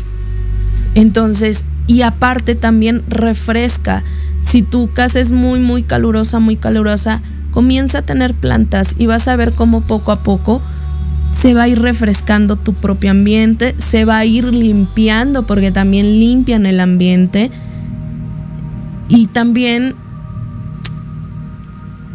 Entonces, 0.95 1.65
y 1.87 2.03
aparte 2.03 2.55
también 2.55 3.03
refresca. 3.09 4.03
Si 4.41 4.63
tu 4.63 4.93
casa 4.93 5.21
es 5.21 5.33
muy, 5.33 5.61
muy 5.61 5.83
calurosa, 5.83 6.39
muy 6.39 6.57
calurosa, 6.57 7.23
comienza 7.51 7.99
a 7.99 8.03
tener 8.03 8.35
plantas 8.35 8.95
y 8.99 9.07
vas 9.07 9.29
a 9.29 9.37
ver 9.37 9.53
cómo 9.53 9.81
poco 9.81 10.13
a 10.13 10.23
poco 10.23 10.61
se 11.29 11.55
va 11.55 11.65
a 11.65 11.69
ir 11.69 11.81
refrescando 11.81 12.57
tu 12.57 12.73
propio 12.73 13.11
ambiente, 13.11 13.75
se 13.79 14.05
va 14.05 14.19
a 14.19 14.25
ir 14.25 14.53
limpiando 14.53 15.47
porque 15.47 15.71
también 15.71 16.21
limpian 16.21 16.67
el 16.67 16.81
ambiente 16.81 17.51
y 19.09 19.27
también 19.27 19.95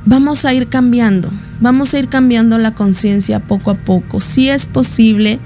vamos 0.05 0.45
a 0.45 0.53
ir 0.53 0.67
cambiando, 0.67 1.29
vamos 1.59 1.93
a 1.93 1.99
ir 1.99 2.07
cambiando 2.07 2.57
la 2.57 2.71
conciencia 2.73 3.39
poco 3.39 3.71
a 3.71 3.75
poco. 3.75 4.21
Si 4.21 4.49
es 4.49 4.65
posible, 4.65 5.39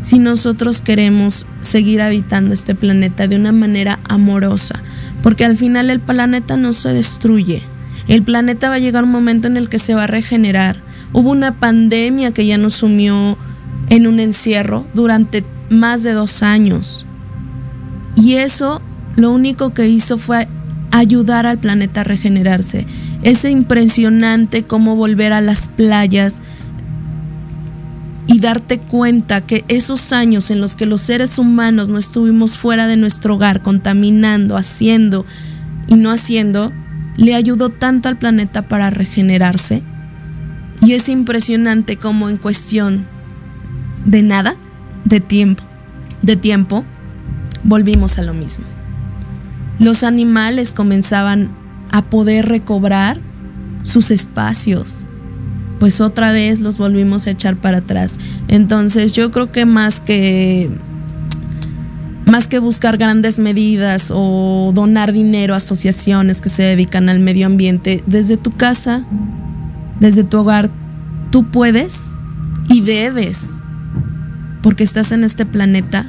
si 0.00 0.18
nosotros 0.18 0.80
queremos 0.80 1.46
seguir 1.60 2.02
habitando 2.02 2.54
este 2.54 2.74
planeta 2.74 3.28
de 3.28 3.36
una 3.36 3.52
manera 3.52 3.98
amorosa, 4.08 4.82
porque 5.22 5.44
al 5.44 5.56
final 5.56 5.90
el 5.90 6.00
planeta 6.00 6.56
no 6.56 6.72
se 6.72 6.92
destruye. 6.92 7.62
El 8.08 8.22
planeta 8.22 8.68
va 8.68 8.76
a 8.76 8.80
llegar 8.80 9.04
un 9.04 9.12
momento 9.12 9.46
en 9.46 9.56
el 9.56 9.68
que 9.68 9.78
se 9.78 9.94
va 9.94 10.04
a 10.04 10.08
regenerar 10.08 10.82
Hubo 11.12 11.30
una 11.30 11.58
pandemia 11.58 12.32
que 12.32 12.46
ya 12.46 12.56
nos 12.56 12.74
sumió 12.74 13.36
en 13.88 14.06
un 14.06 14.20
encierro 14.20 14.86
durante 14.94 15.44
más 15.68 16.04
de 16.04 16.12
dos 16.12 16.42
años. 16.42 17.04
Y 18.14 18.34
eso 18.34 18.80
lo 19.16 19.32
único 19.32 19.74
que 19.74 19.88
hizo 19.88 20.18
fue 20.18 20.46
ayudar 20.90 21.46
al 21.46 21.58
planeta 21.58 22.00
a 22.00 22.04
regenerarse. 22.04 22.86
Es 23.22 23.44
impresionante 23.44 24.64
cómo 24.64 24.96
volver 24.96 25.32
a 25.32 25.40
las 25.40 25.68
playas 25.68 26.40
y 28.26 28.38
darte 28.38 28.78
cuenta 28.78 29.40
que 29.40 29.64
esos 29.68 30.12
años 30.12 30.50
en 30.50 30.60
los 30.60 30.74
que 30.74 30.86
los 30.86 31.00
seres 31.00 31.38
humanos 31.38 31.88
no 31.88 31.98
estuvimos 31.98 32.56
fuera 32.56 32.86
de 32.86 32.96
nuestro 32.96 33.34
hogar, 33.34 33.62
contaminando, 33.62 34.56
haciendo 34.56 35.26
y 35.88 35.96
no 35.96 36.10
haciendo, 36.10 36.72
le 37.16 37.34
ayudó 37.34 37.70
tanto 37.70 38.08
al 38.08 38.18
planeta 38.18 38.68
para 38.68 38.90
regenerarse 38.90 39.82
y 40.82 40.94
es 40.94 41.08
impresionante 41.08 41.96
cómo 41.96 42.28
en 42.28 42.36
cuestión 42.36 43.06
de 44.04 44.22
nada, 44.22 44.56
de 45.04 45.20
tiempo, 45.20 45.62
de 46.22 46.36
tiempo, 46.36 46.84
volvimos 47.64 48.18
a 48.18 48.22
lo 48.22 48.32
mismo. 48.32 48.64
Los 49.80 50.04
animales 50.04 50.72
comenzaban 50.72 51.50
a 51.90 52.02
poder 52.02 52.46
recobrar 52.46 53.18
sus 53.82 54.10
espacios, 54.10 55.06
pues 55.78 56.02
otra 56.02 56.32
vez 56.32 56.60
los 56.60 56.76
volvimos 56.76 57.26
a 57.26 57.30
echar 57.30 57.56
para 57.56 57.78
atrás. 57.78 58.18
Entonces 58.48 59.14
yo 59.14 59.30
creo 59.30 59.50
que 59.50 59.64
más 59.64 60.00
que 60.00 60.70
más 62.26 62.46
que 62.46 62.60
buscar 62.60 62.98
grandes 62.98 63.38
medidas 63.38 64.12
o 64.14 64.70
donar 64.74 65.12
dinero 65.12 65.54
a 65.54 65.56
asociaciones 65.56 66.40
que 66.40 66.50
se 66.50 66.62
dedican 66.62 67.08
al 67.08 67.18
medio 67.18 67.46
ambiente, 67.46 68.04
desde 68.06 68.36
tu 68.36 68.52
casa, 68.52 69.04
desde 69.98 70.24
tu 70.24 70.38
hogar, 70.38 70.70
tú 71.30 71.50
puedes 71.50 72.14
y 72.68 72.82
debes, 72.82 73.58
porque 74.62 74.84
estás 74.84 75.10
en 75.10 75.24
este 75.24 75.44
planeta, 75.44 76.06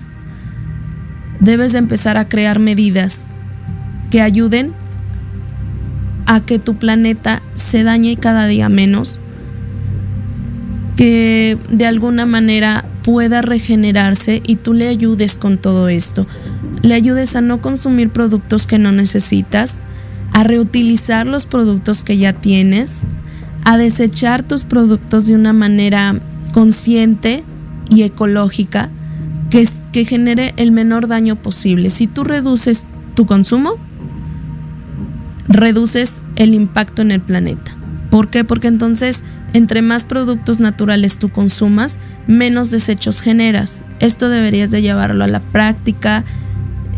debes 1.40 1.72
de 1.72 1.80
empezar 1.80 2.18
a 2.18 2.28
crear 2.28 2.60
medidas 2.60 3.30
que 4.12 4.22
ayuden 4.22 4.74
a 6.28 6.40
que 6.42 6.60
tu 6.60 6.76
planeta 6.76 7.42
se 7.56 7.84
dañe 7.84 8.16
cada 8.18 8.46
día 8.46 8.70
menos, 8.70 9.20
que 10.96 11.58
de 11.72 11.88
alguna 11.88 12.28
manera 12.28 12.86
pueda 13.04 13.42
regenerarse 13.42 14.44
y 14.46 14.58
tú 14.58 14.74
le 14.74 14.88
ayudes 14.88 15.36
con 15.36 15.58
todo 15.58 15.90
esto. 15.90 16.28
Le 16.84 16.94
ayudes 16.94 17.36
a 17.36 17.42
no 17.42 17.62
consumir 17.62 18.10
productos 18.10 18.68
que 18.68 18.78
no 18.78 18.92
necesitas, 18.92 19.82
a 20.34 20.44
reutilizar 20.44 21.26
los 21.26 21.46
productos 21.46 22.04
que 22.04 22.18
ya 22.18 22.34
tienes, 22.34 23.04
a 23.64 23.78
desechar 23.78 24.44
tus 24.44 24.64
productos 24.64 25.26
de 25.26 25.36
una 25.36 25.54
manera 25.54 26.16
consciente 26.54 27.44
y 27.90 28.04
ecológica 28.04 28.90
que, 29.50 30.06
genere 30.06 30.54
el 30.56 30.72
menor 30.72 31.08
daño 31.08 31.36
posible. 31.36 31.90
Si 31.90 32.08
tú 32.08 32.24
reduces 32.24 32.88
tu 33.16 33.26
consumo, 33.26 33.76
reduces 35.48 36.22
el 36.36 36.54
impacto 36.54 37.02
en 37.02 37.12
el 37.12 37.22
planeta. 37.22 37.76
¿Por 38.10 38.30
qué? 38.30 38.44
Porque 38.44 38.68
entonces 38.68 39.24
entre 39.54 39.82
más 39.82 40.04
productos 40.04 40.60
naturales 40.60 41.18
tú 41.18 41.30
consumas, 41.30 41.98
menos 42.28 42.72
desechos 42.72 43.22
generas. 43.22 43.84
Esto 44.00 44.30
deberías 44.30 44.72
de 44.72 44.82
llevarlo 44.82 45.24
a 45.24 45.28
la 45.28 45.42
práctica. 45.42 46.24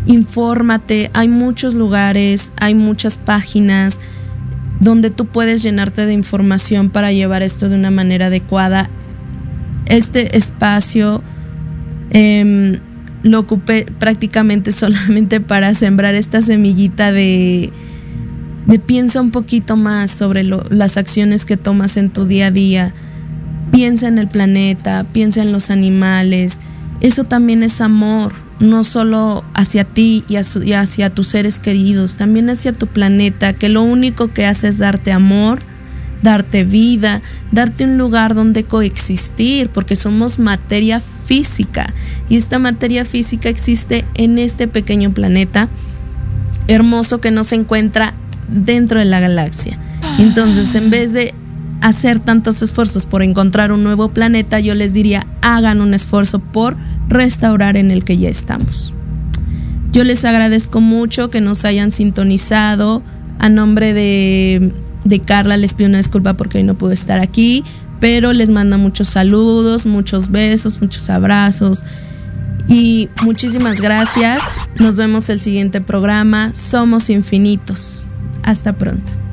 Infórmate, 0.06 1.10
hay 1.14 1.28
muchos 1.28 1.74
lugares, 1.74 2.52
hay 2.60 2.74
muchas 2.74 3.18
páginas, 3.18 3.98
donde 4.80 5.10
tú 5.10 5.26
puedes 5.26 5.62
llenarte 5.62 6.06
de 6.06 6.12
información 6.12 6.90
para 6.90 7.10
llevar 7.10 7.42
esto 7.42 7.68
de 7.68 7.74
una 7.74 7.90
manera 7.90 8.26
adecuada. 8.26 8.88
Este 9.86 10.36
espacio 10.36 11.22
em, 12.10 12.78
lo 13.24 13.40
ocupé 13.40 13.86
prácticamente 13.98 14.70
solamente 14.72 15.40
para 15.40 15.74
sembrar 15.74 16.14
esta 16.14 16.40
semillita 16.40 17.10
de, 17.10 17.72
de 18.66 18.78
piensa 18.78 19.20
un 19.20 19.30
poquito 19.30 19.76
más 19.76 20.10
sobre 20.10 20.42
las 20.42 20.96
acciones 20.96 21.44
que 21.44 21.56
tomas 21.56 21.96
en 21.96 22.10
tu 22.10 22.26
día 22.26 22.46
a 22.46 22.50
día. 22.50 22.94
Piensa 23.70 24.08
en 24.08 24.18
el 24.18 24.28
planeta, 24.28 25.04
piensa 25.12 25.42
en 25.42 25.52
los 25.52 25.70
animales. 25.70 26.60
Eso 27.00 27.24
también 27.24 27.62
es 27.62 27.80
amor 27.80 28.32
no 28.60 28.84
solo 28.84 29.44
hacia 29.54 29.84
ti 29.84 30.24
y, 30.28 30.36
hacia 30.36 31.10
tus 31.10 31.28
seres 31.28 31.58
queridos, 31.58 32.16
también 32.16 32.50
hacia 32.50 32.72
tu 32.72 32.86
planeta, 32.86 33.52
que 33.52 33.68
lo 33.68 33.82
único 33.82 34.32
que 34.32 34.46
hace 34.46 34.68
es 34.68 34.78
darte 34.78 35.12
amor, 35.12 35.58
darte 36.22 36.64
vida, 36.64 37.20
darte 37.52 37.84
un 37.84 37.98
lugar 37.98 38.34
donde 38.34 38.64
coexistir, 38.64 39.68
porque 39.70 39.96
somos 39.96 40.38
materia 40.38 41.02
física 41.26 41.92
y 42.28 42.36
esta 42.36 42.58
materia 42.58 43.04
física 43.04 43.48
existe 43.48 44.04
en 44.14 44.38
este 44.38 44.68
pequeño 44.68 45.12
planeta 45.12 45.68
hermoso 46.68 47.20
que 47.20 47.30
no 47.30 47.44
se 47.44 47.56
encuentra 47.56 48.14
dentro 48.48 48.98
de 48.98 49.04
la 49.04 49.20
galaxia. 49.20 49.78
Entonces, 50.18 50.74
en 50.74 50.90
vez 50.90 51.12
de 51.12 51.34
hacer 51.80 52.18
tantos 52.18 52.62
esfuerzos 52.62 53.06
por 53.06 53.22
encontrar 53.22 53.72
un 53.72 53.84
nuevo 53.84 54.08
planeta, 54.08 54.60
yo 54.60 54.74
les 54.74 54.94
diría, 54.94 55.26
hagan 55.42 55.80
un 55.80 55.94
esfuerzo 55.94 56.38
por 56.38 56.76
restaurar 57.08 57.76
en 57.76 57.90
el 57.90 58.04
que 58.04 58.16
ya 58.16 58.28
estamos. 58.28 58.94
Yo 59.92 60.02
les 60.02 60.24
agradezco 60.24 60.80
mucho 60.80 61.30
que 61.30 61.40
nos 61.40 61.64
hayan 61.64 61.90
sintonizado. 61.90 63.02
A 63.38 63.48
nombre 63.48 63.92
de, 63.92 64.72
de 65.04 65.20
Carla 65.20 65.56
les 65.56 65.74
pido 65.74 65.88
una 65.88 65.98
disculpa 65.98 66.34
porque 66.34 66.58
hoy 66.58 66.64
no 66.64 66.74
pude 66.76 66.94
estar 66.94 67.20
aquí, 67.20 67.64
pero 68.00 68.32
les 68.32 68.50
mando 68.50 68.78
muchos 68.78 69.08
saludos, 69.08 69.86
muchos 69.86 70.30
besos, 70.30 70.80
muchos 70.80 71.10
abrazos. 71.10 71.84
Y 72.66 73.08
muchísimas 73.22 73.80
gracias. 73.80 74.42
Nos 74.80 74.96
vemos 74.96 75.28
el 75.28 75.40
siguiente 75.40 75.80
programa. 75.80 76.54
Somos 76.54 77.10
infinitos. 77.10 78.06
Hasta 78.44 78.72
pronto. 78.74 79.24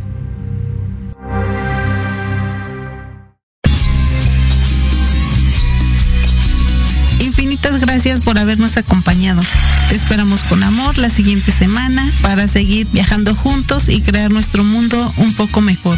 gracias 7.80 8.22
por 8.22 8.38
habernos 8.38 8.78
acompañado. 8.78 9.42
Te 9.90 9.96
esperamos 9.96 10.44
con 10.44 10.64
amor 10.64 10.98
la 10.98 11.10
siguiente 11.10 11.52
semana 11.52 12.10
para 12.22 12.48
seguir 12.48 12.88
viajando 12.92 13.36
juntos 13.36 13.90
y 13.90 14.02
crear 14.02 14.32
nuestro 14.32 14.64
mundo 14.64 15.14
un 15.18 15.34
poco 15.34 15.62
mejor. 15.62 15.98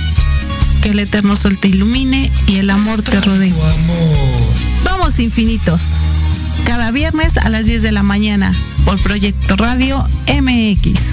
Que 0.82 0.90
el 0.90 1.00
eterno 1.00 1.36
sol 1.36 1.58
te 1.58 1.70
ilumine 1.70 2.32
y 2.48 2.58
el 2.58 2.70
amor 2.70 3.02
te 3.02 3.20
rodee. 3.22 3.54
Somos 4.84 5.20
infinitos. 5.20 5.82
Cada 6.66 6.92
viernes 6.92 7.38
a 7.38 7.50
las 7.50 7.66
10 7.66 7.82
de 7.82 7.92
la 7.92 8.04
mañana 8.04 8.52
por 8.86 9.02
Proyecto 9.02 9.56
Radio 9.56 10.08
MX. 10.28 11.13